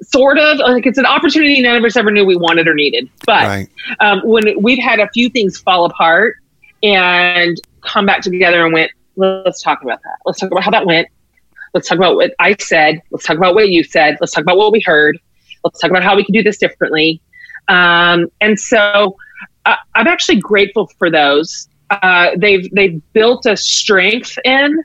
sort 0.02 0.38
of 0.38 0.58
like 0.58 0.86
it's 0.86 0.98
an 0.98 1.06
opportunity 1.06 1.60
none 1.60 1.76
of 1.76 1.84
us 1.84 1.96
ever 1.96 2.10
knew 2.10 2.24
we 2.24 2.36
wanted 2.36 2.66
or 2.66 2.74
needed. 2.74 3.08
But 3.26 3.46
right. 3.46 3.68
um, 4.00 4.20
when 4.24 4.44
we've 4.60 4.82
had 4.82 5.00
a 5.00 5.08
few 5.10 5.28
things 5.28 5.58
fall 5.58 5.84
apart 5.84 6.36
and 6.82 7.60
come 7.82 8.06
back 8.06 8.22
together 8.22 8.64
and 8.64 8.72
went, 8.72 8.90
let's 9.16 9.62
talk 9.62 9.82
about 9.82 10.02
that. 10.02 10.18
Let's 10.24 10.38
talk 10.40 10.50
about 10.50 10.64
how 10.64 10.70
that 10.70 10.86
went. 10.86 11.08
Let's 11.74 11.88
talk 11.88 11.98
about 11.98 12.16
what 12.16 12.34
I 12.38 12.56
said. 12.58 13.00
Let's 13.10 13.24
talk 13.24 13.36
about 13.36 13.54
what 13.54 13.68
you 13.68 13.84
said. 13.84 14.16
Let's 14.20 14.32
talk 14.32 14.42
about 14.42 14.56
what 14.56 14.72
we 14.72 14.80
heard. 14.80 15.18
Let's 15.62 15.78
talk 15.78 15.90
about 15.90 16.02
how 16.02 16.16
we 16.16 16.24
can 16.24 16.32
do 16.32 16.42
this 16.42 16.58
differently. 16.58 17.20
Um, 17.68 18.28
and 18.40 18.58
so 18.58 19.16
uh, 19.66 19.76
I'm 19.94 20.06
actually 20.06 20.40
grateful 20.40 20.88
for 20.98 21.10
those. 21.10 21.68
Uh, 21.90 22.30
they've 22.36 22.68
they've 22.72 23.00
built 23.12 23.46
a 23.46 23.56
strength 23.56 24.38
in 24.44 24.82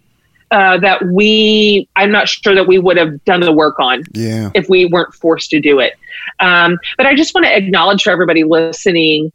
uh, 0.52 0.78
that 0.80 1.06
we 1.08 1.88
I'm 1.96 2.12
not 2.12 2.30
sure 2.30 2.56
that 2.56 2.68
we 2.68 2.80
would 2.80 2.98
have 2.98 3.24
done 3.26 3.42
the 3.42 3.52
work 3.52 3.80
on 3.80 4.04
yeah. 4.14 4.52
if 4.54 4.70
we 4.70 4.86
weren't 4.86 5.14
forced 5.14 5.50
to 5.52 5.60
do 5.60 5.80
it. 5.80 5.94
Um, 6.40 6.78
but 6.98 7.06
I 7.06 7.16
just 7.16 7.34
want 7.34 7.46
to 7.46 7.56
acknowledge 7.56 8.04
for 8.04 8.12
everybody 8.12 8.44
listening 8.44 9.32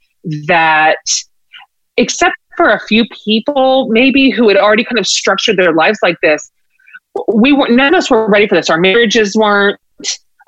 that 0.46 0.96
except 1.96 2.36
for 2.60 2.68
a 2.68 2.80
few 2.80 3.06
people 3.24 3.88
maybe 3.88 4.28
who 4.28 4.46
had 4.46 4.58
already 4.58 4.84
kind 4.84 4.98
of 4.98 5.06
structured 5.06 5.56
their 5.56 5.72
lives 5.72 5.98
like 6.02 6.16
this, 6.22 6.50
we 7.32 7.54
were 7.54 7.68
none 7.70 7.94
of 7.94 7.98
us 7.98 8.10
were 8.10 8.28
ready 8.28 8.46
for 8.46 8.54
this. 8.54 8.68
Our 8.68 8.78
marriages 8.78 9.34
weren't, 9.34 9.80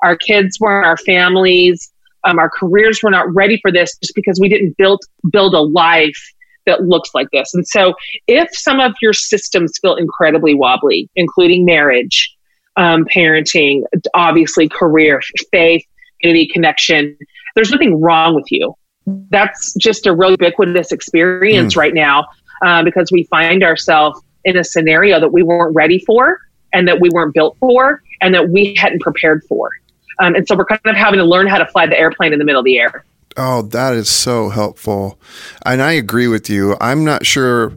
our 0.03 0.15
kids 0.15 0.59
weren't, 0.59 0.85
our 0.85 0.97
families, 0.97 1.91
um, 2.23 2.37
our 2.37 2.51
careers 2.51 2.99
were 3.01 3.09
not 3.09 3.33
ready 3.33 3.57
for 3.63 3.71
this 3.71 3.97
just 3.97 4.13
because 4.13 4.39
we 4.39 4.47
didn't 4.47 4.77
build 4.77 5.01
build 5.31 5.55
a 5.55 5.61
life 5.61 6.21
that 6.67 6.83
looks 6.83 7.09
like 7.15 7.29
this. 7.31 7.51
And 7.55 7.67
so, 7.67 7.95
if 8.27 8.47
some 8.51 8.79
of 8.79 8.93
your 9.01 9.13
systems 9.13 9.73
feel 9.81 9.95
incredibly 9.95 10.53
wobbly, 10.53 11.09
including 11.15 11.65
marriage, 11.65 12.31
um, 12.77 13.05
parenting, 13.05 13.85
obviously 14.13 14.69
career, 14.69 15.19
faith, 15.51 15.83
community 16.21 16.47
connection, 16.47 17.17
there's 17.55 17.71
nothing 17.71 17.99
wrong 17.99 18.35
with 18.35 18.51
you. 18.51 18.75
That's 19.05 19.73
just 19.75 20.07
a 20.07 20.13
real 20.13 20.31
ubiquitous 20.31 20.91
experience 20.91 21.73
mm. 21.73 21.77
right 21.77 21.93
now 21.93 22.27
uh, 22.65 22.83
because 22.83 23.11
we 23.11 23.23
find 23.25 23.63
ourselves 23.63 24.21
in 24.45 24.57
a 24.57 24.63
scenario 24.63 25.19
that 25.19 25.31
we 25.31 25.43
weren't 25.43 25.75
ready 25.75 25.99
for 25.99 26.39
and 26.73 26.87
that 26.87 26.99
we 26.99 27.09
weren't 27.09 27.33
built 27.33 27.57
for 27.59 28.01
and 28.21 28.33
that 28.33 28.49
we 28.49 28.75
hadn't 28.77 29.01
prepared 29.01 29.43
for. 29.43 29.71
Um, 30.19 30.35
and 30.35 30.47
so 30.47 30.55
we're 30.55 30.65
kind 30.65 30.81
of 30.85 30.95
having 30.95 31.19
to 31.19 31.25
learn 31.25 31.47
how 31.47 31.57
to 31.57 31.65
fly 31.65 31.85
the 31.85 31.97
airplane 31.97 32.33
in 32.33 32.39
the 32.39 32.45
middle 32.45 32.59
of 32.59 32.65
the 32.65 32.79
air. 32.79 33.05
Oh, 33.35 33.63
that 33.63 33.93
is 33.93 34.09
so 34.09 34.49
helpful. 34.49 35.19
And 35.65 35.81
I 35.81 35.93
agree 35.93 36.27
with 36.27 36.49
you. 36.49 36.77
I'm 36.79 37.03
not 37.03 37.25
sure. 37.25 37.73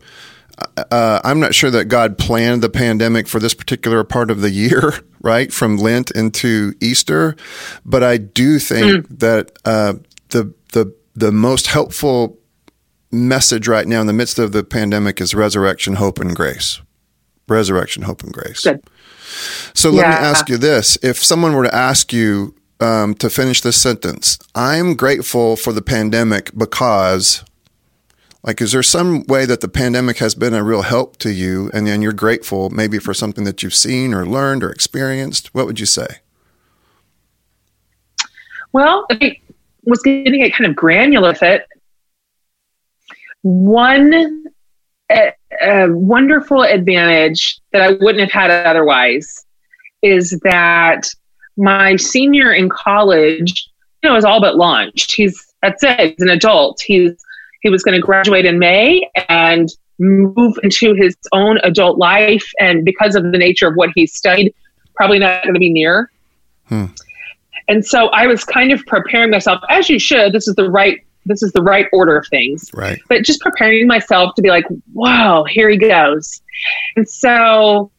Uh, 0.90 1.20
I'm 1.22 1.40
not 1.40 1.54
sure 1.54 1.70
that 1.70 1.86
God 1.86 2.18
planned 2.18 2.62
the 2.62 2.70
pandemic 2.70 3.28
for 3.28 3.38
this 3.38 3.54
particular 3.54 4.04
part 4.04 4.30
of 4.30 4.40
the 4.40 4.50
year, 4.50 4.94
right? 5.20 5.52
From 5.52 5.76
Lent 5.76 6.10
into 6.10 6.74
Easter. 6.80 7.36
But 7.84 8.02
I 8.02 8.16
do 8.18 8.58
think 8.58 9.06
mm. 9.06 9.18
that 9.18 9.52
uh, 9.64 9.94
the, 10.30 10.52
the, 10.72 10.94
the 11.16 11.32
most 11.32 11.68
helpful 11.68 12.38
message 13.10 13.66
right 13.66 13.88
now 13.88 14.00
in 14.00 14.06
the 14.06 14.12
midst 14.12 14.38
of 14.38 14.52
the 14.52 14.62
pandemic 14.62 15.20
is 15.20 15.34
resurrection, 15.34 15.94
hope, 15.94 16.20
and 16.20 16.36
grace. 16.36 16.80
Resurrection, 17.48 18.02
hope, 18.02 18.22
and 18.22 18.32
grace. 18.32 18.62
Good. 18.62 18.84
So 19.74 19.90
let 19.90 20.02
yeah. 20.02 20.10
me 20.10 20.26
ask 20.26 20.48
you 20.48 20.58
this. 20.58 20.98
If 21.02 21.22
someone 21.22 21.54
were 21.54 21.64
to 21.64 21.74
ask 21.74 22.12
you, 22.12 22.54
um, 22.80 23.14
to 23.14 23.30
finish 23.30 23.60
this 23.60 23.80
sentence. 23.80 24.38
I'm 24.54 24.94
grateful 24.96 25.56
for 25.56 25.72
the 25.72 25.82
pandemic 25.82 26.50
because, 26.56 27.44
Like, 28.42 28.60
is 28.60 28.72
there 28.72 28.82
some 28.82 29.24
way 29.26 29.44
that 29.44 29.60
the 29.60 29.68
pandemic 29.68 30.18
has 30.18 30.36
been 30.36 30.54
a 30.54 30.62
real 30.62 30.82
help 30.82 31.16
to 31.18 31.32
you 31.32 31.70
and 31.74 31.86
then 31.86 32.00
you're 32.00 32.12
grateful 32.12 32.70
maybe 32.70 32.98
for 33.00 33.12
something 33.12 33.44
that 33.44 33.62
you've 33.62 33.74
seen 33.74 34.14
or 34.14 34.24
learned 34.24 34.62
or 34.62 34.70
experienced? 34.70 35.52
What 35.52 35.66
would 35.66 35.80
you 35.80 35.86
say? 35.86 36.20
Well, 38.72 39.06
I 39.10 39.40
was 39.86 40.00
going 40.02 40.24
to 40.24 40.38
get 40.38 40.52
kind 40.52 40.68
of 40.68 40.76
granular 40.76 41.30
with 41.30 41.42
it. 41.42 41.66
One 43.42 44.44
a, 45.10 45.32
a 45.62 45.92
wonderful 45.92 46.62
advantage 46.62 47.60
that 47.72 47.82
I 47.82 47.92
wouldn't 47.92 48.30
have 48.30 48.32
had 48.32 48.50
otherwise 48.50 49.44
is 50.02 50.38
that 50.42 51.02
my 51.56 51.96
senior 51.96 52.52
in 52.52 52.68
college, 52.68 53.70
you 54.02 54.10
know, 54.10 54.16
is 54.16 54.24
all 54.24 54.40
but 54.40 54.56
launched. 54.56 55.12
He's 55.12 55.46
that's 55.62 55.82
it. 55.82 56.10
He's 56.10 56.20
an 56.20 56.28
adult. 56.28 56.80
He's 56.84 57.12
he 57.62 57.70
was 57.70 57.82
going 57.82 57.98
to 57.98 58.04
graduate 58.04 58.44
in 58.44 58.58
May 58.58 59.08
and 59.28 59.68
move 59.98 60.58
into 60.62 60.94
his 60.94 61.16
own 61.32 61.58
adult 61.62 61.98
life. 61.98 62.48
And 62.60 62.84
because 62.84 63.14
of 63.14 63.24
the 63.24 63.38
nature 63.38 63.66
of 63.66 63.74
what 63.74 63.90
he 63.94 64.06
studied, 64.06 64.54
probably 64.94 65.18
not 65.18 65.42
going 65.42 65.54
to 65.54 65.60
be 65.60 65.72
near. 65.72 66.10
Hmm. 66.66 66.86
And 67.68 67.84
so 67.84 68.08
I 68.08 68.26
was 68.26 68.44
kind 68.44 68.72
of 68.72 68.84
preparing 68.86 69.30
myself, 69.30 69.60
as 69.68 69.88
you 69.88 69.98
should. 69.98 70.32
This 70.32 70.46
is 70.48 70.54
the 70.54 70.70
right 70.70 71.00
this 71.26 71.42
is 71.42 71.52
the 71.52 71.62
right 71.62 71.86
order 71.92 72.16
of 72.16 72.26
things. 72.28 72.70
Right. 72.72 73.00
But 73.08 73.24
just 73.24 73.40
preparing 73.40 73.86
myself 73.86 74.34
to 74.36 74.42
be 74.42 74.48
like, 74.48 74.64
wow, 74.94 75.44
here 75.44 75.68
he 75.68 75.76
goes. 75.76 76.40
And 76.94 77.08
so, 77.08 77.90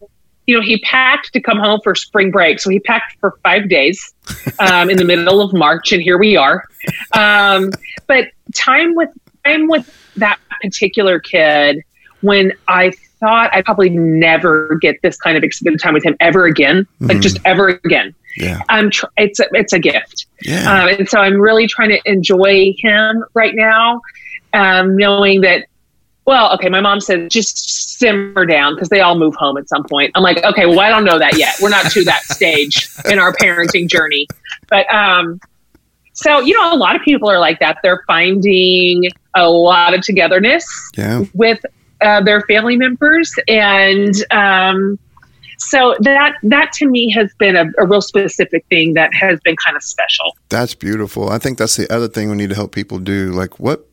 you 0.45 0.55
know, 0.55 0.61
he 0.61 0.79
packed 0.79 1.33
to 1.33 1.41
come 1.41 1.59
home 1.59 1.81
for 1.83 1.93
spring 1.93 2.31
break. 2.31 2.59
So 2.59 2.69
he 2.69 2.79
packed 2.79 3.17
for 3.19 3.37
five 3.43 3.69
days 3.69 4.13
um, 4.59 4.89
in 4.89 4.97
the 4.97 5.03
middle 5.03 5.41
of 5.41 5.53
March, 5.53 5.91
and 5.91 6.01
here 6.01 6.17
we 6.17 6.37
are. 6.37 6.63
Um, 7.13 7.71
but 8.07 8.29
time 8.55 8.95
with 8.95 9.09
time 9.45 9.67
with 9.67 9.93
that 10.15 10.39
particular 10.61 11.19
kid 11.19 11.83
when 12.21 12.51
I 12.67 12.91
thought 13.19 13.53
I'd 13.53 13.65
probably 13.65 13.89
never 13.89 14.75
get 14.81 15.01
this 15.01 15.17
kind 15.17 15.37
of 15.37 15.43
extended 15.43 15.79
time 15.79 15.93
with 15.93 16.03
him 16.03 16.15
ever 16.19 16.45
again, 16.45 16.83
mm-hmm. 16.83 17.07
like 17.07 17.19
just 17.19 17.39
ever 17.45 17.69
again. 17.69 18.15
Yeah. 18.37 18.61
I'm 18.69 18.91
tr- 18.91 19.07
it's 19.17 19.39
a, 19.39 19.45
it's 19.53 19.73
a 19.73 19.79
gift. 19.79 20.27
Yeah. 20.43 20.83
Um, 20.83 20.89
and 20.89 21.09
so 21.09 21.19
I'm 21.19 21.41
really 21.41 21.67
trying 21.67 21.89
to 21.89 21.99
enjoy 22.05 22.73
him 22.77 23.25
right 23.33 23.55
now, 23.55 24.01
um, 24.53 24.95
knowing 24.95 25.41
that, 25.41 25.65
well, 26.25 26.53
okay, 26.53 26.69
my 26.69 26.81
mom 26.81 26.99
said 26.99 27.31
just 27.31 27.97
simmer 27.97 28.45
down 28.45 28.75
because 28.75 28.89
they 28.89 28.99
all 28.99 29.17
move 29.17 29.33
home 29.35 29.57
at 29.57 29.67
some 29.67 29.83
point. 29.85 30.11
I'm 30.13 30.21
like, 30.21 30.43
okay, 30.43 30.67
well, 30.67 30.81
I 30.81 30.89
don't 30.89 31.03
know 31.03 31.17
that 31.17 31.37
yet. 31.37 31.55
We're 31.61 31.69
not 31.69 31.89
to 31.91 32.03
that 32.03 32.21
stage 32.23 32.89
in 33.09 33.17
our 33.17 33.33
parenting 33.33 33.89
journey. 33.89 34.27
But 34.69 34.93
um, 34.93 35.39
so, 36.13 36.39
you 36.41 36.53
know, 36.53 36.73
a 36.73 36.77
lot 36.77 36.95
of 36.95 37.01
people 37.01 37.29
are 37.31 37.39
like 37.39 37.59
that. 37.59 37.79
They're 37.81 38.03
finding 38.05 39.05
a 39.35 39.49
lot 39.49 39.93
of 39.93 40.01
togetherness 40.01 40.65
yeah. 40.95 41.23
with 41.33 41.65
uh, 42.01 42.21
their 42.21 42.41
family 42.41 42.75
members. 42.75 43.33
And, 43.47 44.13
um, 44.29 44.99
so 45.57 45.95
that 46.01 46.35
that 46.43 46.71
to 46.73 46.87
me 46.87 47.11
has 47.11 47.33
been 47.39 47.55
a, 47.55 47.65
a, 47.77 47.87
real 47.87 48.01
specific 48.01 48.65
thing 48.69 48.93
that 48.93 49.13
has 49.13 49.39
been 49.41 49.55
kind 49.55 49.75
of 49.75 49.83
special. 49.83 50.35
That's 50.49 50.75
beautiful. 50.75 51.29
I 51.29 51.39
think 51.39 51.57
that's 51.57 51.75
the 51.75 51.91
other 51.93 52.07
thing 52.07 52.29
we 52.29 52.35
need 52.35 52.49
to 52.49 52.55
help 52.55 52.73
people 52.73 52.99
do. 52.99 53.31
Like 53.31 53.59
what 53.59 53.87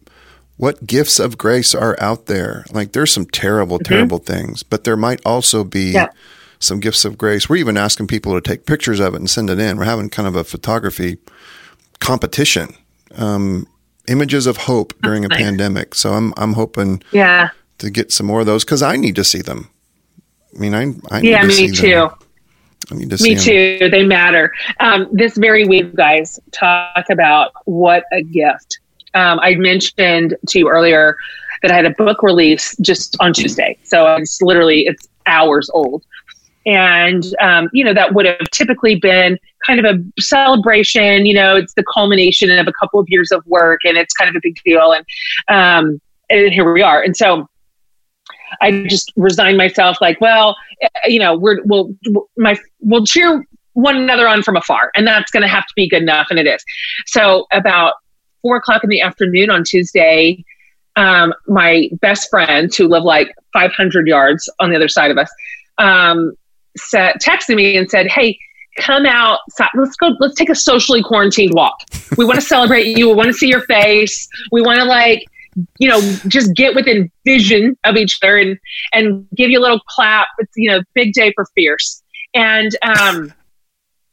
what 0.56 0.86
gifts 0.86 1.18
of 1.18 1.38
grace 1.38 1.74
are 1.74 1.96
out 2.00 2.26
there? 2.26 2.64
Like 2.70 2.92
there's 2.92 3.12
some 3.12 3.26
terrible 3.26 3.78
mm-hmm. 3.78 3.92
terrible 3.92 4.18
things 4.18 4.62
but 4.62 4.84
there 4.84 4.96
might 4.96 5.20
also 5.24 5.64
be 5.64 5.92
yeah. 5.92 6.10
some 6.58 6.80
gifts 6.80 7.04
of 7.04 7.16
grace. 7.16 7.48
We're 7.48 7.56
even 7.56 7.76
asking 7.76 8.08
people 8.08 8.34
to 8.34 8.40
take 8.40 8.66
pictures 8.66 9.00
of 9.00 9.14
it 9.14 9.18
and 9.18 9.30
send 9.30 9.50
it 9.50 9.58
in. 9.58 9.78
We're 9.78 9.84
having 9.84 10.10
kind 10.10 10.28
of 10.28 10.36
a 10.36 10.44
photography 10.44 11.18
competition 12.00 12.74
um, 13.16 13.66
images 14.08 14.46
of 14.46 14.58
hope 14.58 14.92
during 15.02 15.24
a 15.24 15.28
nice. 15.28 15.40
pandemic. 15.40 15.94
So 15.94 16.12
i'm 16.12 16.34
i'm 16.36 16.52
hoping 16.52 17.02
yeah. 17.10 17.50
to 17.78 17.90
get 17.90 18.12
some 18.12 18.26
more 18.26 18.40
of 18.40 18.46
those 18.46 18.64
because 18.64 18.82
i 18.82 18.96
need 18.96 19.16
to 19.16 19.24
see 19.24 19.40
them 19.40 19.70
I 20.54 20.58
mean, 20.58 20.74
I, 20.74 21.16
I 21.16 21.20
yeah, 21.20 21.44
me 21.44 21.70
too. 21.70 21.90
Them. 21.90 22.10
I 22.90 22.94
need 22.94 23.10
to 23.10 23.22
Me 23.22 23.34
too. 23.34 23.78
Them. 23.78 23.90
They 23.90 24.04
matter. 24.04 24.52
Um, 24.80 25.08
this 25.12 25.36
very 25.36 25.64
week, 25.64 25.94
guys, 25.94 26.38
talk 26.52 27.06
about 27.10 27.52
what 27.64 28.04
a 28.12 28.22
gift. 28.22 28.78
Um, 29.14 29.38
I 29.40 29.54
mentioned 29.54 30.36
to 30.48 30.58
you 30.58 30.68
earlier 30.68 31.16
that 31.62 31.70
I 31.70 31.76
had 31.76 31.86
a 31.86 31.90
book 31.90 32.22
release 32.22 32.76
just 32.78 33.16
on 33.20 33.32
Tuesday, 33.32 33.78
so 33.84 34.16
it's 34.16 34.42
literally 34.42 34.86
it's 34.86 35.08
hours 35.26 35.70
old, 35.72 36.04
and 36.66 37.24
um, 37.40 37.68
you 37.72 37.84
know 37.84 37.94
that 37.94 38.14
would 38.14 38.26
have 38.26 38.50
typically 38.52 38.96
been 38.96 39.38
kind 39.66 39.84
of 39.84 39.96
a 39.96 40.20
celebration. 40.20 41.26
You 41.26 41.34
know, 41.34 41.56
it's 41.56 41.74
the 41.74 41.84
culmination 41.92 42.50
of 42.50 42.66
a 42.66 42.72
couple 42.72 43.00
of 43.00 43.06
years 43.08 43.30
of 43.30 43.46
work, 43.46 43.80
and 43.84 43.96
it's 43.96 44.12
kind 44.14 44.28
of 44.28 44.36
a 44.36 44.40
big 44.42 44.58
deal. 44.64 44.92
And 44.92 45.06
um, 45.48 46.00
and 46.30 46.52
here 46.52 46.70
we 46.72 46.82
are. 46.82 47.02
And 47.02 47.16
so 47.16 47.48
I 48.60 48.84
just 48.88 49.12
resigned 49.16 49.56
myself 49.56 49.98
like, 50.00 50.20
well, 50.20 50.56
eh, 50.82 50.88
you 51.06 51.18
know, 51.18 51.36
we're, 51.36 51.62
we'll, 51.64 51.94
my, 52.36 52.58
we'll 52.80 53.04
cheer 53.04 53.46
one 53.74 53.96
another 53.96 54.28
on 54.28 54.42
from 54.42 54.56
afar 54.56 54.90
and 54.94 55.06
that's 55.06 55.30
going 55.30 55.42
to 55.42 55.48
have 55.48 55.66
to 55.66 55.72
be 55.74 55.88
good 55.88 56.02
enough. 56.02 56.28
And 56.30 56.38
it 56.38 56.46
is. 56.46 56.64
So 57.06 57.46
about 57.52 57.94
four 58.42 58.56
o'clock 58.56 58.84
in 58.84 58.90
the 58.90 59.00
afternoon 59.00 59.50
on 59.50 59.64
Tuesday, 59.64 60.44
um, 60.96 61.34
my 61.46 61.88
best 62.00 62.30
friend 62.30 62.72
who 62.74 62.86
lived 62.86 63.04
like 63.04 63.34
500 63.52 64.06
yards 64.06 64.48
on 64.60 64.70
the 64.70 64.76
other 64.76 64.88
side 64.88 65.10
of 65.10 65.18
us, 65.18 65.30
um, 65.78 66.32
said, 66.76 67.16
texted 67.16 67.56
me 67.56 67.76
and 67.76 67.90
said, 67.90 68.06
Hey, 68.06 68.38
come 68.78 69.06
out. 69.06 69.40
Let's 69.74 69.96
go. 69.96 70.10
Let's 70.20 70.34
take 70.34 70.50
a 70.50 70.54
socially 70.54 71.02
quarantined 71.02 71.54
walk. 71.54 71.80
We 72.16 72.24
want 72.24 72.36
to 72.36 72.46
celebrate 72.46 72.96
you. 72.96 73.08
We 73.08 73.14
want 73.14 73.28
to 73.28 73.32
see 73.32 73.48
your 73.48 73.62
face. 73.62 74.28
We 74.52 74.62
want 74.62 74.78
to 74.78 74.84
like 74.84 75.24
you 75.78 75.88
know, 75.88 76.00
just 76.28 76.54
get 76.54 76.74
within 76.74 77.10
vision 77.24 77.76
of 77.84 77.96
each 77.96 78.18
other 78.22 78.36
and 78.38 78.58
and 78.92 79.26
give 79.34 79.50
you 79.50 79.58
a 79.58 79.62
little 79.62 79.80
clap. 79.88 80.28
It's 80.38 80.52
you 80.56 80.70
know, 80.70 80.82
big 80.94 81.12
day 81.12 81.32
for 81.34 81.46
fierce. 81.54 82.02
And 82.34 82.76
um, 82.82 83.32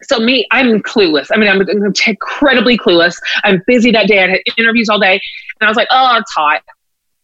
so 0.04 0.20
me, 0.20 0.48
I'm 0.52 0.82
clueless. 0.82 1.28
I 1.32 1.38
mean, 1.38 1.50
I'm, 1.50 1.62
incredibly 2.08 2.78
clueless. 2.78 3.18
I'm 3.44 3.62
busy 3.68 3.92
that 3.92 4.08
day. 4.08 4.24
I 4.24 4.30
had 4.30 4.39
interviews 4.58 4.89
all 4.89 5.00
day, 5.00 5.14
and 5.14 5.68
I 5.68 5.68
was 5.68 5.78
like, 5.78 5.88
oh, 5.92 6.18
it's 6.18 6.32
hot. 6.32 6.62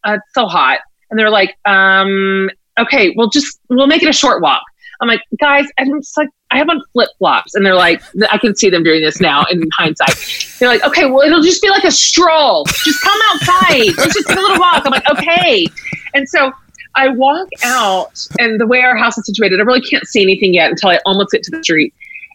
Uh, 0.04 0.14
it's 0.14 0.34
so 0.34 0.46
hot. 0.46 0.80
And 1.10 1.18
they're 1.18 1.30
like, 1.30 1.56
um, 1.64 2.50
okay, 2.78 3.14
we'll 3.16 3.30
just 3.30 3.60
we'll 3.68 3.86
make 3.86 4.02
it 4.02 4.08
a 4.08 4.12
short 4.12 4.42
walk. 4.42 4.62
I'm 5.00 5.08
like, 5.08 5.22
guys, 5.40 5.66
I'm 5.78 6.00
just 6.00 6.16
like, 6.16 6.28
I 6.50 6.58
have 6.58 6.68
on 6.68 6.82
flip 6.92 7.10
flops. 7.18 7.54
And 7.54 7.64
they're 7.64 7.74
like, 7.74 8.02
I 8.30 8.38
can 8.38 8.56
see 8.56 8.70
them 8.70 8.82
doing 8.82 9.02
this 9.02 9.20
now 9.20 9.44
in 9.50 9.68
hindsight. 9.76 10.16
They're 10.58 10.68
like, 10.68 10.84
okay, 10.84 11.04
well, 11.04 11.20
it'll 11.20 11.42
just 11.42 11.60
be 11.62 11.68
like 11.68 11.84
a 11.84 11.90
stroll. 11.90 12.64
Just 12.64 13.02
come 13.02 13.18
outside. 13.30 13.96
Let's 13.98 14.14
just 14.14 14.28
take 14.28 14.38
a 14.38 14.40
little 14.40 14.58
walk. 14.58 14.86
I'm 14.86 14.92
like, 14.92 15.10
okay. 15.10 15.66
And 16.14 16.28
so 16.28 16.52
I 16.94 17.08
walk 17.08 17.48
out, 17.62 18.26
and 18.38 18.58
the 18.58 18.66
way 18.66 18.80
our 18.80 18.96
house 18.96 19.16
is 19.18 19.26
situated, 19.26 19.60
I 19.60 19.62
really 19.62 19.82
can't 19.82 20.06
see 20.06 20.22
anything 20.22 20.54
yet 20.54 20.70
until 20.70 20.90
I 20.90 20.98
almost 21.06 21.30
get 21.30 21.42
to 21.44 21.50
the 21.50 21.62
street. 21.62 21.94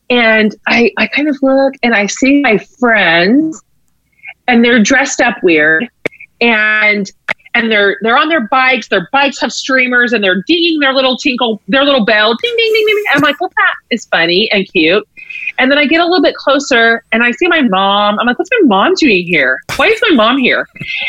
And 0.09 0.55
I, 0.67 0.91
I 0.97 1.07
kind 1.07 1.27
of 1.27 1.37
look 1.41 1.73
and 1.81 1.93
I 1.95 2.05
see 2.05 2.41
my 2.41 2.57
friends, 2.57 3.61
and 4.47 4.63
they're 4.63 4.81
dressed 4.81 5.21
up 5.21 5.35
weird. 5.43 5.89
And 6.39 7.11
and 7.55 7.71
they're 7.71 7.97
they're 8.01 8.17
on 8.17 8.29
their 8.29 8.47
bikes. 8.47 8.87
Their 8.87 9.07
bikes 9.11 9.39
have 9.41 9.51
streamers, 9.51 10.13
and 10.13 10.23
they're 10.23 10.43
dinging 10.47 10.79
their 10.79 10.93
little 10.93 11.17
tinkle, 11.17 11.61
their 11.67 11.83
little 11.83 12.05
bell, 12.05 12.35
ding 12.35 12.53
ding 12.57 12.73
ding 12.73 12.85
ding. 12.87 13.03
I'm 13.13 13.21
like, 13.21 13.39
well, 13.39 13.51
that 13.55 13.73
is 13.91 14.05
funny 14.05 14.49
and 14.51 14.67
cute. 14.71 15.07
And 15.57 15.71
then 15.71 15.77
I 15.77 15.85
get 15.85 15.99
a 15.99 16.03
little 16.03 16.21
bit 16.21 16.35
closer, 16.35 17.03
and 17.11 17.23
I 17.23 17.31
see 17.31 17.47
my 17.47 17.61
mom. 17.61 18.19
I'm 18.19 18.27
like, 18.27 18.39
what's 18.39 18.51
my 18.51 18.67
mom 18.67 18.93
doing 18.95 19.25
here? 19.25 19.61
Why 19.75 19.87
is 19.87 20.01
my 20.09 20.15
mom 20.15 20.37
here? 20.37 20.67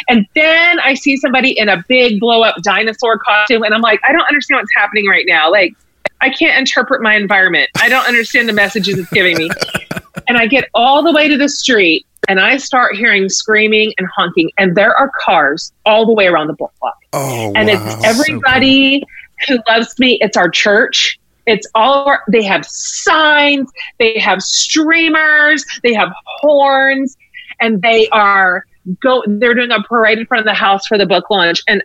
And 0.08 0.26
then 0.34 0.80
I 0.80 0.94
see 0.94 1.16
somebody 1.16 1.58
in 1.58 1.68
a 1.68 1.82
big 1.88 2.20
blow 2.20 2.42
up 2.42 2.56
dinosaur 2.62 3.18
costume, 3.18 3.62
and 3.62 3.74
I'm 3.74 3.82
like, 3.82 4.00
I 4.06 4.12
don't 4.12 4.26
understand 4.28 4.60
what's 4.60 4.74
happening 4.76 5.06
right 5.06 5.24
now. 5.26 5.50
Like, 5.50 5.74
I 6.20 6.30
can't 6.30 6.58
interpret 6.58 7.02
my 7.02 7.16
environment. 7.16 7.70
I 7.76 7.88
don't 7.88 8.06
understand 8.06 8.48
the 8.48 8.52
messages 8.52 8.98
it's 8.98 9.10
giving 9.10 9.36
me. 9.36 9.50
and 10.28 10.38
I 10.38 10.46
get 10.46 10.68
all 10.74 11.02
the 11.02 11.12
way 11.12 11.28
to 11.28 11.36
the 11.36 11.48
street, 11.48 12.06
and 12.28 12.40
I 12.40 12.56
start 12.56 12.96
hearing 12.96 13.28
screaming 13.28 13.92
and 13.98 14.08
honking, 14.14 14.50
and 14.58 14.76
there 14.76 14.96
are 14.96 15.10
cars 15.20 15.72
all 15.84 16.06
the 16.06 16.12
way 16.12 16.26
around 16.26 16.48
the 16.48 16.54
block. 16.54 16.72
Oh, 17.12 17.52
and 17.54 17.68
wow. 17.68 17.74
it's 17.74 18.04
everybody 18.04 19.00
so 19.00 19.06
cool. 19.46 19.56
who 19.56 19.72
loves 19.72 19.98
me. 19.98 20.18
It's 20.20 20.36
our 20.36 20.48
church. 20.48 21.18
It's 21.46 21.68
all 21.74 22.06
our, 22.08 22.22
they 22.28 22.42
have 22.42 22.64
signs, 22.64 23.70
they 23.98 24.18
have 24.18 24.42
streamers, 24.42 25.64
they 25.82 25.92
have 25.92 26.10
horns, 26.24 27.16
and 27.60 27.82
they 27.82 28.08
are 28.08 28.64
go. 29.00 29.22
They're 29.26 29.54
doing 29.54 29.70
a 29.70 29.82
parade 29.82 30.18
in 30.18 30.26
front 30.26 30.40
of 30.40 30.46
the 30.46 30.54
house 30.54 30.86
for 30.86 30.96
the 30.96 31.06
book 31.06 31.28
launch, 31.30 31.62
and 31.68 31.82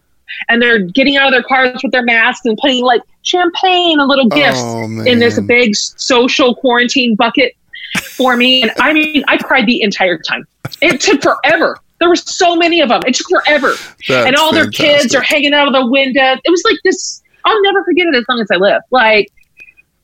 and 0.48 0.62
they're 0.62 0.80
getting 0.80 1.18
out 1.18 1.28
of 1.28 1.32
their 1.34 1.44
cars 1.44 1.82
with 1.84 1.92
their 1.92 2.04
masks 2.04 2.46
and 2.46 2.58
putting 2.58 2.84
like 2.84 3.02
champagne 3.24 4.00
and 4.00 4.08
little 4.08 4.28
oh, 4.32 4.36
gifts 4.36 4.62
oh, 4.62 4.84
in 5.06 5.20
this 5.20 5.40
big 5.42 5.76
social 5.76 6.56
quarantine 6.56 7.16
bucket 7.16 7.56
for 7.98 8.36
me. 8.38 8.62
And 8.62 8.72
I 8.80 8.94
mean, 8.94 9.24
I 9.28 9.38
cried 9.38 9.66
the 9.66 9.82
entire 9.82 10.18
time. 10.18 10.46
It 10.82 11.02
took 11.02 11.22
forever. 11.22 11.78
There 12.00 12.10
were 12.10 12.16
so 12.16 12.56
many 12.56 12.82
of 12.82 12.90
them. 12.90 13.02
It 13.06 13.16
took 13.16 13.28
forever. 13.30 13.74
That's 14.08 14.28
and 14.28 14.36
all 14.36 14.54
fantastic. 14.54 14.78
their 14.78 14.98
kids 14.98 15.16
are 15.16 15.22
hanging 15.22 15.54
out 15.54 15.68
of 15.68 15.74
the 15.74 15.86
window. 15.86 16.38
It 16.44 16.50
was 16.50 16.64
like 16.66 16.78
this. 16.84 17.22
I'll 17.46 17.62
never 17.64 17.84
forget 17.84 18.08
it 18.08 18.16
as 18.16 18.24
long 18.30 18.40
as 18.40 18.48
I 18.52 18.56
live. 18.56 18.82
Like, 18.92 19.28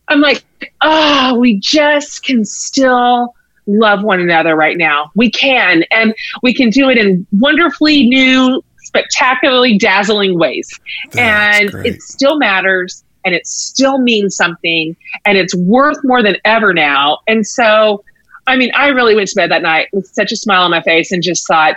I'm 0.08 0.20
like, 0.20 0.44
oh, 0.82 1.38
we 1.40 1.60
just 1.60 2.24
can 2.24 2.44
still 2.44 3.34
love 3.68 4.04
one 4.04 4.20
another 4.20 4.56
right 4.56 4.78
now. 4.78 5.12
We 5.16 5.32
can. 5.32 5.84
And 5.92 6.14
we 6.44 6.54
can 6.54 6.70
do 6.70 6.90
it 6.90 6.98
in 6.98 7.26
wonderfully 7.32 8.08
new, 8.08 8.62
spectacularly 8.84 9.78
dazzling 9.78 10.38
ways. 10.38 10.70
That's 11.12 11.60
and 11.62 11.72
great. 11.72 11.86
it 11.96 12.02
still 12.02 12.38
matters 12.38 13.05
and 13.26 13.34
it 13.36 13.46
still 13.48 13.98
means 14.00 14.36
something 14.36 14.96
and 15.26 15.38
it's 15.38 15.56
worth 15.56 15.98
more 16.04 16.22
than 16.24 16.38
ever 16.46 16.74
now. 16.74 17.20
And 17.28 17.46
so, 17.46 18.04
I 18.48 18.56
mean, 18.56 18.72
I 18.76 18.90
really 18.90 19.16
went 19.16 19.28
to 19.30 19.36
bed 19.36 19.52
that 19.52 19.64
night 19.64 19.88
with 19.92 20.08
such 20.08 20.32
a 20.32 20.36
smile 20.38 20.62
on 20.62 20.72
my 20.72 20.82
face 20.82 21.12
and 21.12 21.22
just 21.24 21.46
thought, 21.48 21.76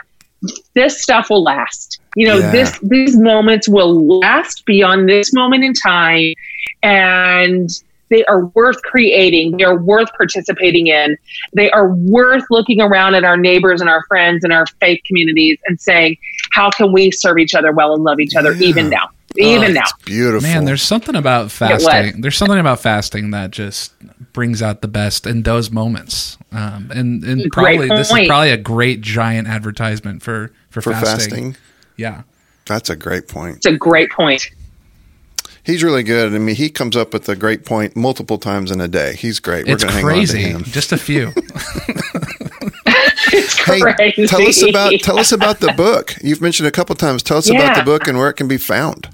this 0.74 1.02
stuff 1.02 1.30
will 1.30 1.42
last. 1.42 1.98
You 2.14 2.28
know, 2.28 2.38
Yeah. 2.38 2.52
this 2.52 2.78
these 2.82 3.16
moments 3.16 3.68
will 3.68 4.20
last 4.20 4.64
beyond 4.66 5.08
this 5.08 5.32
moment 5.34 5.64
in 5.64 5.72
time 5.72 6.34
and 6.82 7.68
they 8.10 8.24
are 8.24 8.46
worth 8.46 8.80
creating. 8.82 9.56
They 9.58 9.64
are 9.64 9.76
worth 9.78 10.08
participating 10.16 10.86
in. 10.86 11.16
They 11.54 11.70
are 11.72 11.92
worth 11.94 12.44
looking 12.50 12.80
around 12.80 13.14
at 13.16 13.24
our 13.24 13.36
neighbors 13.36 13.80
and 13.82 13.90
our 13.90 14.02
friends 14.06 14.44
and 14.44 14.52
our 14.52 14.64
faith 14.80 15.00
communities 15.06 15.58
and 15.66 15.78
saying, 15.80 16.16
how 16.52 16.70
can 16.70 16.92
we 16.92 17.10
serve 17.10 17.38
each 17.38 17.54
other 17.54 17.70
well 17.72 17.92
and 17.94 18.04
love 18.04 18.18
each 18.20 18.34
other 18.34 18.52
Yeah. 18.54 18.68
even 18.68 18.88
now? 18.88 19.08
Even 19.36 19.74
now. 19.74 19.82
It's 19.82 19.92
beautiful. 20.04 20.48
Man, 20.48 20.64
there's 20.64 20.82
something 20.82 21.14
about 21.14 21.50
fasting. 21.50 22.20
There's 22.20 22.36
something 22.36 22.58
about 22.58 22.80
fasting 22.80 23.30
that 23.32 23.50
just 23.50 23.92
brings 24.32 24.62
out 24.62 24.82
the 24.82 24.88
best 24.88 25.26
in 25.26 25.42
those 25.42 25.70
moments. 25.70 26.38
Um, 26.52 26.90
and 26.94 27.22
and 27.24 27.50
probably 27.52 27.88
this 27.88 28.10
is 28.10 28.26
probably 28.26 28.50
a 28.50 28.56
great 28.56 29.00
giant 29.00 29.48
advertisement 29.48 30.22
for 30.22 30.52
for, 30.70 30.80
for 30.80 30.92
fasting. 30.92 31.52
fasting. 31.52 31.56
Yeah. 31.96 32.22
That's 32.66 32.90
a 32.90 32.96
great 32.96 33.28
point. 33.28 33.56
It's 33.58 33.66
a 33.66 33.76
great 33.76 34.10
point. 34.10 34.50
He's 35.62 35.82
really 35.84 36.02
good. 36.02 36.34
I 36.34 36.38
mean, 36.38 36.54
he 36.54 36.70
comes 36.70 36.96
up 36.96 37.12
with 37.12 37.28
a 37.28 37.36
great 37.36 37.66
point 37.66 37.94
multiple 37.94 38.38
times 38.38 38.70
in 38.70 38.80
a 38.80 38.88
day. 38.88 39.14
He's 39.16 39.38
great. 39.38 39.66
We're 39.66 39.74
it's 39.74 39.84
going 39.84 39.92
to 39.92 39.96
hang 39.96 40.04
crazy. 40.04 40.38
on 40.38 40.50
to 40.52 40.58
him. 40.58 40.64
Just 40.64 40.92
a 40.92 40.96
few. 40.96 41.32
It's 43.30 43.58
Hey, 43.58 44.26
tell 44.26 44.42
us 44.42 44.62
about 44.62 44.92
tell 45.00 45.18
us 45.18 45.32
about 45.32 45.60
the 45.60 45.72
book. 45.72 46.14
You've 46.22 46.40
mentioned 46.40 46.66
a 46.66 46.70
couple 46.70 46.94
times. 46.94 47.22
Tell 47.22 47.36
us 47.36 47.50
about 47.50 47.76
the 47.76 47.82
book 47.82 48.08
and 48.08 48.16
where 48.16 48.30
it 48.30 48.34
can 48.34 48.48
be 48.48 48.56
found. 48.56 49.08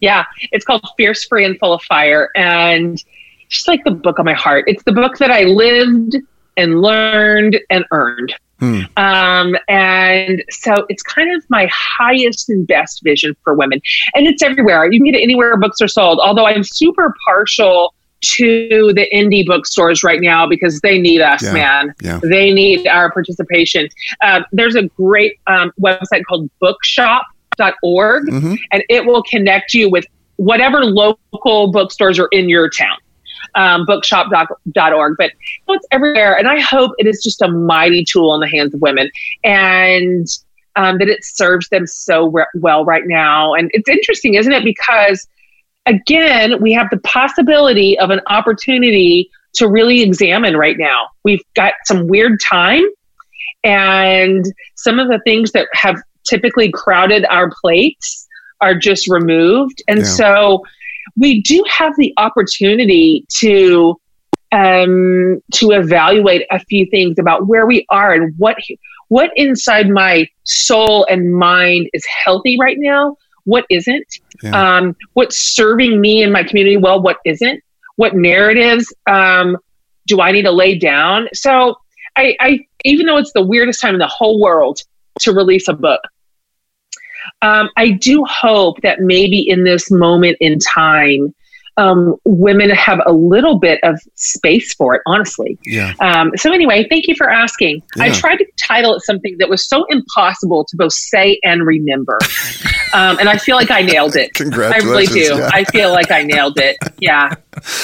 Yeah, 0.00 0.24
it's 0.52 0.64
called 0.64 0.86
Fierce, 0.96 1.24
Free, 1.24 1.44
and 1.44 1.58
Full 1.58 1.72
of 1.72 1.82
Fire. 1.82 2.30
And 2.36 2.94
it's 2.94 3.04
just 3.48 3.68
like 3.68 3.84
the 3.84 3.90
book 3.92 4.18
of 4.18 4.24
my 4.24 4.34
heart. 4.34 4.64
It's 4.66 4.82
the 4.84 4.92
book 4.92 5.18
that 5.18 5.30
I 5.30 5.42
lived 5.44 6.16
and 6.56 6.80
learned 6.80 7.60
and 7.70 7.84
earned. 7.92 8.34
Hmm. 8.58 8.80
Um, 8.96 9.56
and 9.68 10.42
so 10.50 10.86
it's 10.88 11.02
kind 11.02 11.34
of 11.36 11.44
my 11.50 11.68
highest 11.70 12.48
and 12.48 12.66
best 12.66 13.02
vision 13.04 13.36
for 13.44 13.54
women. 13.54 13.80
And 14.14 14.26
it's 14.26 14.42
everywhere. 14.42 14.90
You 14.90 14.98
can 14.98 15.12
get 15.12 15.18
it 15.18 15.22
anywhere 15.22 15.56
books 15.58 15.80
are 15.82 15.88
sold. 15.88 16.20
Although 16.22 16.46
I'm 16.46 16.64
super 16.64 17.14
partial 17.26 17.94
to 18.22 18.92
the 18.94 19.06
indie 19.14 19.44
bookstores 19.46 20.02
right 20.02 20.20
now 20.22 20.46
because 20.46 20.80
they 20.80 20.98
need 20.98 21.20
us, 21.20 21.42
Yeah. 21.42 21.52
man. 21.52 21.94
Yeah. 22.00 22.20
They 22.22 22.50
need 22.50 22.86
our 22.86 23.12
participation. 23.12 23.88
Uh, 24.22 24.40
there's 24.52 24.74
a 24.74 24.84
great 24.84 25.38
um, 25.46 25.70
website 25.78 26.24
called 26.26 26.48
bookshop.org 27.56 28.28
hmm 28.28 28.54
and 28.72 28.82
it 28.88 29.04
will 29.04 29.22
connect 29.22 29.74
you 29.74 29.90
with 29.90 30.06
whatever 30.36 30.84
local 30.84 31.72
bookstores 31.72 32.18
are 32.18 32.28
in 32.32 32.48
your 32.48 32.68
town. 32.68 32.96
Um, 33.54 33.86
bookshop.org, 33.86 35.14
but 35.16 35.32
it's 35.68 35.86
everywhere. 35.90 36.36
And 36.36 36.46
I 36.46 36.60
hope 36.60 36.92
it 36.98 37.06
is 37.06 37.22
just 37.22 37.40
a 37.40 37.48
mighty 37.48 38.04
tool 38.04 38.34
in 38.34 38.40
the 38.40 38.48
hands 38.48 38.74
of 38.74 38.82
women 38.82 39.10
and 39.44 40.26
um, 40.74 40.98
that 40.98 41.08
it 41.08 41.24
serves 41.24 41.68
them 41.70 41.86
so 41.86 42.26
re- 42.26 42.46
well 42.54 42.84
right 42.84 43.04
now. 43.06 43.54
And 43.54 43.70
it's 43.72 43.88
interesting, 43.88 44.34
isn't 44.34 44.52
it? 44.52 44.62
Because 44.62 45.26
again, 45.86 46.60
we 46.60 46.72
have 46.72 46.88
the 46.90 46.98
possibility 46.98 47.98
of 47.98 48.10
an 48.10 48.20
opportunity 48.26 49.30
to 49.54 49.68
really 49.68 50.02
examine 50.02 50.56
right 50.56 50.76
now. 50.76 51.08
We've 51.24 51.42
got 51.54 51.74
some 51.84 52.08
weird 52.08 52.40
time, 52.46 52.84
and 53.64 54.44
some 54.76 54.98
of 54.98 55.08
the 55.08 55.20
things 55.24 55.52
that 55.52 55.66
have 55.72 55.96
typically 56.26 56.70
crowded 56.70 57.24
our 57.26 57.50
plates 57.60 58.26
are 58.60 58.74
just 58.74 59.08
removed. 59.08 59.82
And 59.88 59.98
Yeah. 60.00 60.04
so 60.04 60.62
we 61.16 61.42
do 61.42 61.62
have 61.68 61.94
the 61.96 62.12
opportunity 62.16 63.24
to 63.38 63.98
um, 64.52 65.40
to 65.54 65.72
evaluate 65.72 66.46
a 66.50 66.60
few 66.60 66.86
things 66.86 67.18
about 67.18 67.46
where 67.46 67.66
we 67.66 67.84
are 67.90 68.12
and 68.12 68.32
what 68.38 68.56
what 69.08 69.30
inside 69.36 69.88
my 69.88 70.26
soul 70.44 71.06
and 71.10 71.34
mind 71.34 71.88
is 71.92 72.04
healthy 72.24 72.56
right 72.58 72.76
now, 72.78 73.16
what 73.44 73.64
isn't, 73.70 74.06
Yeah. 74.42 74.76
um, 74.76 74.96
what's 75.14 75.54
serving 75.54 76.00
me 76.00 76.22
and 76.22 76.32
my 76.32 76.42
community 76.42 76.76
well, 76.76 77.00
what 77.00 77.18
isn't, 77.24 77.62
what 77.96 78.14
narratives 78.16 78.92
um, 79.08 79.56
do 80.06 80.20
I 80.20 80.32
need 80.32 80.42
to 80.42 80.50
lay 80.52 80.76
down. 80.76 81.28
So 81.32 81.76
I, 82.16 82.36
I, 82.40 82.58
even 82.84 83.06
though 83.06 83.16
it's 83.16 83.32
the 83.32 83.42
weirdest 83.42 83.80
time 83.80 83.94
in 83.94 84.00
the 84.00 84.08
whole 84.08 84.40
world 84.40 84.80
to 85.20 85.32
release 85.32 85.68
a 85.68 85.72
book, 85.72 86.00
um, 87.42 87.70
I 87.76 87.90
do 87.90 88.24
hope 88.24 88.80
that 88.82 89.00
maybe 89.00 89.38
in 89.48 89.64
this 89.64 89.90
moment 89.90 90.36
in 90.40 90.58
time, 90.58 91.34
um, 91.78 92.16
women 92.24 92.70
have 92.70 93.00
a 93.04 93.12
little 93.12 93.58
bit 93.58 93.78
of 93.82 94.00
space 94.14 94.72
for 94.74 94.94
it, 94.94 95.02
honestly. 95.06 95.58
Yeah. 95.64 95.92
Um, 96.00 96.32
so 96.36 96.52
anyway, 96.52 96.86
thank 96.88 97.06
you 97.06 97.14
for 97.14 97.30
asking. 97.30 97.82
I 97.98 98.10
tried 98.10 98.36
to 98.36 98.46
title 98.56 98.94
it 98.94 99.02
something 99.02 99.36
that 99.38 99.48
was 99.48 99.68
so 99.68 99.84
impossible 99.90 100.64
to 100.64 100.76
both 100.76 100.94
say 100.94 101.38
and 101.44 101.66
remember, 101.66 102.18
um, 102.94 103.18
and 103.18 103.28
I 103.28 103.36
feel 103.36 103.56
like 103.56 103.70
I 103.70 103.82
nailed 103.82 104.16
it. 104.16 104.32
Congratulations! 104.34 104.84
I 104.84 104.90
really 104.90 105.06
do. 105.06 105.36
Yeah. 105.38 105.50
I 105.52 105.64
feel 105.64 105.90
like 105.90 106.10
I 106.10 106.22
nailed 106.22 106.58
it. 106.58 106.78
Yeah, 106.98 107.34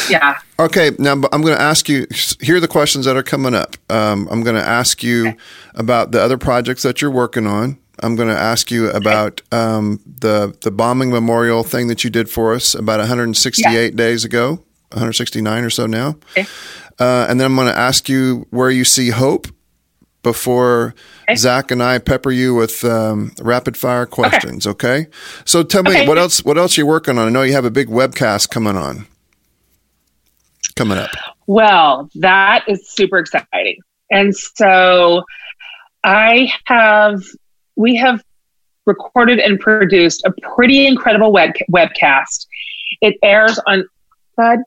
yeah. 0.09 0.39
Okay, 0.59 0.93
now 0.99 1.13
I'm 1.13 1.43
going 1.43 1.57
to 1.57 1.61
ask 1.63 1.89
you. 1.89 2.07
Here 2.41 2.57
are 2.57 2.61
the 2.61 2.69
questions 2.69 3.05
that 3.05 3.17
are 3.17 3.23
coming 3.23 3.55
up. 3.55 3.77
Um, 3.91 4.27
I'm 4.31 4.43
going 4.43 4.57
to 4.57 4.67
ask 4.67 5.03
you 5.03 5.35
about 5.75 6.13
the 6.13 6.23
other 6.23 6.39
projects 6.39 6.83
that 6.83 7.03
you're 7.03 7.11
working 7.11 7.47
on. 7.47 7.79
I'm 8.03 8.17
going 8.17 8.29
to 8.29 8.39
ask 8.39 8.71
you 8.71 8.91
about 8.91 9.41
um, 9.53 10.01
the 10.05 10.57
the 10.61 10.71
bombing 10.71 11.11
memorial 11.11 11.63
thing 11.63 11.87
that 11.89 12.05
you 12.05 12.11
did 12.11 12.29
for 12.29 12.53
us 12.55 12.75
about 12.75 12.99
168 12.99 13.95
days 13.97 14.25
ago, 14.25 14.63
169 14.91 15.65
or 15.65 15.71
so 15.71 15.87
now. 15.87 16.17
Okay. 16.37 16.47
Uh, 16.99 17.27
and 17.29 17.41
then 17.41 17.47
I'm 17.47 17.55
going 17.57 17.69
to 17.69 17.79
ask 17.79 18.09
you 18.09 18.47
where 18.51 18.71
you 18.71 18.85
see 18.85 19.11
hope 19.11 19.47
before 20.23 20.95
Okay. 21.29 21.37
Zach 21.37 21.71
and 21.71 21.83
I 21.83 21.99
pepper 21.99 22.31
you 22.31 22.55
with 22.55 22.85
um, 22.85 23.33
rapid 23.41 23.77
fire 23.77 24.07
questions. 24.07 24.67
Okay. 24.67 25.07
So 25.45 25.63
tell 25.63 25.83
me 25.85 25.91
Okay. 25.91 26.09
what 26.09 26.19
else? 26.19 26.45
What 26.45 26.59
else 26.59 26.77
you're 26.77 26.87
working 26.87 27.17
on? 27.19 27.27
I 27.29 27.31
know 27.31 27.43
you 27.43 27.53
have 27.53 27.65
a 27.65 27.71
big 27.71 27.89
webcast 27.89 28.51
coming 28.51 28.77
on. 28.77 29.07
Coming 30.77 30.99
up. 30.99 31.11
Well, 31.47 32.09
that 32.17 32.65
is 32.69 32.89
super 32.89 33.19
exciting. 33.19 33.79
And 34.11 34.35
so 34.37 35.23
I 36.05 36.53
have, 36.67 37.23
we 37.77 37.97
have 37.97 38.23
recorded 38.87 39.39
and 39.39 39.61
produced 39.61 40.23
a 40.25 40.33
pretty 40.55 40.87
incredible 40.87 41.33
web, 41.33 41.53
webcast. 41.71 42.47
It 43.01 43.17
airs 43.23 43.59
on, 43.67 43.85
Bud, 44.37 44.61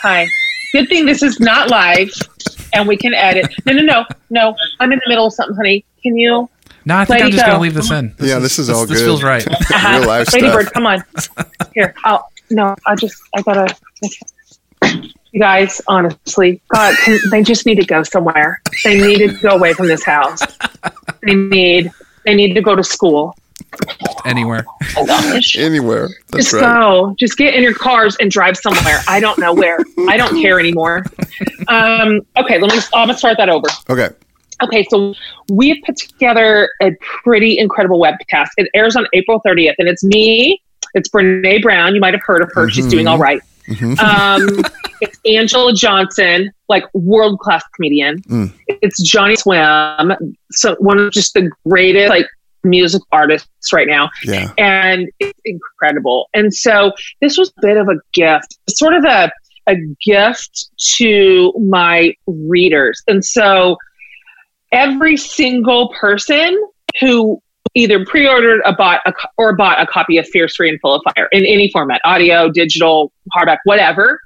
hi. 0.00 0.26
Good 0.72 0.88
thing 0.88 1.06
this 1.06 1.22
is 1.22 1.40
not 1.40 1.70
live 1.70 2.10
and 2.72 2.86
we 2.86 2.96
can 2.96 3.14
edit. 3.14 3.52
No, 3.66 3.72
no, 3.72 3.82
no, 3.82 4.04
no. 4.30 4.56
I'm 4.80 4.92
in 4.92 5.00
the 5.04 5.08
middle 5.08 5.26
of 5.26 5.32
something, 5.32 5.56
honey. 5.56 5.84
Can 6.02 6.16
you? 6.16 6.48
No, 6.84 6.98
I 6.98 7.04
think 7.04 7.22
I'm 7.22 7.30
just 7.30 7.44
gonna 7.44 7.60
leave 7.60 7.74
this 7.74 7.90
in. 7.90 8.14
yeah, 8.20 8.38
this 8.38 8.58
is 8.58 8.70
all 8.70 8.86
good. 8.86 8.94
this 8.96 9.02
feels 9.02 9.22
right. 9.22 9.46
Uh-huh. 9.76 9.98
Real 9.98 10.08
life 10.08 10.32
Lady 10.32 10.46
stuff. 10.46 10.62
Bird, 10.62 10.72
come 10.72 10.86
on. 10.86 11.04
Here. 11.74 11.94
Oh, 12.04 12.22
no, 12.50 12.76
I 12.86 12.94
just, 12.94 13.20
I 13.34 13.42
gotta. 13.42 13.76
You 15.32 15.40
guys, 15.40 15.82
honestly, 15.88 16.62
God, 16.68 16.96
can, 17.04 17.18
they 17.30 17.42
just 17.42 17.66
need 17.66 17.74
to 17.74 17.84
go 17.84 18.02
somewhere. 18.04 18.62
They 18.84 18.98
need 18.98 19.18
to 19.18 19.38
go 19.40 19.50
away 19.50 19.74
from 19.74 19.86
this 19.86 20.02
house. 20.04 20.40
They 21.22 21.34
need, 21.34 21.92
they 22.26 22.34
need 22.34 22.52
to 22.54 22.60
go 22.60 22.74
to 22.74 22.84
school. 22.84 23.34
Anywhere. 24.26 24.64
Oh. 24.96 25.40
Anywhere. 25.56 26.08
That's 26.28 26.50
Just 26.50 26.52
right. 26.54 26.60
go. 26.80 27.14
Just 27.18 27.38
get 27.38 27.54
in 27.54 27.62
your 27.62 27.74
cars 27.74 28.16
and 28.20 28.30
drive 28.30 28.56
somewhere. 28.56 28.98
I 29.08 29.20
don't 29.20 29.38
know 29.38 29.54
where. 29.54 29.78
I 30.08 30.16
don't 30.16 30.40
care 30.42 30.60
anymore. 30.60 31.04
Um, 31.68 32.20
okay, 32.36 32.58
let 32.58 32.72
me. 32.72 32.78
I'm 32.94 33.06
gonna 33.08 33.16
start 33.16 33.36
that 33.38 33.48
over. 33.48 33.68
Okay. 33.88 34.10
Okay, 34.62 34.84
so 34.90 35.14
we 35.50 35.68
have 35.70 35.78
put 35.84 35.96
together 35.96 36.70
a 36.82 36.92
pretty 37.22 37.58
incredible 37.58 38.00
webcast. 38.00 38.48
It 38.56 38.68
airs 38.74 38.96
on 38.96 39.06
April 39.12 39.40
30th, 39.46 39.74
and 39.78 39.86
it's 39.88 40.02
me. 40.02 40.60
It's 40.94 41.08
Brene 41.10 41.60
Brown. 41.62 41.94
You 41.94 42.00
might 42.00 42.14
have 42.14 42.22
heard 42.24 42.42
of 42.42 42.50
her. 42.54 42.68
She's 42.70 42.86
Mhm. 42.86 42.90
doing 42.90 43.06
all 43.06 43.18
right. 43.18 43.40
Mhm. 43.68 43.98
Um, 43.98 44.64
it's 45.00 45.18
Anjelah 45.26 45.74
Johnson, 45.76 46.50
like 46.68 46.84
world 46.94 47.38
class 47.40 47.62
comedian. 47.74 48.22
Mm. 48.22 48.52
It's 48.68 49.02
Johnnyswim, 49.12 50.16
so 50.52 50.76
one 50.78 50.98
of 50.98 51.12
just 51.12 51.34
the 51.34 51.50
greatest 51.68 52.10
like 52.10 52.26
music 52.64 53.00
artists 53.12 53.72
right 53.72 53.86
now 53.86 54.10
Yeah. 54.24 54.50
and 54.58 55.08
it's 55.20 55.38
incredible. 55.44 56.28
And 56.34 56.52
so 56.52 56.92
this 57.20 57.38
was 57.38 57.52
a 57.58 57.60
bit 57.62 57.76
of 57.76 57.88
a 57.88 57.94
gift, 58.12 58.56
sort 58.68 58.94
of 58.94 59.04
a 59.04 59.30
a 59.68 59.74
gift 60.04 60.68
to 60.96 61.52
my 61.68 62.14
readers. 62.26 63.02
And 63.08 63.24
so 63.24 63.76
every 64.72 65.16
single 65.16 65.92
person 66.00 66.56
who 67.00 67.40
either 67.76 68.04
pre-ordered 68.04 68.60
a 68.64 68.72
bought 68.72 69.00
a, 69.06 69.12
or 69.36 69.54
bought 69.54 69.80
a 69.80 69.86
copy 69.86 70.16
of 70.18 70.26
Fierce 70.26 70.56
Free 70.56 70.68
and 70.68 70.80
Full 70.80 70.94
of 70.94 71.02
Fire 71.14 71.28
in 71.30 71.44
any 71.46 71.70
format, 71.70 72.00
audio, 72.04 72.50
digital, 72.50 73.12
hardback, 73.36 73.58
whatever, 73.64 74.18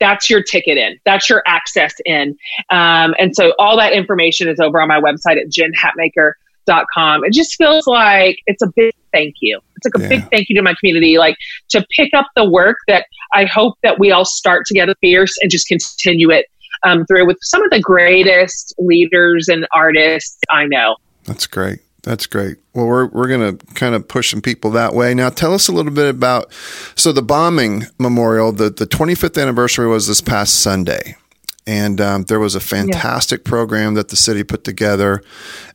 that's 0.00 0.30
your 0.30 0.42
ticket 0.42 0.78
in. 0.78 0.98
That's 1.04 1.28
your 1.28 1.42
access 1.46 1.94
in. 2.04 2.36
Um, 2.70 3.14
and 3.18 3.36
so 3.36 3.54
all 3.58 3.76
that 3.76 3.92
information 3.92 4.48
is 4.48 4.58
over 4.58 4.80
on 4.80 4.88
my 4.88 5.00
website 5.00 5.36
at 5.36 6.84
com. 6.94 7.24
It 7.24 7.32
just 7.32 7.56
feels 7.56 7.86
like 7.86 8.38
it's 8.46 8.62
a 8.62 8.68
big 8.74 8.94
thank 9.12 9.34
you. 9.40 9.60
It's 9.76 9.86
like 9.86 9.94
a 9.96 10.02
Yeah. 10.02 10.20
big 10.20 10.30
thank 10.30 10.48
you 10.48 10.56
to 10.56 10.62
my 10.62 10.74
community, 10.78 11.18
like 11.18 11.36
to 11.70 11.84
pick 11.96 12.10
up 12.14 12.26
the 12.36 12.48
work 12.48 12.78
that 12.88 13.06
I 13.32 13.44
hope 13.44 13.74
that 13.82 13.98
we 13.98 14.10
all 14.10 14.24
start 14.24 14.66
together 14.66 14.94
fierce 15.00 15.36
and 15.42 15.50
just 15.50 15.66
continue 15.68 16.30
it 16.30 16.46
um, 16.84 17.04
through 17.06 17.26
with 17.26 17.38
some 17.40 17.62
of 17.62 17.70
the 17.70 17.80
greatest 17.80 18.74
leaders 18.78 19.48
and 19.48 19.66
artists 19.74 20.38
I 20.50 20.66
know. 20.66 20.96
That's 21.24 21.46
great. 21.46 21.80
That's 22.02 22.26
great. 22.26 22.56
Well, 22.74 22.86
we're 22.86 23.06
we're 23.06 23.28
going 23.28 23.56
to 23.56 23.66
kind 23.74 23.94
of 23.94 24.08
push 24.08 24.30
some 24.32 24.42
people 24.42 24.72
that 24.72 24.92
way. 24.92 25.14
Now, 25.14 25.28
tell 25.28 25.54
us 25.54 25.68
a 25.68 25.72
little 25.72 25.92
bit 25.92 26.08
about 26.08 26.52
so 26.96 27.12
the 27.12 27.22
bombing 27.22 27.84
memorial. 27.98 28.50
The 28.50 28.70
the 28.70 28.86
25th 28.86 29.40
anniversary 29.40 29.86
was 29.86 30.08
this 30.08 30.20
past 30.20 30.56
Sunday, 30.56 31.16
and 31.64 32.00
um, 32.00 32.24
there 32.24 32.40
was 32.40 32.56
a 32.56 32.60
fantastic 32.60 33.44
program 33.44 33.94
that 33.94 34.08
the 34.08 34.16
city 34.16 34.42
put 34.42 34.64
together. 34.64 35.22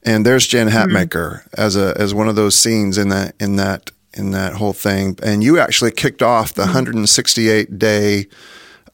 And 0.04 0.26
there's 0.26 0.46
Jen 0.46 0.68
Hatmaker 0.68 1.48
as 1.58 1.78
a 1.78 1.96
as 1.98 2.14
one 2.14 2.28
of 2.28 2.36
those 2.36 2.58
scenes 2.58 2.98
in 2.98 3.08
that 3.08 3.34
in 3.40 3.56
that 3.56 3.92
in 4.14 4.32
that 4.32 4.54
whole 4.54 4.74
thing. 4.74 5.18
And 5.24 5.44
you 5.44 5.60
actually 5.60 5.92
kicked 5.92 6.22
off 6.22 6.54
the 6.54 6.64
168 6.64 7.80
day 7.80 8.28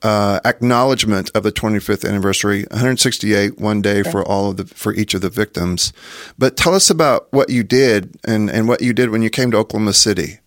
uh, 0.04 0.40
acknowledgement 0.46 1.32
of 1.34 1.44
the 1.44 1.52
25th 1.52 2.08
anniversary, 2.08 2.66
168, 2.72 3.60
one 3.60 3.82
day 3.82 4.04
for 4.04 4.24
all 4.24 4.50
of 4.52 4.58
the 4.58 4.66
for 4.66 4.94
each 4.94 5.14
of 5.14 5.22
the 5.22 5.30
victims. 5.30 5.94
But 6.38 6.58
tell 6.58 6.76
us 6.76 6.90
about 6.90 7.32
what 7.32 7.50
you 7.50 7.64
did 7.64 8.20
and 8.26 8.50
and 8.50 8.68
what 8.68 8.82
you 8.82 8.94
did 8.94 9.10
when 9.10 9.22
you 9.22 9.30
came 9.30 9.52
to 9.52 9.58
Oklahoma 9.58 9.94
City. 9.94 10.40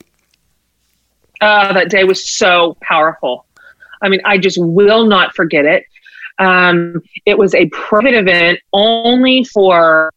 uh, 1.41 1.73
that 1.73 1.91
day 1.91 2.05
was 2.05 2.29
so 2.29 2.77
powerful. 2.81 3.47
I 4.03 4.09
mean, 4.09 4.21
I 4.25 4.39
just 4.39 4.59
will 4.61 5.07
not 5.07 5.35
forget 5.35 5.65
it. 5.65 5.85
Um, 6.39 7.03
it 7.25 7.39
was 7.39 7.55
a 7.55 7.67
private 7.71 8.15
event 8.15 8.61
only 8.73 9.45
for 9.45 10.13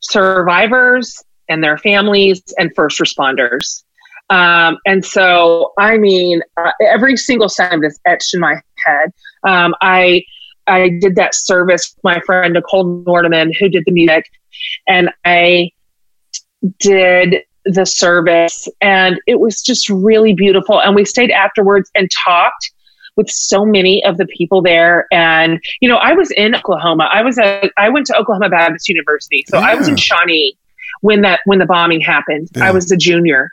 survivors 0.00 1.22
and 1.48 1.64
their 1.64 1.78
families 1.78 2.42
and 2.58 2.72
first 2.76 3.00
responders. 3.00 3.82
Um, 4.30 4.78
and 4.86 5.04
so, 5.04 5.72
I 5.78 5.98
mean, 5.98 6.42
uh, 6.56 6.70
every 6.80 7.16
single 7.16 7.48
sound 7.48 7.84
is 7.84 7.98
etched 8.06 8.34
in 8.34 8.40
my 8.40 8.60
head. 8.84 9.12
Um, 9.44 9.74
I 9.80 10.24
I 10.66 10.90
did 11.00 11.16
that 11.16 11.34
service 11.34 11.94
with 11.94 12.04
my 12.04 12.20
friend 12.20 12.54
Nichole 12.54 13.04
Nordeman, 13.04 13.52
who 13.58 13.68
did 13.68 13.84
the 13.86 13.92
music, 13.92 14.26
and 14.86 15.10
I 15.24 15.70
did 16.78 17.36
the 17.64 17.84
service 17.84 18.66
and 18.80 19.20
it 19.26 19.40
was 19.40 19.62
just 19.62 19.88
really 19.90 20.34
beautiful. 20.34 20.80
And 20.80 20.94
we 20.94 21.04
stayed 21.04 21.30
afterwards 21.30 21.90
and 21.94 22.08
talked 22.24 22.72
with 23.16 23.28
so 23.28 23.64
many 23.64 24.02
of 24.04 24.16
the 24.16 24.26
people 24.26 24.62
there. 24.62 25.06
And 25.12 25.60
you 25.80 25.88
know 25.88 25.96
i 25.96 26.12
was 26.12 26.30
in 26.32 26.54
oklahoma. 26.54 27.08
I 27.12 27.22
was 27.22 27.38
a 27.38 27.70
i 27.76 27.88
went 27.88 28.06
to 28.06 28.16
oklahoma 28.16 28.48
baptist 28.48 28.88
university. 28.88 29.44
So 29.48 29.58
i 29.58 29.74
was 29.74 29.88
in 29.88 29.96
shawnee 29.96 30.56
when 31.00 31.22
that 31.22 31.40
when 31.44 31.58
the 31.58 31.66
bombing 31.66 32.00
happened. 32.00 32.48
Yeah. 32.56 32.68
i 32.68 32.70
was 32.70 32.90
a 32.90 32.96
junior 32.96 33.50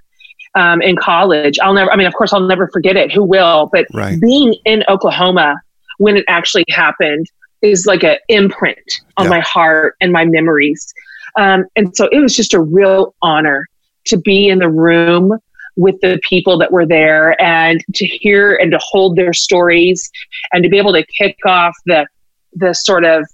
um, 0.55 0.81
in 0.81 0.95
college 0.95 1.57
i'll 1.61 1.73
never 1.73 1.91
i 1.91 1.95
mean 1.95 2.07
of 2.07 2.13
course 2.13 2.33
i'll 2.33 2.39
never 2.47 2.67
forget 2.69 2.95
it 2.95 3.11
who 3.11 3.23
will 3.23 3.69
but 3.71 3.85
Right. 3.93 4.19
being 4.19 4.55
in 4.65 4.83
oklahoma 4.89 5.55
when 5.97 6.17
it 6.17 6.25
actually 6.27 6.65
happened 6.69 7.25
is 7.61 7.85
like 7.85 8.03
an 8.03 8.17
imprint 8.29 8.77
on 9.17 9.25
Yeah. 9.25 9.29
my 9.31 9.39
heart 9.41 9.95
and 10.01 10.11
my 10.11 10.25
memories 10.25 10.93
um, 11.37 11.65
and 11.75 11.95
so 11.95 12.07
it 12.11 12.19
was 12.19 12.35
just 12.35 12.53
a 12.53 12.61
real 12.61 13.13
honor 13.21 13.67
to 14.05 14.17
be 14.17 14.47
in 14.47 14.59
the 14.59 14.69
room 14.69 15.37
with 15.77 15.99
the 16.01 16.17
people 16.29 16.57
that 16.59 16.71
were 16.71 16.85
there 16.85 17.39
and 17.41 17.83
to 17.93 18.05
hear 18.05 18.55
and 18.55 18.71
to 18.71 18.79
hold 18.81 19.17
their 19.17 19.33
stories 19.33 20.09
and 20.53 20.63
to 20.63 20.69
be 20.69 20.77
able 20.77 20.93
to 20.93 21.05
kick 21.17 21.37
off 21.45 21.75
the 21.85 22.07
the 22.53 22.71
sort 22.73 23.03
of 23.03 23.25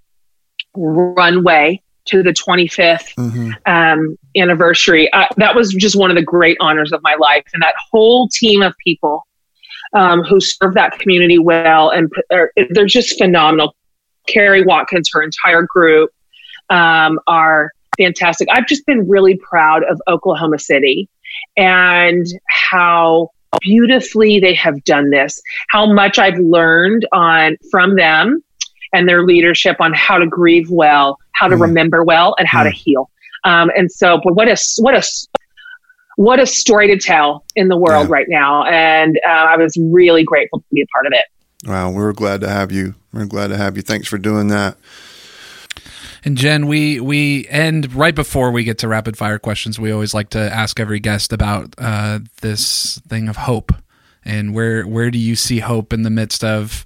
runway 0.75 1.81
to 2.05 2.23
the 2.23 2.31
25th 2.31 3.13
hmm 3.15 3.51
um, 3.65 4.17
anniversary. 4.35 5.11
Uh, 5.13 5.25
that 5.37 5.55
was 5.55 5.73
just 5.73 5.95
one 5.95 6.09
of 6.09 6.15
the 6.15 6.23
great 6.23 6.57
honors 6.59 6.91
of 6.91 7.01
my 7.03 7.15
life, 7.19 7.43
and 7.53 7.61
that 7.61 7.75
whole 7.91 8.27
team 8.29 8.61
of 8.61 8.73
people 8.83 9.25
um, 9.93 10.23
who 10.23 10.39
serve 10.39 10.73
that 10.73 10.97
community 10.99 11.37
well, 11.37 11.89
and 11.89 12.11
are, 12.31 12.51
they're 12.71 12.85
just 12.85 13.17
phenomenal. 13.17 13.75
Kari 14.27 14.63
Watkins, 14.63 15.09
her 15.13 15.21
entire 15.21 15.63
group 15.63 16.11
um, 16.69 17.19
are 17.27 17.71
fantastic. 17.97 18.47
I've 18.51 18.67
just 18.67 18.85
been 18.85 19.07
really 19.07 19.37
proud 19.37 19.83
of 19.83 20.01
Oklahoma 20.07 20.59
City 20.59 21.09
and 21.57 22.25
how 22.49 23.29
beautifully 23.59 24.39
they 24.39 24.53
have 24.53 24.83
done 24.83 25.09
this. 25.09 25.41
How 25.69 25.91
much 25.91 26.17
I've 26.17 26.37
learned 26.37 27.07
on 27.11 27.57
from 27.69 27.95
them 27.95 28.43
and 28.93 29.07
their 29.07 29.23
leadership 29.23 29.77
on 29.79 29.93
how 29.93 30.17
to 30.17 30.25
grieve 30.27 30.69
well, 30.69 31.17
how 31.33 31.47
to 31.47 31.55
Mm. 31.55 31.61
remember 31.61 32.03
well, 32.03 32.35
and 32.37 32.47
how 32.47 32.63
to 32.63 32.69
heal. 32.71 33.09
Um, 33.43 33.71
and 33.75 33.91
so, 33.91 34.19
but 34.23 34.33
what 34.35 34.47
a 34.47 34.57
what 34.79 34.93
a 34.95 35.03
what 36.17 36.39
a 36.39 36.45
story 36.45 36.87
to 36.87 36.97
tell 36.97 37.43
in 37.55 37.67
the 37.69 37.77
world 37.77 38.07
Yeah. 38.07 38.13
right 38.13 38.27
now. 38.29 38.65
And 38.65 39.19
uh, 39.27 39.31
I 39.31 39.57
was 39.57 39.75
really 39.77 40.23
grateful 40.23 40.59
to 40.59 40.65
be 40.71 40.81
a 40.81 40.85
part 40.93 41.07
of 41.07 41.13
it. 41.13 41.23
Wow, 41.67 41.91
we're 41.91 42.13
glad 42.13 42.41
to 42.41 42.49
have 42.49 42.71
you. 42.71 42.95
We're 43.13 43.25
glad 43.25 43.47
to 43.47 43.57
have 43.57 43.75
you. 43.77 43.81
Thanks 43.81 44.07
for 44.07 44.17
doing 44.17 44.47
that. 44.49 44.77
And 46.23 46.37
Jen, 46.37 46.67
we 46.67 46.99
we 46.99 47.47
end 47.49 47.95
right 47.95 48.13
before 48.13 48.51
we 48.51 48.63
get 48.63 48.77
to 48.79 48.87
rapid 48.87 49.17
fire 49.17 49.39
questions. 49.39 49.79
We 49.79 49.91
always 49.91 50.13
like 50.13 50.29
to 50.31 50.39
ask 50.39 50.79
every 50.79 50.99
guest 50.99 51.33
about 51.33 51.73
uh, 51.79 52.19
this 52.41 52.99
thing 53.07 53.27
of 53.27 53.37
hope, 53.37 53.71
and 54.23 54.53
where 54.53 54.83
where 54.83 55.09
do 55.09 55.17
you 55.17 55.35
see 55.35 55.59
hope 55.59 55.93
in 55.93 56.03
the 56.03 56.11
midst 56.11 56.43
of 56.43 56.85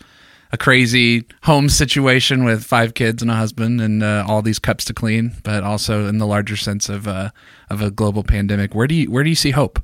a 0.56 0.58
crazy 0.58 1.26
home 1.44 1.68
situation 1.68 2.46
with 2.46 2.64
five 2.64 2.94
kids 2.94 3.22
and 3.22 3.30
a 3.30 3.36
husband 3.36 3.82
and 3.82 4.02
uh, 4.02 4.26
all 4.26 4.42
these 4.42 4.58
cups 4.58 4.86
to 4.86 4.94
clean, 4.94 5.34
but 5.44 5.64
also 5.64 6.08
in 6.08 6.18
the 6.18 6.26
larger 6.26 6.56
sense 6.56 6.88
of 6.88 7.08
uh, 7.08 7.30
of 7.70 7.82
a 7.82 7.92
global 7.92 8.24
pandemic. 8.24 8.74
Where 8.74 8.88
do 8.88 8.96
you 8.96 9.12
where 9.12 9.24
do 9.24 9.30
you 9.30 9.36
see 9.36 9.52
hope? 9.52 9.84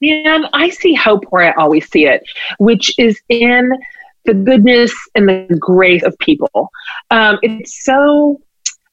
Man, 0.00 0.46
I 0.52 0.68
see 0.70 0.94
hope 0.94 1.24
where 1.30 1.44
I 1.44 1.62
always 1.62 1.88
see 1.88 2.06
it, 2.06 2.24
which 2.58 2.92
is 2.98 3.20
in 3.28 3.70
the 4.24 4.34
goodness 4.34 4.92
and 5.14 5.28
the 5.28 5.56
grace 5.58 6.02
of 6.02 6.18
people. 6.18 6.70
Um, 7.10 7.38
it's 7.42 7.84
so, 7.84 8.40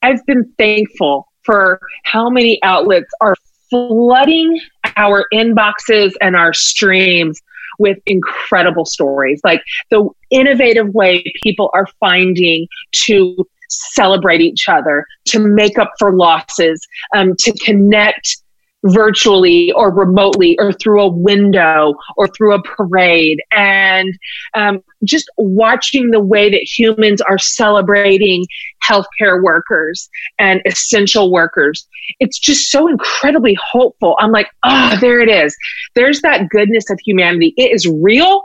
I've 0.03 0.23
been 0.25 0.51
thankful 0.57 1.27
for 1.41 1.79
how 2.03 2.29
many 2.29 2.61
outlets 2.63 3.11
are 3.21 3.35
flooding 3.69 4.59
our 4.95 5.25
inboxes 5.33 6.13
and 6.21 6.35
our 6.35 6.53
streams 6.53 7.41
with 7.79 7.97
incredible 8.05 8.85
stories. 8.85 9.41
Like 9.43 9.61
the 9.89 10.07
innovative 10.29 10.93
way 10.93 11.23
people 11.43 11.69
are 11.73 11.87
finding 11.99 12.67
to 13.05 13.47
celebrate 13.69 14.41
each 14.41 14.69
other, 14.69 15.05
to 15.25 15.39
make 15.39 15.77
up 15.77 15.91
for 15.97 16.15
losses, 16.15 16.85
um, 17.15 17.35
to 17.39 17.51
connect 17.65 18.42
virtually 18.85 19.71
or 19.73 19.91
remotely 19.91 20.57
or 20.59 20.73
through 20.73 21.01
a 21.01 21.07
window 21.07 21.95
or 22.17 22.27
through 22.27 22.53
a 22.53 22.61
parade. 22.63 23.39
And 23.51 24.13
um, 24.55 24.83
just 25.03 25.29
watching 25.37 26.11
the 26.11 26.19
way 26.19 26.49
that 26.49 26.61
humans 26.61 27.21
are 27.21 27.37
celebrating 27.37 28.45
healthcare 28.87 29.41
workers 29.41 30.09
and 30.39 30.61
essential 30.65 31.31
workers 31.31 31.87
it's 32.19 32.39
just 32.39 32.71
so 32.71 32.87
incredibly 32.87 33.57
hopeful. 33.71 34.15
I'm 34.19 34.31
like 34.31 34.49
ah 34.63 34.97
there 34.99 35.19
it 35.21 35.29
is. 35.29 35.55
There's 35.95 36.21
that 36.21 36.49
goodness 36.49 36.89
of 36.89 36.99
humanity. 37.05 37.53
It 37.57 37.71
is 37.71 37.87
real. 37.87 38.43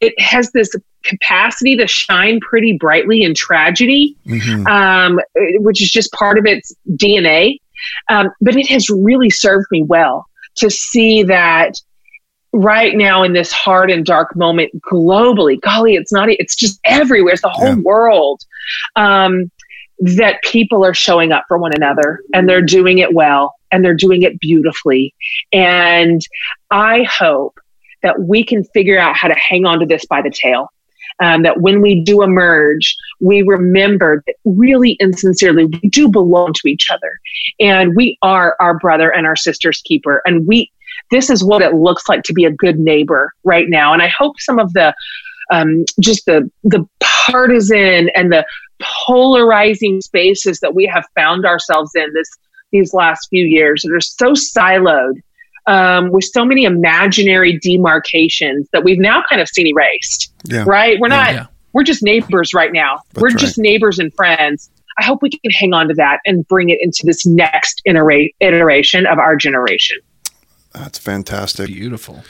It 0.00 0.18
has 0.20 0.50
this 0.52 0.74
capacity 1.04 1.76
to 1.76 1.86
shine 1.86 2.40
pretty 2.40 2.76
brightly 2.78 3.22
in 3.22 3.34
tragedy 3.34 4.16
hmm 4.26 4.66
um, 4.66 5.18
which 5.60 5.82
is 5.82 5.90
just 5.90 6.12
part 6.12 6.38
of 6.38 6.46
its 6.46 6.74
DNA. 6.90 7.58
Um, 8.08 8.30
but 8.40 8.56
it 8.56 8.68
has 8.68 8.88
really 8.90 9.30
served 9.30 9.66
me 9.70 9.82
well 9.82 10.26
to 10.56 10.70
see 10.70 11.22
that 11.24 11.74
right 12.52 12.96
now 12.96 13.22
in 13.22 13.32
this 13.32 13.52
hard 13.52 13.90
and 13.90 14.04
dark 14.04 14.34
moment 14.34 14.72
globally, 14.92 15.60
golly, 15.60 15.94
it's 15.94 16.12
not, 16.12 16.28
it's 16.28 16.56
just 16.56 16.80
everywhere, 16.84 17.32
it's 17.32 17.42
the 17.42 17.48
whole 17.48 17.68
Yeah. 17.76 17.82
world, 17.82 18.40
um, 18.96 19.50
that 20.00 20.42
people 20.42 20.84
are 20.84 20.94
showing 20.94 21.30
up 21.30 21.44
for 21.46 21.58
one 21.58 21.72
another 21.74 22.20
and 22.34 22.48
they're 22.48 22.62
doing 22.62 22.98
it 22.98 23.14
well 23.14 23.54
and 23.70 23.84
they're 23.84 23.94
doing 23.94 24.22
it 24.22 24.40
beautifully. 24.40 25.14
And 25.52 26.20
I 26.70 27.04
hope 27.04 27.60
that 28.02 28.20
we 28.20 28.42
can 28.42 28.64
figure 28.64 28.98
out 28.98 29.14
how 29.14 29.28
to 29.28 29.34
hang 29.34 29.66
on 29.66 29.78
to 29.80 29.86
this 29.86 30.06
by 30.06 30.22
the 30.22 30.30
tail. 30.30 30.68
Um, 31.22 31.42
that 31.42 31.60
when 31.60 31.82
we 31.82 32.00
do 32.02 32.22
emerge, 32.22 32.96
we 33.20 33.42
remember 33.42 34.22
that 34.26 34.36
really 34.44 34.96
and 35.00 35.18
sincerely 35.18 35.66
we 35.66 35.88
do 35.90 36.08
belong 36.08 36.54
to 36.54 36.68
each 36.68 36.88
other, 36.90 37.18
and 37.58 37.94
we 37.94 38.16
are 38.22 38.56
our 38.60 38.78
brother 38.78 39.10
and 39.10 39.26
our 39.26 39.36
sister's 39.36 39.82
keeper. 39.82 40.22
And 40.24 40.46
we, 40.46 40.70
this 41.10 41.28
is 41.28 41.44
what 41.44 41.62
it 41.62 41.74
looks 41.74 42.08
like 42.08 42.22
to 42.24 42.32
be 42.32 42.44
a 42.44 42.50
good 42.50 42.78
neighbor 42.78 43.32
right 43.44 43.66
now. 43.68 43.92
And 43.92 44.02
I 44.02 44.08
hope 44.08 44.40
some 44.40 44.58
of 44.58 44.72
the, 44.72 44.94
um, 45.52 45.84
just 46.00 46.24
the 46.26 46.50
the 46.64 46.86
partisan 47.00 48.08
and 48.14 48.32
the 48.32 48.46
polarizing 49.06 50.00
spaces 50.00 50.60
that 50.60 50.74
we 50.74 50.86
have 50.86 51.04
found 51.14 51.44
ourselves 51.44 51.90
in 51.94 52.12
this 52.14 52.30
these 52.72 52.94
last 52.94 53.28
few 53.30 53.44
years 53.44 53.82
that 53.82 53.92
are 53.92 54.00
so 54.00 54.32
siloed 54.32 55.20
um, 55.66 56.10
with 56.10 56.24
so 56.24 56.44
many 56.44 56.64
imaginary 56.64 57.58
demarcations 57.58 58.68
that 58.72 58.84
we've 58.84 58.98
now 58.98 59.22
kind 59.28 59.40
of 59.40 59.48
seen 59.48 59.66
erased 59.66 60.32
Yeah. 60.44 60.64
right? 60.66 60.98
We're 61.00 61.08
not, 61.08 61.32
Yeah. 61.32 61.46
we're 61.72 61.84
just 61.84 62.02
neighbors 62.02 62.52
right 62.54 62.72
now. 62.72 63.00
That's 63.12 63.22
we're 63.22 63.28
right. 63.28 63.38
just 63.38 63.58
neighbors 63.58 63.98
and 63.98 64.12
friends. 64.14 64.70
I 64.98 65.04
hope 65.04 65.22
we 65.22 65.30
can 65.30 65.50
hang 65.50 65.72
on 65.72 65.88
to 65.88 65.94
that 65.94 66.18
and 66.26 66.46
bring 66.48 66.68
it 66.70 66.78
into 66.80 67.02
this 67.04 67.24
next 67.24 67.80
iterate, 67.84 68.34
iteration 68.40 69.06
of 69.06 69.18
our 69.18 69.36
generation. 69.36 69.98
That's 70.72 70.98
fantastic. 70.98 71.66
Beautiful. 71.68 72.22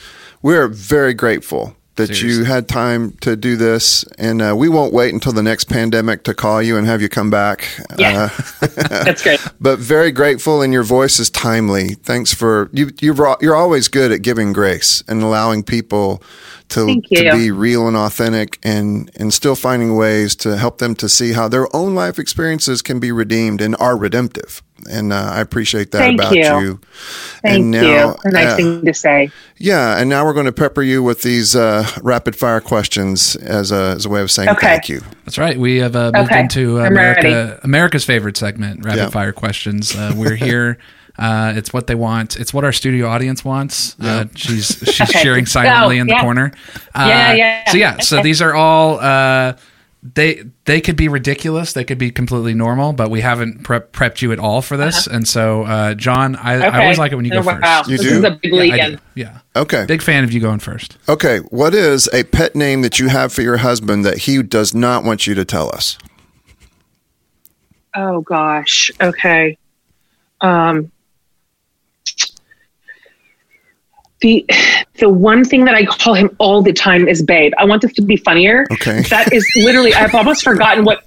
We're 0.42 0.68
very 0.68 1.12
grateful 1.14 1.76
that 2.06 2.22
you 2.22 2.44
had 2.44 2.68
time 2.68 3.12
to 3.20 3.36
do 3.36 3.56
this, 3.56 4.04
and 4.18 4.42
uh, 4.42 4.54
we 4.56 4.68
won't 4.68 4.92
wait 4.92 5.12
until 5.14 5.32
the 5.32 5.42
next 5.42 5.64
pandemic 5.64 6.24
to 6.24 6.34
call 6.34 6.62
you 6.62 6.76
and 6.76 6.86
have 6.86 7.02
you 7.02 7.08
come 7.08 7.30
back. 7.30 7.68
Yeah. 7.98 8.30
Uh, 8.60 8.66
That's 9.04 9.22
great. 9.22 9.40
but 9.60 9.78
very 9.78 10.10
grateful, 10.12 10.62
and 10.62 10.72
your 10.72 10.82
voice 10.82 11.18
is 11.18 11.30
timely. 11.30 11.94
Thanks 11.94 12.32
for 12.34 12.70
you. 12.72 12.90
You're 13.00 13.36
you're 13.40 13.56
always 13.56 13.88
good 13.88 14.12
at 14.12 14.22
giving 14.22 14.52
grace 14.52 15.02
and 15.08 15.22
allowing 15.22 15.62
people 15.62 16.22
to 16.70 17.00
to 17.00 17.32
be 17.32 17.50
real 17.50 17.86
and 17.86 17.96
authentic, 17.96 18.58
and 18.62 19.10
and 19.16 19.32
still 19.32 19.54
finding 19.54 19.94
ways 19.96 20.34
to 20.36 20.56
help 20.56 20.78
them 20.78 20.94
to 20.96 21.08
see 21.08 21.32
how 21.32 21.48
their 21.48 21.74
own 21.74 21.94
life 21.94 22.18
experiences 22.18 22.82
can 22.82 22.98
be 23.00 23.12
redeemed 23.12 23.60
and 23.60 23.76
are 23.78 23.96
redemptive. 23.96 24.62
And 24.90 25.12
uh, 25.12 25.16
I 25.16 25.40
appreciate 25.40 25.90
that 25.90 25.98
Thank 25.98 26.20
about 26.20 26.34
you. 26.34 26.80
Thank 27.42 27.54
and 27.56 27.70
now, 27.70 27.82
you. 27.82 28.14
A 28.24 28.30
nice 28.30 28.46
uh, 28.54 28.56
thing 28.56 28.84
to 28.86 28.94
say. 28.94 29.30
Yeah, 29.58 29.98
and 29.98 30.08
now 30.08 30.24
we're 30.24 30.32
going 30.32 30.46
to 30.46 30.52
pepper 30.52 30.80
you 30.80 31.02
with 31.02 31.20
these 31.20 31.54
uh, 31.54 31.86
rapid 32.02 32.34
fire 32.34 32.62
questions 32.62 33.36
as 33.36 33.70
a 33.72 33.92
as 33.96 34.06
a 34.06 34.08
way 34.08 34.22
of 34.22 34.30
saying 34.30 34.48
Okay. 34.48 34.66
thank 34.66 34.88
you. 34.88 35.02
That's 35.26 35.36
right. 35.36 35.58
We 35.58 35.76
have 35.80 35.94
uh, 35.96 36.12
moved 36.14 36.30
Okay, 36.30 36.40
into 36.40 36.78
America. 36.78 37.60
America's 37.62 38.06
favorite 38.06 38.38
segment, 38.38 38.82
rapid 38.84 38.98
Yeah. 38.98 39.10
fire 39.10 39.32
questions. 39.32 39.94
Uh, 39.94 40.14
we're 40.16 40.34
here. 40.36 40.78
Uh, 41.20 41.52
it's 41.54 41.72
what 41.72 41.86
they 41.86 41.94
want. 41.94 42.36
It's 42.40 42.54
what 42.54 42.64
our 42.64 42.72
studio 42.72 43.06
audience 43.06 43.44
wants. 43.44 43.94
Uh, 44.00 44.24
she's 44.34 44.66
she's 44.84 45.00
Okay. 45.02 45.22
cheering 45.22 45.46
silently 45.46 45.96
Go. 45.96 46.00
in 46.00 46.06
the 46.06 46.14
Yeah. 46.14 46.20
corner. 46.22 46.52
Uh, 46.94 47.04
Yeah, 47.08 47.32
yeah. 47.34 47.70
So 47.70 47.76
yeah. 47.76 47.98
So 48.00 48.22
these 48.22 48.40
are 48.42 48.54
all. 48.54 48.98
Uh, 49.00 49.52
they 50.02 50.42
they 50.64 50.80
could 50.80 50.96
be 50.96 51.08
ridiculous. 51.08 51.74
They 51.74 51.84
could 51.84 51.98
be 51.98 52.10
completely 52.10 52.54
normal, 52.54 52.94
but 52.94 53.10
we 53.10 53.20
haven't 53.20 53.64
prep, 53.64 53.92
prepped 53.92 54.22
you 54.22 54.32
at 54.32 54.38
all 54.38 54.62
for 54.62 54.78
this. 54.78 55.06
And 55.06 55.28
so, 55.28 55.64
uh, 55.64 55.92
John, 55.92 56.36
I, 56.36 56.54
I 56.54 56.82
always 56.84 56.96
like 56.96 57.12
it 57.12 57.16
when 57.16 57.26
you 57.26 57.32
go 57.32 57.40
Oh, 57.40 57.42
first. 57.42 57.90
You 57.90 57.98
this 57.98 58.06
do? 58.06 58.16
is 58.16 58.24
a 58.24 58.30
big 58.30 58.50
Yeah, 58.54 58.60
league. 58.62 58.96
Do. 58.96 58.98
Yeah. 59.14 59.38
Okay. 59.54 59.84
Big 59.84 60.00
fan 60.00 60.24
of 60.24 60.32
you 60.32 60.40
going 60.40 60.60
first. 60.60 60.96
Okay. 61.06 61.40
What 61.50 61.74
is 61.74 62.08
a 62.14 62.24
pet 62.24 62.56
name 62.56 62.80
that 62.80 62.98
you 62.98 63.08
have 63.08 63.30
for 63.30 63.42
your 63.42 63.58
husband 63.58 64.06
that 64.06 64.16
he 64.20 64.42
does 64.42 64.72
not 64.74 65.04
want 65.04 65.26
you 65.26 65.34
to 65.34 65.44
tell 65.44 65.68
us? 65.68 65.98
Oh 67.94 68.20
gosh. 68.22 68.90
Okay. 69.00 69.58
Um 70.40 70.90
the 74.20 74.44
the 74.98 75.08
one 75.08 75.44
thing 75.44 75.64
that 75.64 75.74
I 75.74 75.84
call 75.84 76.14
him 76.14 76.34
all 76.38 76.62
the 76.62 76.72
time 76.72 77.08
is 77.08 77.22
babe. 77.22 77.52
I 77.58 77.64
want 77.64 77.82
this 77.82 77.92
to 77.94 78.02
be 78.02 78.16
funnier. 78.16 78.66
Okay. 78.72 79.02
That 79.10 79.32
is 79.32 79.46
literally 79.56 79.94
I've 79.94 80.14
almost 80.14 80.42
forgotten 80.44 80.84
what 80.84 81.04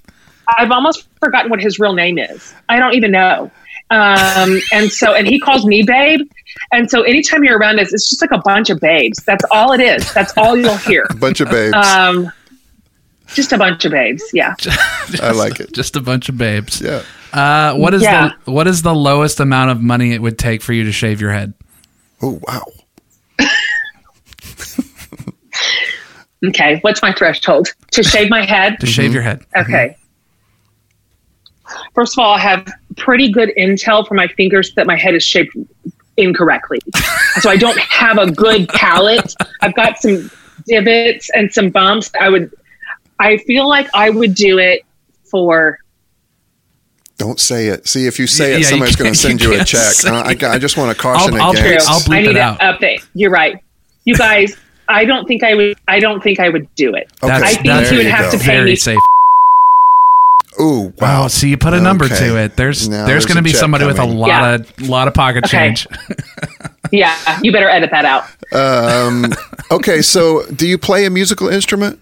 I've 0.58 0.70
almost 0.70 1.06
forgotten 1.20 1.50
what 1.50 1.60
his 1.60 1.78
real 1.78 1.92
name 1.94 2.18
is. 2.18 2.52
I 2.68 2.78
don't 2.78 2.94
even 2.94 3.10
know. 3.12 3.50
Um 3.90 4.60
and 4.72 4.90
so 4.90 5.14
and 5.14 5.26
he 5.26 5.38
calls 5.38 5.64
me 5.64 5.82
babe. 5.82 6.20
And 6.72 6.90
so 6.90 7.02
anytime 7.02 7.44
you're 7.44 7.58
around 7.58 7.78
us, 7.80 7.92
it's 7.92 8.08
just 8.10 8.20
like 8.22 8.30
a 8.32 8.38
bunch 8.44 8.70
of 8.70 8.80
babes. 8.80 9.22
That's 9.24 9.44
all 9.50 9.72
it 9.72 9.80
is. 9.80 10.12
That's 10.14 10.36
all 10.36 10.56
you'll 10.56 10.76
hear. 10.78 11.06
A 11.10 11.14
bunch 11.26 11.40
of 11.40 11.50
babes. 11.50 11.74
Um 11.76 12.32
just 13.28 13.52
a 13.52 13.58
bunch 13.58 13.84
of 13.84 13.92
babes. 13.92 14.22
Yeah. 14.32 14.54
I 15.22 15.32
like 15.32 15.58
it. 15.60 15.72
Just 15.72 15.96
a 15.96 16.00
bunch 16.00 16.28
of 16.28 16.36
babes. 16.38 16.80
Yeah. 16.80 17.02
Uh, 17.32 17.74
what 17.74 17.94
is 17.94 18.02
Yeah. 18.02 18.30
the 18.44 18.52
what 18.52 18.66
is 18.68 18.82
the 18.82 18.94
lowest 18.94 19.40
amount 19.40 19.70
of 19.70 19.80
money 19.80 20.12
it 20.12 20.20
would 20.22 20.38
take 20.38 20.62
for 20.62 20.72
you 20.72 20.84
to 20.84 20.92
shave 20.92 21.20
your 21.20 21.32
head? 21.32 21.52
Oh 22.22 22.38
wow. 22.46 22.62
Okay. 26.48 26.78
What's 26.82 27.02
my 27.02 27.12
threshold? 27.12 27.68
To 27.92 28.02
shave 28.02 28.28
my 28.30 28.44
head? 28.44 28.78
To 28.80 28.86
shave 28.86 29.12
your 29.12 29.22
head. 29.22 29.44
Okay. 29.56 29.96
First 31.94 32.18
of 32.18 32.22
all, 32.24 32.34
I 32.34 32.38
have 32.40 32.68
pretty 32.96 33.30
good 33.30 33.50
intel 33.56 34.06
from 34.06 34.16
my 34.16 34.28
fingers 34.28 34.74
that 34.74 34.86
my 34.86 34.96
head 34.96 35.14
is 35.14 35.22
shaped 35.24 35.56
incorrectly. 36.16 36.78
so 37.40 37.48
I 37.50 37.56
don't 37.56 37.78
have 37.78 38.18
a 38.18 38.30
good 38.30 38.68
palate. 38.68 39.34
I've 39.62 39.74
got 39.74 39.98
some 39.98 40.30
divots 40.68 41.30
and 41.34 41.52
some 41.52 41.70
bumps. 41.70 42.10
I 42.20 42.28
would, 42.28 42.52
I 43.18 43.38
feel 43.38 43.68
like 43.68 43.88
I 43.94 44.10
would 44.10 44.34
do 44.34 44.58
it 44.58 44.82
for, 45.30 45.78
Don't 47.16 47.40
say 47.40 47.68
it. 47.68 47.88
See, 47.88 48.06
if 48.06 48.18
you 48.18 48.26
say 48.26 48.54
it, 48.54 48.58
you 48.58 48.64
somebody's 48.64 48.96
going 48.96 49.12
to 49.14 49.18
send 49.18 49.40
you 49.42 49.52
you 49.54 49.60
a 49.60 49.64
check. 49.64 49.94
Uh, 50.04 50.22
I, 50.26 50.36
I 50.54 50.58
just 50.58 50.76
want 50.76 50.94
to 50.94 51.00
caution 51.00 51.34
I'll- 51.34 51.42
I'll 51.44 51.52
true. 51.54 51.66
against. 51.66 51.88
I'll 51.88 52.00
bleep 52.00 52.14
I 52.16 52.20
need 52.20 52.30
it 52.30 52.34
to 52.34 52.40
out. 52.40 52.60
update. 52.60 53.06
You're 53.14 53.30
right. 53.30 53.56
You 54.04 54.14
guys, 54.16 54.54
I 54.88 55.04
don't 55.04 55.26
think 55.26 55.42
I 55.42 55.54
would, 55.54 55.76
I 55.88 55.98
don't 56.00 56.22
think 56.22 56.40
I 56.40 56.48
would 56.48 56.72
do 56.74 56.94
it. 56.94 57.10
Okay, 57.22 57.32
I 57.32 57.54
think 57.54 57.66
there 57.66 57.90
you 57.92 57.96
would 57.98 58.06
have 58.06 58.32
go. 58.32 58.38
to 58.38 58.44
pay 58.44 58.56
Very 58.56 58.70
me. 58.70 58.76
safe. 58.76 58.98
Ooh, 60.60 60.92
Wow. 61.00 61.22
wow. 61.22 61.28
so 61.28 61.46
you 61.46 61.56
put 61.58 61.74
a 61.74 61.80
number 61.80 62.04
Okay. 62.04 62.16
to 62.28 62.36
it. 62.38 62.56
There's 62.56 62.88
Now 62.88 62.98
there's 62.98 63.08
there's 63.08 63.26
going 63.26 63.36
to 63.38 63.42
be 63.42 63.50
check 63.50 63.58
somebody 63.60 63.86
with 63.86 63.98
a 63.98 64.04
lot 64.04 64.28
Yeah. 64.28 64.54
of 64.54 64.80
lot 64.88 65.08
of 65.08 65.14
pocket 65.14 65.44
Okay. 65.44 65.58
change. 65.74 65.86
Yeah. 66.92 67.16
You 67.42 67.50
better 67.50 67.68
edit 67.68 67.90
that 67.90 68.04
out. 68.04 68.24
Um, 68.52 69.32
okay, 69.72 70.00
so 70.00 70.44
do 70.54 70.68
you 70.68 70.78
play 70.78 71.06
a 71.06 71.10
musical 71.10 71.48
instrument? 71.48 71.98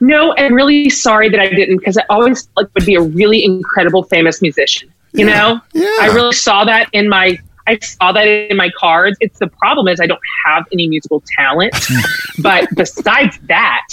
No, 0.00 0.34
I'm 0.38 0.54
really 0.54 0.88
sorry 0.88 1.28
that 1.28 1.40
I 1.40 1.48
didn't 1.50 1.76
because 1.78 1.98
I 1.98 2.04
always 2.08 2.44
thought 2.46 2.64
I 2.66 2.68
would 2.74 2.86
be 2.86 2.94
a 2.94 3.02
really 3.02 3.44
incredible 3.44 4.04
famous 4.04 4.40
musician. 4.40 4.88
You 5.12 5.26
Yeah. 5.28 5.34
know, 5.36 5.60
Yeah. 5.74 5.96
I 6.00 6.06
really 6.14 6.32
saw 6.32 6.64
that 6.64 6.88
in 6.92 7.08
my. 7.08 7.38
I 7.70 7.78
saw 7.80 8.10
that 8.12 8.26
in 8.26 8.56
my 8.56 8.70
cards. 8.76 9.16
It's 9.20 9.38
the 9.38 9.46
problem 9.46 9.86
is 9.88 10.00
I 10.00 10.06
don't 10.06 10.20
have 10.46 10.66
any 10.72 10.88
musical 10.88 11.22
talent. 11.38 11.72
but 12.38 12.68
besides 12.74 13.38
that, 13.48 13.86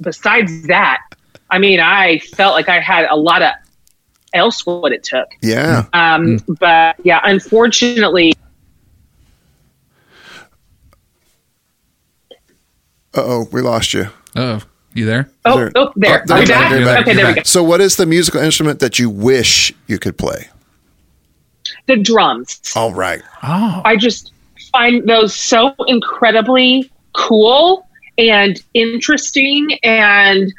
besides 0.00 0.66
that, 0.68 1.00
I 1.50 1.58
mean, 1.58 1.80
I 1.80 2.18
felt 2.18 2.54
like 2.54 2.68
I 2.68 2.78
had 2.80 3.06
a 3.10 3.16
lot 3.16 3.42
of 3.42 3.52
else 4.34 4.64
what 4.64 4.92
it 4.92 5.02
took. 5.02 5.26
Yeah. 5.42 5.86
Um, 5.92 6.38
But 6.60 6.96
yeah, 7.02 7.20
unfortunately, 7.24 8.34
Uh 13.14 13.22
oh, 13.24 13.48
we 13.50 13.62
lost 13.62 13.94
you. 13.94 14.06
Oh, 14.36 14.60
you 14.94 15.06
there? 15.06 15.28
oh, 15.44 15.56
There- 15.56 15.72
oh, 15.74 15.92
there, 15.96 16.24
Oh, 16.28 16.34
are 16.34 16.38
we 16.40 16.46
you're 16.46 16.84
back? 16.84 17.00
Okay, 17.00 17.12
you're 17.12 17.16
there 17.16 17.26
we 17.28 17.34
go. 17.36 17.42
So, 17.42 17.64
what 17.64 17.80
is 17.80 17.96
the 17.96 18.06
musical 18.06 18.40
instrument 18.40 18.78
that 18.80 18.98
you 18.98 19.10
wish 19.10 19.72
you 19.88 19.98
could 19.98 20.16
play? 20.18 20.48
The 21.88 21.96
drums. 21.96 22.60
All 22.76 22.92
right. 22.92 23.22
Oh, 23.42 23.82
I 23.84 23.96
just 23.96 24.32
find 24.72 25.08
those 25.08 25.34
so 25.34 25.74
incredibly 25.86 26.90
cool 27.14 27.88
and 28.18 28.62
interesting 28.74 29.68
and 29.82 30.52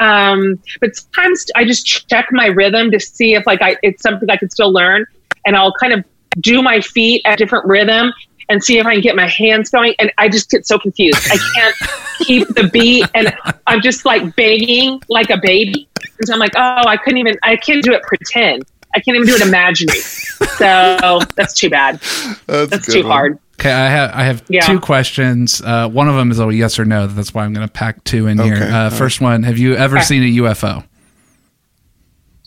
um 0.00 0.60
but 0.80 0.94
sometimes 0.94 1.46
I 1.54 1.64
just 1.64 1.86
check 1.86 2.28
my 2.32 2.46
rhythm 2.46 2.90
to 2.90 3.00
see 3.00 3.34
if 3.34 3.46
like 3.46 3.62
I 3.62 3.76
it's 3.82 4.02
something 4.02 4.28
I 4.28 4.36
can 4.36 4.50
still 4.50 4.72
learn 4.72 5.06
and 5.46 5.56
I'll 5.56 5.72
kind 5.72 5.92
of 5.92 6.04
do 6.40 6.62
my 6.62 6.80
feet 6.80 7.22
at 7.24 7.38
different 7.38 7.66
rhythm 7.66 8.12
and 8.48 8.62
see 8.62 8.78
if 8.78 8.86
I 8.86 8.94
can 8.94 9.02
get 9.02 9.16
my 9.16 9.28
hands 9.28 9.70
going 9.70 9.94
and 9.98 10.12
I 10.18 10.28
just 10.28 10.50
get 10.50 10.66
so 10.66 10.78
confused. 10.78 11.18
I 11.30 11.38
can't 11.54 11.76
keep 12.18 12.48
the 12.48 12.68
beat 12.68 13.06
and 13.14 13.34
I'm 13.66 13.80
just 13.80 14.04
like 14.04 14.36
begging 14.36 15.00
like 15.08 15.30
a 15.30 15.38
baby. 15.38 15.88
And 16.18 16.28
so 16.28 16.34
I'm 16.34 16.40
like, 16.40 16.52
oh, 16.56 16.86
I 16.86 16.96
couldn't 16.96 17.18
even 17.18 17.36
I 17.42 17.56
can't 17.56 17.82
do 17.82 17.92
it 17.92 18.02
pretend. 18.02 18.64
I 18.94 19.00
can't 19.00 19.16
even 19.16 19.26
do 19.26 19.34
it 19.34 19.42
imaginary. 19.42 19.98
So 19.98 21.20
that's 21.36 21.54
too 21.54 21.68
bad. 21.70 22.00
That's, 22.46 22.70
That's 22.70 22.92
too 22.92 23.02
one. 23.02 23.10
hard. 23.10 23.38
okay. 23.60 23.72
I 23.72 23.88
have 23.88 24.10
I 24.14 24.22
have 24.24 24.44
Yeah. 24.48 24.60
two 24.62 24.78
questions. 24.80 25.60
Uh, 25.62 25.88
one 25.88 26.08
of 26.08 26.14
them 26.14 26.30
is 26.30 26.38
a 26.38 26.52
yes 26.54 26.78
or 26.78 26.84
no. 26.84 27.06
That's 27.06 27.34
why 27.34 27.44
I'm 27.44 27.52
going 27.52 27.66
to 27.66 27.72
pack 27.72 28.02
two 28.04 28.26
in 28.26 28.38
here. 28.38 28.62
Uh, 28.62 28.84
all 28.84 28.90
first 28.90 29.20
one: 29.20 29.42
Have 29.42 29.58
you 29.58 29.74
ever 29.74 29.96
Okay. 29.96 30.04
seen 30.04 30.22
a 30.22 30.42
UFO? 30.42 30.84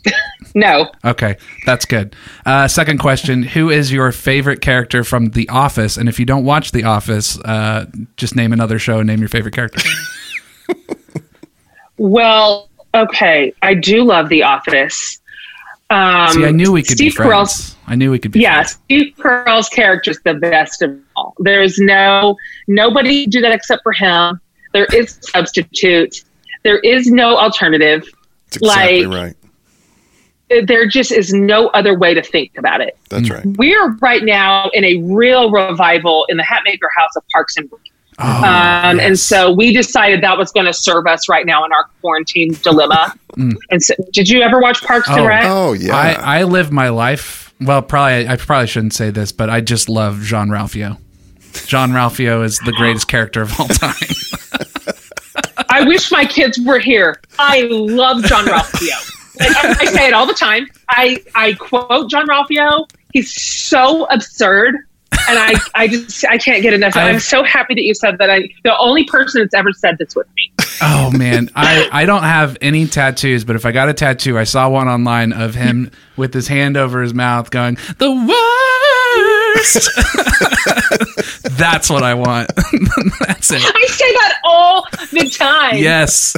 No. 0.56 0.90
Okay, 1.06 1.36
that's 1.68 1.86
good. 1.86 2.16
Uh, 2.46 2.68
second 2.68 2.98
question: 3.00 3.44
Who 3.44 3.70
is 3.70 3.92
your 3.92 4.12
favorite 4.12 4.60
character 4.62 5.04
from 5.04 5.32
The 5.32 5.48
Office? 5.50 5.98
And 5.98 6.10
if 6.10 6.20
you 6.20 6.26
don't 6.26 6.46
watch 6.46 6.72
The 6.72 6.84
Office, 6.86 7.38
uh, 7.42 7.86
just 8.16 8.36
name 8.36 8.54
another 8.54 8.80
show 8.80 8.98
and 9.00 9.06
name 9.08 9.20
your 9.20 9.30
favorite 9.30 9.54
character. 9.54 9.82
Well, 12.00 12.70
okay. 12.94 13.54
I 13.64 13.74
do 13.74 14.04
love 14.04 14.30
The 14.30 14.44
Office. 14.44 15.20
Um, 15.90 16.30
See, 16.34 16.46
I 16.46 16.52
knew 16.52 16.72
we 16.74 16.84
could 16.84 16.98
Steve 16.98 17.14
be 17.14 17.16
friends. 17.16 17.32
Carell's, 17.32 17.76
I 17.88 17.96
knew 17.96 18.12
we 18.12 18.20
could 18.20 18.32
be. 18.32 18.42
yeah, 18.42 18.56
friends. 18.64 18.80
Steve 18.86 19.14
Carell's 19.18 19.70
character 19.70 20.12
is 20.12 20.20
the 20.26 20.34
best 20.34 20.82
of 20.82 21.00
all. 21.16 21.34
There's 21.40 21.80
no 21.80 22.36
nobody 22.68 23.26
do 23.26 23.40
that 23.42 23.54
except 23.54 23.84
for 23.84 23.94
him. 23.94 24.40
There 24.74 24.88
is 24.94 25.18
substitute. 25.22 26.24
There 26.64 26.80
is 26.80 27.08
no 27.08 27.38
alternative. 27.38 28.04
That's 28.48 28.58
exactly 28.58 29.06
Like- 29.06 29.22
right. 30.50 30.66
There 30.66 30.88
just 30.88 31.12
is 31.12 31.34
no 31.34 31.68
other 31.70 31.98
way 31.98 32.14
to 32.14 32.22
think 32.22 32.52
about 32.58 32.80
it. 32.80 32.98
That's 33.10 33.30
right. 33.30 33.46
We're 33.46 33.92
right 33.98 34.24
now 34.24 34.70
in 34.74 34.86
a 34.86 34.98
real 35.04 35.52
revival 35.52 36.26
in 36.30 36.38
the 36.38 36.44
Hatmaker 36.44 36.88
House 36.96 37.16
of 37.18 37.24
Parks 37.34 37.58
and 37.58 37.70
Rec. 37.70 37.82
Oh, 38.20 38.26
Um, 38.44 39.00
And 39.00 39.18
so 39.20 39.52
we 39.52 39.74
decided 39.74 40.22
that 40.24 40.38
was 40.38 40.52
going 40.52 40.66
to 40.66 40.74
serve 40.74 41.06
us 41.08 41.30
right 41.30 41.46
now 41.46 41.64
in 41.66 41.72
our 41.72 41.86
quarantine 42.02 42.54
dilemma. 42.64 43.14
Mm. 43.36 43.54
And 43.70 43.84
so, 43.84 43.94
did 44.12 44.28
you 44.30 44.42
ever 44.42 44.60
watch 44.60 44.82
Parks 44.84 45.08
and 45.10 45.20
Oh. 45.20 45.26
Rec? 45.28 45.44
Oh, 45.46 45.74
yeah. 45.74 45.96
I, 45.96 46.40
I 46.40 46.44
live 46.44 46.72
my 46.72 46.90
life. 46.90 47.54
Well, 47.62 47.82
probably 47.82 48.28
I 48.28 48.36
probably 48.36 48.68
shouldn't 48.68 48.94
say 48.94 49.10
this, 49.12 49.32
but 49.32 49.50
I 49.50 49.62
just 49.62 49.90
love 49.90 50.22
Jean 50.22 50.48
Ralphio. 50.50 50.98
Jean 51.66 51.90
Ralphio 51.90 52.44
is 52.44 52.60
the 52.66 52.72
greatest 52.74 53.08
character 53.08 53.42
of 53.42 53.60
all 53.60 53.68
time. 53.68 53.94
I 55.70 55.84
wish 55.88 56.12
my 56.12 56.26
kids 56.26 56.60
were 56.60 56.80
here. 56.80 57.20
I 57.40 57.62
love 57.70 58.24
Jean 58.24 58.46
Ralphio. 58.46 59.14
I, 59.42 59.76
I 59.80 59.86
say 59.86 60.08
it 60.08 60.14
all 60.14 60.26
the 60.26 60.34
time. 60.34 60.68
I 60.90 61.18
I 61.36 61.54
quote 61.54 62.10
Jean 62.10 62.28
Ralphio. 62.28 62.90
He's 63.14 63.34
so 63.42 64.06
absurd, 64.06 64.76
and 65.30 65.38
I 65.40 65.54
I 65.76 65.88
just 65.88 66.26
I 66.26 66.38
can't 66.38 66.62
get 66.62 66.74
enough. 66.74 66.96
I'm 66.96 67.20
so 67.20 67.44
happy 67.44 67.76
that 67.76 67.84
you 67.84 67.94
said 67.94 68.18
that. 68.20 68.30
I 68.30 68.50
the 68.64 68.78
only 68.78 69.06
person 69.06 69.42
that's 69.42 69.54
ever 69.54 69.72
said 69.74 69.98
this 69.98 70.16
with 70.16 70.28
me. 70.36 70.52
Oh 70.82 71.12
man, 71.12 71.50
I 71.56 71.90
I 71.92 72.06
don't 72.06 72.24
have 72.24 72.58
any 72.62 72.88
tattoos, 72.88 73.44
but 73.44 73.56
if 73.56 73.66
I 73.66 73.72
got 73.72 73.90
a 73.90 73.94
tattoo, 73.94 74.38
I 74.38 74.44
saw 74.44 74.70
one 74.70 74.88
online 74.88 75.34
of 75.34 75.56
him 75.56 75.92
with 76.16 76.34
his 76.34 76.48
hand 76.48 76.78
over 76.78 77.02
his 77.02 77.14
mouth, 77.14 77.50
going 77.50 77.78
the 77.98 78.12
worst. 79.56 79.90
That's 81.58 81.90
what 81.90 82.04
I 82.04 82.14
want. 82.14 82.48
That's 83.20 83.52
it. 83.52 83.62
I 83.64 83.86
say 83.88 84.12
that 84.14 84.34
all 84.44 84.86
the 85.12 85.30
time. 85.30 85.78
Yes. 85.78 86.36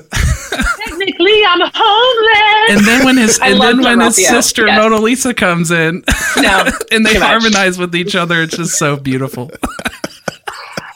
Technically, 0.86 1.44
I'm 1.46 1.62
homeless. 1.74 2.70
And 2.72 2.86
then 2.88 3.06
when 3.06 3.18
his 3.18 3.40
I 3.40 3.48
and 3.50 3.62
then 3.62 3.78
when 3.82 4.00
John 4.00 4.06
his 4.08 4.28
sister 4.28 4.66
Yes. 4.68 4.78
Mona 4.82 4.98
Lisa 4.98 5.34
comes 5.34 5.72
in, 5.72 6.04
No, 6.38 6.66
and 6.92 7.06
they 7.06 7.14
too 7.14 7.20
much. 7.20 7.28
harmonize 7.30 7.78
with 7.78 7.96
each 7.96 8.16
other, 8.16 8.42
it's 8.44 8.56
just 8.58 8.78
so 8.78 8.96
beautiful. 8.96 9.52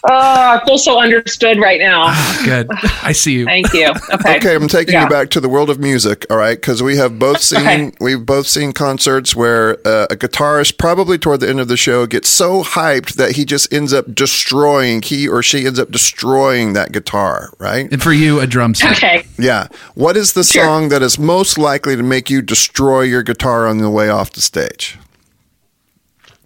Oh, 0.05 0.09
I 0.11 0.61
feel 0.65 0.77
so 0.77 0.99
understood 0.99 1.59
right 1.59 1.79
now. 1.79 2.07
Good. 2.43 2.67
I 3.03 3.13
see 3.13 3.33
you. 3.33 3.45
Thank 3.45 3.71
you. 3.73 3.93
Okay. 4.13 4.37
Okay, 4.37 4.55
I'm 4.55 4.67
taking 4.67 4.93
Yeah. 4.93 5.03
you 5.05 5.09
back 5.09 5.29
to 5.31 5.39
the 5.39 5.47
world 5.49 5.69
of 5.69 5.79
music, 5.79 6.25
all 6.29 6.37
right? 6.37 6.55
Because 6.59 6.83
we 6.83 6.97
have 6.97 7.17
both 7.19 7.41
seen 7.41 7.59
Okay. 7.61 7.91
we've 8.01 8.25
both 8.25 8.47
seen 8.47 8.73
concerts 8.73 9.35
where 9.35 9.77
uh, 9.87 10.07
a 10.11 10.15
guitarist, 10.15 10.77
probably 10.77 11.17
toward 11.17 11.39
the 11.39 11.49
end 11.49 11.59
of 11.59 11.67
the 11.69 11.77
show, 11.77 12.05
gets 12.05 12.27
so 12.29 12.63
hyped 12.63 13.13
that 13.15 13.31
he 13.33 13.45
just 13.45 13.71
ends 13.73 13.93
up 13.93 14.13
destroying. 14.13 15.01
He 15.01 15.27
or 15.27 15.41
she 15.41 15.65
ends 15.65 15.79
up 15.79 15.89
destroying 15.89 16.73
that 16.73 16.91
guitar, 16.91 17.51
right? 17.59 17.91
And 17.91 18.03
for 18.03 18.13
you, 18.13 18.39
a 18.39 18.45
drum 18.47 18.75
set. 18.75 18.97
Okay. 18.97 19.25
Yeah. 19.39 19.67
What 19.95 20.15
is 20.17 20.33
the 20.33 20.43
Sure. 20.43 20.63
song 20.65 20.89
that 20.89 21.01
is 21.01 21.17
most 21.17 21.57
likely 21.57 21.95
to 21.95 22.03
make 22.03 22.29
you 22.29 22.41
destroy 22.41 23.01
your 23.01 23.23
guitar 23.23 23.67
on 23.67 23.77
the 23.79 23.89
way 23.89 24.09
off 24.09 24.31
the 24.31 24.41
stage? 24.41 24.97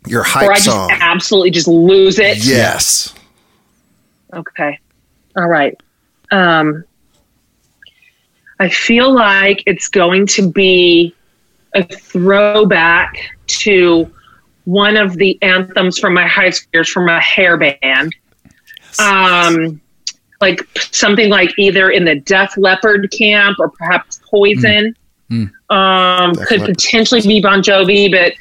Your 0.05 0.23
hype 0.23 0.47
Or 0.47 0.51
I 0.51 0.55
just 0.55 0.65
song. 0.65 0.89
absolutely 0.91 1.51
just 1.51 1.67
lose 1.67 2.17
it. 2.19 2.37
Yes. 2.37 3.13
Okay. 4.37 4.79
All 5.35 5.47
right. 5.47 5.75
Um, 6.31 6.83
I 8.59 8.69
feel 8.69 9.13
like 9.13 9.63
it's 9.65 9.87
going 9.87 10.27
to 10.27 10.51
be 10.51 11.15
a 11.73 11.83
throwback 11.83 13.17
to 13.47 14.11
one 14.65 14.97
of 14.97 15.15
the 15.17 15.37
anthems 15.41 15.97
from 15.99 16.13
my 16.13 16.27
high 16.27 16.49
school 16.49 16.69
years 16.73 16.89
from 16.89 17.07
a 17.07 17.19
hair 17.19 17.57
band. 17.57 18.15
Um, 18.99 19.79
like 20.41 20.61
something 20.91 21.29
like 21.29 21.51
either 21.57 21.89
in 21.89 22.05
the 22.05 22.15
Def 22.15 22.57
Leppard 22.57 23.11
camp 23.11 23.57
or 23.59 23.69
perhaps 23.69 24.21
Poison. 24.29 24.95
Mm. 25.29 25.51
Um, 25.69 26.33
Def 26.33 26.47
could 26.47 26.59
Leppard. 26.61 26.77
potentially 26.77 27.21
be 27.21 27.41
Bon 27.41 27.61
Jovi, 27.61 28.11
but 28.11 28.33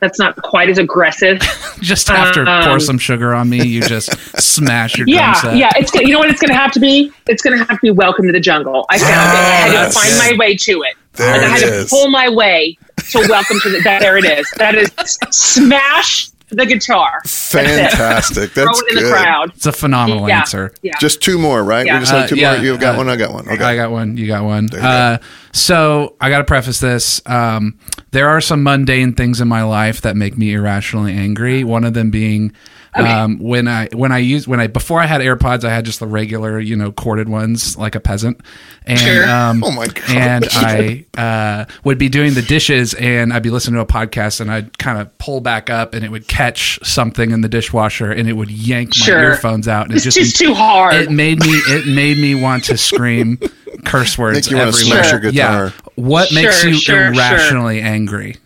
that's 0.00 0.18
not 0.18 0.36
quite 0.42 0.68
as 0.68 0.78
aggressive. 0.78 1.38
Just 1.80 2.10
after 2.10 2.46
Um, 2.48 2.64
pour 2.64 2.80
some 2.80 2.98
sugar 2.98 3.32
on 3.34 3.48
me. 3.48 3.64
You 3.64 3.80
just 3.82 4.10
smash 4.40 4.96
your 4.98 5.06
Yeah, 5.08 5.32
drum 5.40 5.52
set. 5.52 5.56
yeah. 5.58 5.70
It's 5.76 5.90
go- 5.90 6.00
you 6.00 6.08
know 6.12 6.18
what 6.18 6.28
it's 6.30 6.40
going 6.40 6.50
to 6.50 6.56
have 6.58 6.72
to 6.72 6.80
be. 6.80 7.12
It's 7.26 7.42
going 7.42 7.58
to 7.58 7.64
have 7.64 7.76
to 7.78 7.82
be 7.82 7.90
Welcome 7.90 8.26
to 8.26 8.32
the 8.32 8.40
Jungle. 8.40 8.84
I 8.90 8.98
found 8.98 9.10
it. 9.10 9.14
I 9.16 9.78
had 9.78 9.86
to 9.86 9.92
find 9.92 10.10
it. 10.12 10.18
my 10.38 10.44
way 10.44 10.56
to 10.56 10.82
it. 10.82 10.96
There 11.14 11.30
like 11.32 11.40
I 11.42 11.48
had 11.48 11.62
is. 11.62 11.84
to 11.84 11.90
pull 11.90 12.10
my 12.10 12.28
way 12.28 12.76
to 13.10 13.18
Welcome 13.28 13.58
to 13.60 13.70
the. 13.70 13.80
That, 13.84 14.00
there 14.00 14.16
it 14.18 14.24
is. 14.24 14.50
That 14.58 14.74
is 14.74 14.90
smash 15.30 16.29
the 16.50 16.66
guitar. 16.66 17.20
That's. 17.24 17.50
Fantastic. 17.52 18.50
Throw 18.54 18.64
That's 18.66 18.80
it 18.82 18.88
in 18.90 18.94
the 18.96 19.00
good. 19.02 19.12
crowd. 19.12 19.52
It's 19.54 19.66
a 19.66 19.72
phenomenal 19.72 20.28
Yeah. 20.28 20.40
answer. 20.40 20.72
Yeah. 20.82 20.98
Just 21.00 21.20
two 21.22 21.38
more, 21.38 21.62
right? 21.64 21.86
Yeah. 21.86 21.94
We 21.94 22.00
just 22.00 22.12
have 22.12 22.24
Uh, 22.24 22.26
two 22.28 22.36
yeah, 22.36 22.56
more. 22.56 22.64
You've 22.64 22.80
got 22.80 22.94
uh, 22.94 22.98
one. 22.98 23.08
I 23.08 23.16
got 23.16 23.32
one. 23.32 23.48
Okay. 23.48 23.64
I 23.64 23.76
got 23.76 23.90
one. 23.90 24.16
You 24.16 24.26
got 24.26 24.44
one. 24.44 24.68
you 24.72 24.78
Uh, 24.78 25.18
so 25.52 26.16
I 26.20 26.30
got 26.30 26.38
to 26.38 26.44
preface 26.44 26.80
this. 26.80 27.20
Um, 27.26 27.78
there 28.12 28.28
are 28.28 28.40
some 28.40 28.62
mundane 28.62 29.12
things 29.14 29.40
in 29.40 29.48
my 29.48 29.62
life 29.62 30.00
that 30.02 30.16
make 30.16 30.36
me 30.38 30.52
irrationally 30.54 31.12
angry. 31.12 31.64
One 31.64 31.84
of 31.84 31.94
them 31.94 32.10
being 32.10 32.52
um, 32.94 33.38
when 33.38 33.68
I 33.68 33.88
when 33.92 34.10
I 34.12 34.18
used 34.18 34.46
when 34.46 34.58
I 34.60 34.66
before 34.66 35.00
I 35.00 35.06
had 35.06 35.20
AirPods, 35.20 35.64
I 35.64 35.70
had 35.72 35.84
just 35.84 36.00
the 36.00 36.06
regular 36.06 36.58
you 36.58 36.74
know 36.76 36.90
corded 36.92 37.28
ones 37.28 37.76
like 37.76 37.94
a 37.94 38.00
peasant, 38.00 38.40
and 38.84 38.98
Sure. 38.98 39.28
um, 39.30 39.62
Oh 39.62 39.70
my 39.70 39.86
God. 39.86 40.10
and 40.10 40.48
I 40.52 41.04
uh, 41.16 41.64
would 41.84 41.98
be 41.98 42.08
doing 42.08 42.34
the 42.34 42.42
dishes 42.42 42.94
and 42.94 43.32
I'd 43.32 43.42
be 43.42 43.50
listening 43.50 43.76
to 43.76 43.80
a 43.82 43.86
podcast 43.86 44.40
and 44.40 44.50
I'd 44.50 44.76
kind 44.78 44.98
of 44.98 45.16
pull 45.18 45.40
back 45.40 45.70
up 45.70 45.94
and 45.94 46.04
it 46.04 46.10
would 46.10 46.26
catch 46.28 46.80
something 46.82 47.30
in 47.30 47.42
the 47.42 47.48
dishwasher 47.48 48.10
and 48.10 48.28
it 48.28 48.32
would 48.32 48.50
yank 48.50 48.94
my 49.00 49.06
earphones 49.12 49.68
out 49.68 49.86
and 49.86 49.94
It's 49.94 50.06
it 50.06 50.10
just 50.12 50.36
too 50.36 50.54
hard. 50.54 50.94
it 50.94 51.10
made 51.10 51.38
me 51.40 51.48
it 51.52 51.86
made 51.86 52.18
me 52.18 52.34
want 52.34 52.64
to 52.64 52.76
scream 52.76 53.38
curse 53.84 54.18
words 54.18 54.46
Make 54.46 54.50
you 54.50 54.56
wanna 54.56 54.68
everywhere. 54.70 55.02
smash 55.04 55.10
your 55.12 55.20
guitar. 55.20 55.66
Yeah. 55.66 55.70
What 55.94 56.32
makes 56.32 56.64
you 56.64 56.74
sure, 56.74 57.06
irrationally 57.12 57.80
angry? 57.80 58.36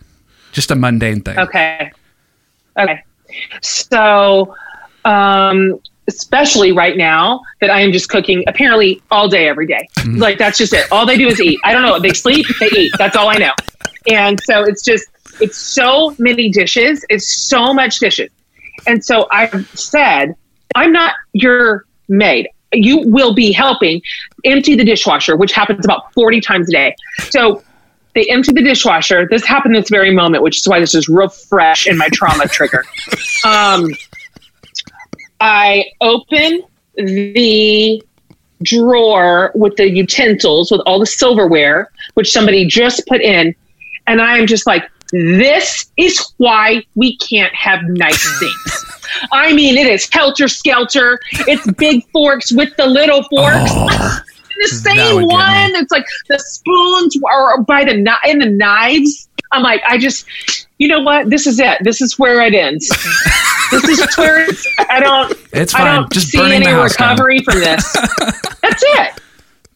Just 0.51 0.69
a 0.71 0.75
mundane 0.75 1.21
thing. 1.21 1.37
Okay. 1.39 1.91
Okay. 2.77 3.03
So, 3.61 4.55
um, 5.05 5.79
especially 6.07 6.71
right 6.71 6.97
now 6.97 7.41
that 7.61 7.69
I 7.69 7.81
am 7.81 7.91
just 7.91 8.09
cooking 8.09 8.43
apparently 8.47 9.01
all 9.11 9.27
day, 9.27 9.47
every 9.47 9.67
day. 9.67 9.87
Like 10.05 10.37
that's 10.37 10.57
just 10.57 10.73
it. 10.73 10.91
All 10.91 11.05
they 11.05 11.17
do 11.17 11.27
is 11.27 11.41
eat. 11.41 11.59
I 11.63 11.73
don't 11.73 11.81
know. 11.81 11.99
They 11.99 12.13
sleep, 12.13 12.45
they 12.59 12.67
eat. 12.67 12.91
That's 12.97 13.15
all 13.15 13.29
I 13.29 13.37
know. 13.37 13.53
And 14.11 14.39
so 14.43 14.63
it's 14.63 14.83
just, 14.83 15.07
it's 15.41 15.57
so 15.57 16.15
many 16.19 16.49
dishes. 16.49 17.03
It's 17.09 17.47
so 17.47 17.73
much 17.73 17.99
dishes. 17.99 18.29
And 18.87 19.03
so 19.03 19.27
I've 19.31 19.67
said, 19.77 20.35
I'm 20.75 20.91
not 20.91 21.15
your 21.33 21.85
maid. 22.07 22.49
You 22.71 23.01
will 23.05 23.33
be 23.33 23.51
helping 23.51 24.01
empty 24.43 24.75
the 24.75 24.83
dishwasher, 24.83 25.35
which 25.35 25.53
happens 25.53 25.85
about 25.85 26.13
40 26.13 26.41
times 26.41 26.69
a 26.69 26.71
day. 26.71 26.95
So 27.29 27.63
they 28.15 28.25
empty 28.29 28.53
the 28.53 28.61
dishwasher. 28.61 29.27
This 29.29 29.45
happened 29.45 29.75
this 29.75 29.89
very 29.89 30.11
moment, 30.11 30.41
which 30.41 30.57
is 30.57 30.67
why 30.67 30.79
this 30.79 30.95
is 30.95 31.07
real 31.07 31.29
fresh 31.29 31.85
in 31.85 31.97
my 31.97 32.09
trauma 32.09 32.47
trigger. 32.47 32.83
Um, 33.45 33.91
I 35.39 35.85
open 36.01 36.63
the 36.95 38.01
drawer 38.63 39.51
with 39.53 39.75
the 39.75 39.87
utensils, 39.87 40.71
with 40.71 40.81
all 40.87 40.99
the 40.99 41.05
silverware, 41.05 41.91
which 42.15 42.31
somebody 42.31 42.65
just 42.65 43.05
put 43.05 43.21
in, 43.21 43.53
and 44.07 44.19
I 44.19 44.39
am 44.39 44.47
just 44.47 44.65
like, 44.65 44.89
this 45.11 45.91
is 45.97 46.33
why 46.37 46.83
we 46.95 47.17
can't 47.17 47.53
have 47.53 47.81
nice 47.83 48.39
things. 48.39 48.85
I 49.31 49.53
mean, 49.53 49.77
it 49.77 49.85
is 49.85 50.09
helter 50.11 50.47
skelter. 50.47 51.19
It's 51.31 51.69
big 51.73 52.03
forks 52.09 52.51
with 52.51 52.75
the 52.77 52.87
little 52.87 53.21
forks. 53.23 53.69
Oh, 53.71 54.19
the 54.61 54.67
same 54.67 55.15
would 55.15 55.21
get 55.21 55.27
me. 55.27 55.73
one. 55.73 55.75
It's 55.81 55.91
like 55.91 56.05
the 56.29 56.39
spoons 56.39 57.17
are 57.31 57.61
by 57.63 57.83
the 57.85 57.91
kni- 57.93 58.17
and 58.29 58.41
the 58.41 58.49
knives. 58.49 59.29
I'm 59.51 59.61
like, 59.63 59.81
I 59.87 59.97
just, 59.97 60.25
you 60.79 60.87
know 60.87 61.01
what? 61.01 61.29
This 61.29 61.47
is 61.47 61.59
it. 61.59 61.77
This 61.83 62.01
is 62.01 62.17
where 62.19 62.41
it 62.41 62.53
ends. 62.53 62.87
this 63.71 63.83
is 63.87 64.17
where 64.17 64.49
it's. 64.49 64.67
I 64.89 64.99
don't. 64.99 65.33
It's 65.53 65.71
fine. 65.73 65.87
I 65.87 65.95
don't 65.95 66.11
Just 66.11 66.29
see 66.29 66.39
any 66.53 66.65
house 66.65 66.95
down. 66.95 67.11
recovery 67.11 67.39
from 67.39 67.59
this. 67.59 67.93
That's 67.93 68.83
it. 68.83 69.21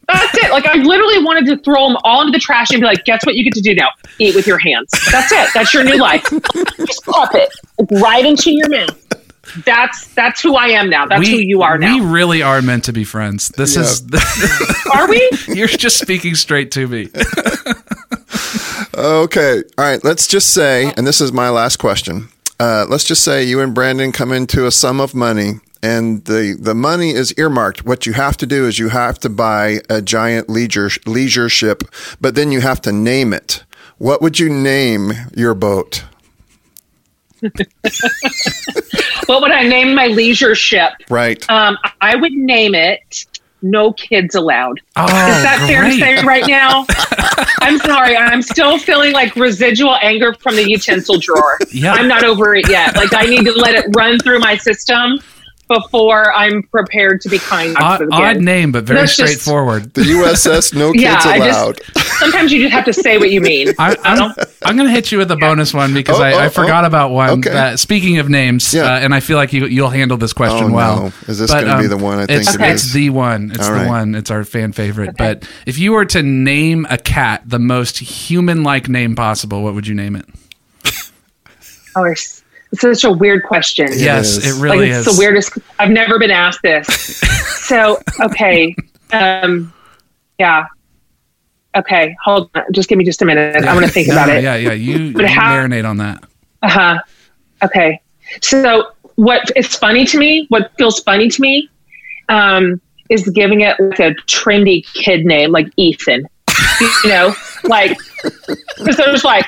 That's 0.08 0.36
it. 0.38 0.50
Like 0.50 0.66
I 0.66 0.74
literally 0.74 1.22
wanted 1.24 1.46
to 1.46 1.56
throw 1.62 1.86
them 1.88 1.96
all 2.02 2.20
into 2.22 2.32
the 2.32 2.40
trash 2.40 2.70
and 2.72 2.80
be 2.80 2.86
like, 2.86 3.04
"Guess 3.04 3.24
what? 3.24 3.36
You 3.36 3.44
get 3.44 3.52
to 3.54 3.60
do 3.60 3.74
now? 3.76 3.90
Eat 4.18 4.34
with 4.34 4.44
your 4.46 4.58
hands. 4.58 4.90
That's 5.12 5.30
it. 5.30 5.48
That's 5.54 5.72
your 5.72 5.84
new 5.84 5.98
life. 5.98 6.24
Just 6.78 7.04
pop 7.06 7.30
it 7.34 7.48
right 8.02 8.26
into 8.26 8.50
your 8.50 8.68
mouth. 8.68 8.99
That's 9.64 10.06
that's 10.14 10.40
who 10.40 10.54
I 10.56 10.68
am 10.68 10.90
now. 10.90 11.06
That's 11.06 11.28
who 11.28 11.36
you 11.36 11.62
are 11.62 11.78
now. 11.78 11.98
We 11.98 12.04
really 12.04 12.42
are 12.42 12.62
meant 12.62 12.84
to 12.84 12.92
be 12.92 13.04
friends. 13.04 13.48
This 13.48 13.76
is 13.76 14.02
are 14.94 15.08
we? 15.08 15.30
you're 15.48 15.68
just 15.68 15.98
speaking 15.98 16.34
straight 16.34 16.70
to 16.72 16.86
me. 16.88 17.08
Okay. 19.00 19.62
All 19.78 19.84
right. 19.84 20.02
Let's 20.04 20.26
just 20.26 20.52
say, 20.52 20.92
and 20.96 21.06
this 21.06 21.20
is 21.20 21.32
my 21.32 21.48
last 21.48 21.78
question. 21.78 22.28
Uh, 22.58 22.84
let's 22.88 23.04
just 23.04 23.24
say 23.24 23.42
you 23.42 23.60
and 23.60 23.74
Brandon 23.74 24.12
come 24.12 24.32
into 24.32 24.66
a 24.66 24.70
sum 24.70 25.00
of 25.00 25.14
money, 25.14 25.54
and 25.82 26.22
the 26.26 26.54
the 26.58 26.74
money 26.74 27.10
is 27.10 27.32
earmarked. 27.38 27.86
What 27.86 28.04
you 28.04 28.12
have 28.12 28.36
to 28.38 28.46
do 28.46 28.66
is 28.66 28.78
you 28.78 28.90
have 28.90 29.18
to 29.20 29.30
buy 29.30 29.78
a 29.88 30.02
giant 30.02 30.50
leisure 30.50 30.90
leisure 31.06 31.48
ship, 31.48 31.84
but 32.20 32.34
then 32.34 32.52
you 32.52 32.60
have 32.60 32.82
to 32.82 32.92
name 32.92 33.32
it. 33.32 33.64
What 33.96 34.20
would 34.20 34.38
you 34.38 34.50
name 34.50 35.12
your 35.34 35.54
boat? 35.54 36.04
What 39.26 39.42
would 39.42 39.50
I 39.52 39.62
name 39.62 39.94
my 39.94 40.06
leisure 40.08 40.54
ship? 40.54 40.92
Right. 41.08 41.48
Um, 41.50 41.78
I 42.00 42.16
would 42.16 42.32
name 42.32 42.74
it 42.74 43.26
"No 43.62 43.92
Kids 43.92 44.34
Allowed." 44.34 44.80
Oh, 44.96 45.04
Is 45.04 45.10
that 45.10 45.64
fair 45.66 45.84
to 45.84 45.92
say 45.92 46.22
right 46.24 46.46
now? 46.46 46.86
I'm 47.60 47.78
sorry. 47.78 48.16
I'm 48.16 48.42
still 48.42 48.78
feeling 48.78 49.12
like 49.12 49.36
residual 49.36 49.96
anger 50.02 50.34
from 50.34 50.56
the 50.56 50.68
utensil 50.68 51.18
drawer. 51.18 51.58
Yeah. 51.72 51.92
I'm 51.92 52.08
not 52.08 52.24
over 52.24 52.54
it 52.54 52.68
yet. 52.68 52.96
Like 52.96 53.14
I 53.14 53.24
need 53.24 53.44
to 53.44 53.52
let 53.52 53.74
it 53.74 53.86
run 53.96 54.18
through 54.18 54.40
my 54.40 54.56
system. 54.56 55.20
Before 55.70 56.32
I'm 56.34 56.64
prepared 56.64 57.20
to 57.20 57.28
be 57.28 57.38
kind 57.38 57.76
to 57.76 57.82
Odd, 57.82 58.00
the 58.00 58.08
odd 58.12 58.40
name, 58.40 58.72
but 58.72 58.84
very 58.84 59.00
That's 59.00 59.16
just- 59.16 59.32
straightforward. 59.40 59.94
The 59.94 60.02
USS, 60.02 60.74
no 60.74 60.92
kids 60.92 61.04
Yeah, 61.04 61.36
allowed. 61.36 61.80
just 61.94 62.18
sometimes 62.18 62.52
you 62.52 62.60
just 62.62 62.72
have 62.72 62.84
to 62.86 62.92
say 62.92 63.18
what 63.18 63.30
you 63.30 63.40
mean. 63.40 63.68
I, 63.78 63.92
I 63.92 63.96
I'm, 64.04 64.18
don't. 64.18 64.38
I'm 64.62 64.76
going 64.76 64.88
to 64.88 64.92
hit 64.92 65.12
you 65.12 65.18
with 65.18 65.30
a 65.30 65.36
bonus 65.36 65.72
one 65.72 65.94
because 65.94 66.18
Oh, 66.18 66.22
I, 66.22 66.32
oh, 66.34 66.38
I 66.40 66.48
forgot 66.48 66.82
oh. 66.84 66.88
about 66.88 67.12
one. 67.12 67.30
Okay. 67.38 67.50
Uh, 67.56 67.76
speaking 67.76 68.18
of 68.18 68.28
names, 68.28 68.74
Yeah. 68.74 68.82
uh, 68.94 68.98
and 68.98 69.14
I 69.14 69.20
feel 69.20 69.36
like 69.36 69.52
you, 69.52 69.66
you'll 69.66 69.88
handle 69.90 70.16
this 70.18 70.32
question 70.32 70.70
Oh, 70.70 70.74
well. 70.74 71.00
no. 71.04 71.12
Is 71.28 71.38
this 71.38 71.50
gonna 71.52 71.78
be 71.80 71.86
the 71.86 71.96
one 71.96 72.18
I 72.18 72.26
think 72.26 72.42
it's, 72.42 72.54
it 72.54 72.60
it's 72.60 72.84
is? 72.86 72.92
the 72.92 73.10
one. 73.10 73.52
It's 73.52 73.60
All 73.66 73.72
the 73.72 73.80
right. 73.80 73.88
one. 73.88 74.14
It's 74.16 74.30
our 74.30 74.42
fan 74.44 74.72
favorite. 74.72 75.16
But 75.16 75.48
if 75.66 75.78
you 75.78 75.92
were 75.92 76.04
to 76.06 76.22
name 76.22 76.86
a 76.90 76.98
cat 76.98 77.42
the 77.46 77.58
most 77.60 77.98
human-like 77.98 78.88
name 78.88 79.14
possible, 79.14 79.62
what 79.62 79.74
would 79.74 79.86
you 79.86 79.94
name 79.94 80.16
it? 80.16 80.26
Oh, 81.96 82.04
it's, 82.72 82.84
it's 82.84 83.02
such 83.02 83.04
a 83.04 83.12
weird 83.12 83.44
question. 83.44 83.88
yes, 83.92 84.36
is. 84.36 84.46
it 84.46 84.52
like 84.60 84.62
really 84.72 84.90
it's 84.90 85.06
is. 85.06 85.16
the 85.16 85.18
weirdest. 85.20 85.52
I've 85.78 85.90
never 85.90 86.18
been 86.18 86.30
asked 86.30 86.62
this. 86.62 86.86
so 87.66 88.00
okay, 88.20 88.74
um, 89.12 89.72
yeah, 90.38 90.66
okay. 91.76 92.16
Hold 92.24 92.50
on, 92.54 92.64
just 92.72 92.88
give 92.88 92.98
me 92.98 93.04
just 93.04 93.22
a 93.22 93.24
minute. 93.24 93.56
I'm 93.56 93.62
going 93.76 93.80
to 93.86 93.88
think 93.88 94.08
No, 94.08 94.14
about 94.14 94.28
it. 94.30 94.42
Yeah, 94.42 94.56
yeah. 94.56 94.72
You, 94.72 94.96
you 94.98 95.12
But 95.12 95.26
how- 95.26 95.54
marinate 95.56 95.88
on 95.88 95.98
that. 95.98 96.24
Uh 96.62 96.68
huh. 96.68 96.98
Okay. 97.62 98.00
So 98.42 98.92
what? 99.16 99.50
It's 99.56 99.76
funny 99.76 100.04
to 100.06 100.18
me. 100.18 100.46
What 100.48 100.72
feels 100.78 101.00
funny 101.00 101.28
to 101.28 101.42
me 101.42 101.68
um, 102.28 102.80
is 103.08 103.28
giving 103.30 103.60
it 103.62 103.78
like 103.80 103.98
a 104.00 104.14
trendy 104.26 104.84
kid 104.94 105.26
name, 105.26 105.50
like 105.52 105.66
Ethan. 105.76 106.26
you 107.04 107.10
know, 107.10 107.34
like 107.64 107.96
because 108.78 108.96
there's 108.96 109.24
like 109.24 109.46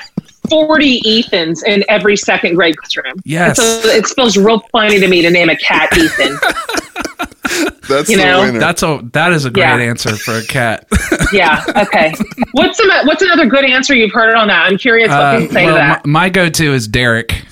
40 0.52 1.00
Ethans 1.06 1.62
in 1.66 1.82
every 1.88 2.16
second 2.16 2.56
grade 2.56 2.76
classroom. 2.76 3.14
Yes. 3.24 3.56
So 3.56 3.64
it 3.88 4.06
feels 4.06 4.36
real 4.36 4.60
funny 4.70 5.00
to 5.00 5.08
me 5.08 5.22
to 5.22 5.30
name 5.30 5.48
a 5.48 5.56
cat 5.56 5.88
Ethan. 5.96 6.36
That's 7.88 8.08
You 8.08 8.16
know, 8.18 8.42
winner. 8.42 8.58
That's 8.60 8.82
a 8.82 9.00
that 9.12 9.32
is 9.32 9.44
a 9.44 9.50
great 9.50 9.62
Yeah. 9.64 9.76
answer 9.78 10.14
for 10.16 10.34
a 10.38 10.44
cat. 10.44 10.86
yeah. 11.32 11.64
Okay. 11.76 12.14
What's 12.52 12.78
some, 12.78 12.88
What's 13.04 13.22
another 13.22 13.46
good 13.46 13.64
answer 13.64 13.94
you've 13.94 14.12
heard 14.12 14.34
on 14.36 14.48
that? 14.48 14.70
I'm 14.70 14.78
curious 14.78 15.08
what 15.08 15.18
Uh, 15.34 15.38
you 15.38 15.48
say 15.50 15.64
well, 15.66 15.74
to 15.74 15.78
that. 15.78 16.06
my, 16.06 16.24
my 16.24 16.28
go-to 16.30 16.72
is 16.72 16.86
Derek. 16.88 17.42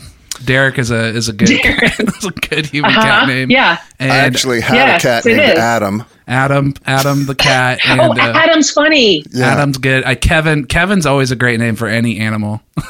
Derek 0.44 0.78
is 0.78 0.90
a 0.90 1.08
is 1.08 1.28
a 1.28 1.32
good 1.32 1.48
Derek. 1.48 2.00
is 2.00 2.24
a 2.24 2.30
good 2.30 2.66
human 2.66 2.90
Uh-huh. 2.92 3.02
cat 3.02 3.28
name. 3.28 3.50
Yeah. 3.50 3.78
and 3.98 4.10
I 4.12 4.16
actually 4.18 4.60
had 4.60 4.74
Yes, 4.74 5.00
a 5.04 5.06
cat 5.06 5.24
named 5.26 5.40
is. 5.52 5.58
Adam. 5.58 6.04
Adam 6.30 6.72
Adam 6.86 7.26
the 7.26 7.34
cat 7.34 7.80
and 7.86 8.00
Oh, 8.00 8.12
uh, 8.12 8.16
Adam's 8.34 8.70
funny. 8.70 9.24
Yeah. 9.32 9.46
Adam's 9.52 9.76
good. 9.78 10.04
Uh, 10.04 10.14
Kevin 10.14 10.64
Kevin's 10.64 11.04
always 11.06 11.30
a 11.30 11.36
great 11.36 11.60
name 11.60 11.76
for 11.76 11.86
any 11.88 12.18
animal. 12.18 12.62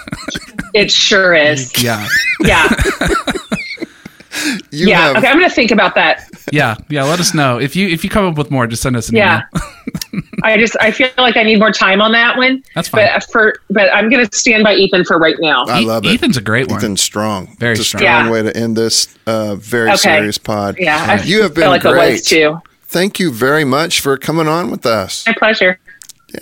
It 0.73 0.93
sure 0.93 1.35
is. 1.35 1.73
Yeah, 1.83 2.07
Yeah. 2.45 2.69
You 4.71 4.89
yeah. 4.89 5.01
have 5.01 5.17
Okay. 5.17 5.27
I'm 5.27 5.37
going 5.39 5.49
to 5.51 5.55
think 5.55 5.73
about 5.73 5.97
that. 5.97 6.29
yeah, 6.53 6.77
yeah. 6.89 7.03
Let 7.03 7.19
us 7.19 7.35
know 7.35 7.59
if 7.59 7.75
you 7.75 7.89
if 7.89 8.05
you 8.05 8.09
come 8.11 8.25
up 8.27 8.39
with 8.39 8.51
more. 8.51 8.67
Just 8.69 8.81
send 8.83 8.97
us 8.97 9.09
an 9.09 9.17
Yeah. 9.17 9.43
email. 10.13 10.23
I 10.45 10.57
just 10.57 10.77
I 10.81 10.93
feel 10.93 11.09
like 11.19 11.37
I 11.37 11.43
need 11.43 11.59
more 11.59 11.73
time 11.73 12.01
on 12.01 12.13
that 12.13 12.37
one. 12.39 12.63
That's 12.77 12.89
fine. 12.89 13.09
But 13.13 13.25
for 13.33 13.57
but 13.69 13.93
I'm 13.93 14.09
going 14.09 14.25
to 14.27 14.37
stand 14.37 14.63
by 14.63 14.75
Ethan 14.77 15.05
for 15.05 15.19
right 15.19 15.35
now. 15.41 15.65
I 15.67 15.81
love 15.81 16.07
it. 16.07 16.15
Ethan's 16.15 16.37
a 16.37 16.41
great 16.41 16.69
one. 16.69 16.79
Ethan's 16.79 17.03
strong. 17.03 17.57
Very 17.59 17.73
it's 17.73 17.81
a 17.81 17.85
strong. 17.85 18.01
strong 18.03 18.25
Yeah. 18.27 18.31
way 18.31 18.43
to 18.43 18.57
end 18.57 18.77
this 18.77 19.09
uh, 19.27 19.57
very 19.57 19.89
Okay. 19.91 19.97
serious 19.97 20.39
pod. 20.39 20.77
yeah. 20.79 21.05
I 21.21 21.23
You 21.25 21.43
have 21.43 21.53
been 21.55 21.63
feel 21.65 21.71
like 21.71 21.85
it 21.85 21.89
great. 21.91 22.13
was 22.13 22.23
too. 22.23 22.61
Thank 22.91 23.21
you 23.21 23.31
very 23.31 23.63
much 23.65 24.01
for 24.01 24.19
coming 24.19 24.49
on 24.49 24.69
with 24.69 24.85
us. 24.85 25.25
My 25.25 25.33
pleasure. 25.33 25.79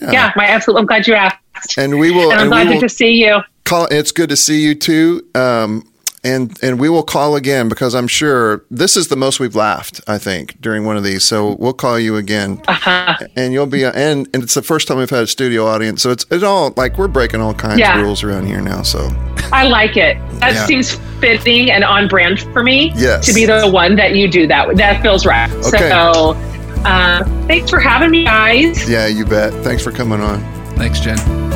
Yeah. 0.00 0.32
my 0.34 0.46
absolute. 0.46 0.78
I'm 0.78 0.86
glad 0.86 1.06
you 1.06 1.12
asked. 1.12 1.76
And 1.76 1.98
we 1.98 2.10
will. 2.10 2.30
And 2.30 2.40
I'm 2.40 2.40
and 2.40 2.50
glad 2.50 2.68
we 2.68 2.74
will 2.74 2.80
to 2.80 2.88
see 2.88 3.12
you. 3.22 3.40
call. 3.66 3.86
It's 3.90 4.12
good 4.12 4.30
to 4.30 4.36
see 4.36 4.62
you 4.62 4.74
too. 4.74 5.26
Um, 5.34 5.86
and 6.24 6.58
and 6.62 6.78
we 6.80 6.88
will 6.88 7.02
call 7.02 7.36
again 7.36 7.68
because 7.68 7.94
I'm 7.94 8.08
sure 8.08 8.64
this 8.70 8.96
is 8.96 9.08
the 9.08 9.16
most 9.16 9.40
we've 9.40 9.54
laughed. 9.56 10.00
I 10.06 10.18
think 10.18 10.60
during 10.60 10.84
one 10.84 10.96
of 10.96 11.04
these, 11.04 11.24
so 11.24 11.56
we'll 11.58 11.72
call 11.72 11.98
you 11.98 12.16
again, 12.16 12.60
Uh-huh. 12.68 13.16
and 13.36 13.52
you'll 13.52 13.66
be. 13.66 13.84
And 13.84 14.28
and 14.34 14.42
it's 14.42 14.54
the 14.54 14.62
first 14.62 14.88
time 14.88 14.98
we've 14.98 15.10
had 15.10 15.22
a 15.24 15.26
studio 15.26 15.66
audience, 15.66 16.02
so 16.02 16.10
it's 16.10 16.26
it's 16.30 16.42
all 16.44 16.72
like 16.76 16.98
we're 16.98 17.08
breaking 17.08 17.40
all 17.40 17.54
kinds 17.54 17.78
Yeah. 17.80 17.96
of 17.98 18.02
rules 18.04 18.22
around 18.22 18.46
here 18.46 18.60
now. 18.60 18.82
So 18.82 19.10
I 19.52 19.64
like 19.68 19.96
it. 19.96 20.16
That 20.40 20.54
Yeah. 20.54 20.66
seems 20.66 20.94
fitting 21.20 21.70
and 21.70 21.84
on 21.84 22.08
brand 22.08 22.40
for 22.52 22.62
me. 22.62 22.92
Yes. 22.96 23.26
To 23.26 23.32
be 23.34 23.44
the 23.46 23.68
one 23.68 23.96
that 23.96 24.14
you 24.14 24.28
do 24.30 24.46
that. 24.48 24.76
That 24.76 25.02
feels 25.02 25.24
right. 25.26 25.50
Okay. 25.66 25.88
So, 25.90 26.36
uh, 26.84 27.24
thanks 27.46 27.70
for 27.70 27.80
having 27.80 28.10
me, 28.10 28.24
guys. 28.24 28.88
yeah, 28.88 29.06
you 29.06 29.24
bet. 29.24 29.52
Thanks 29.64 29.82
for 29.82 29.90
coming 29.92 30.20
on. 30.20 30.40
Thanks, 30.76 31.00
Jen. 31.00 31.47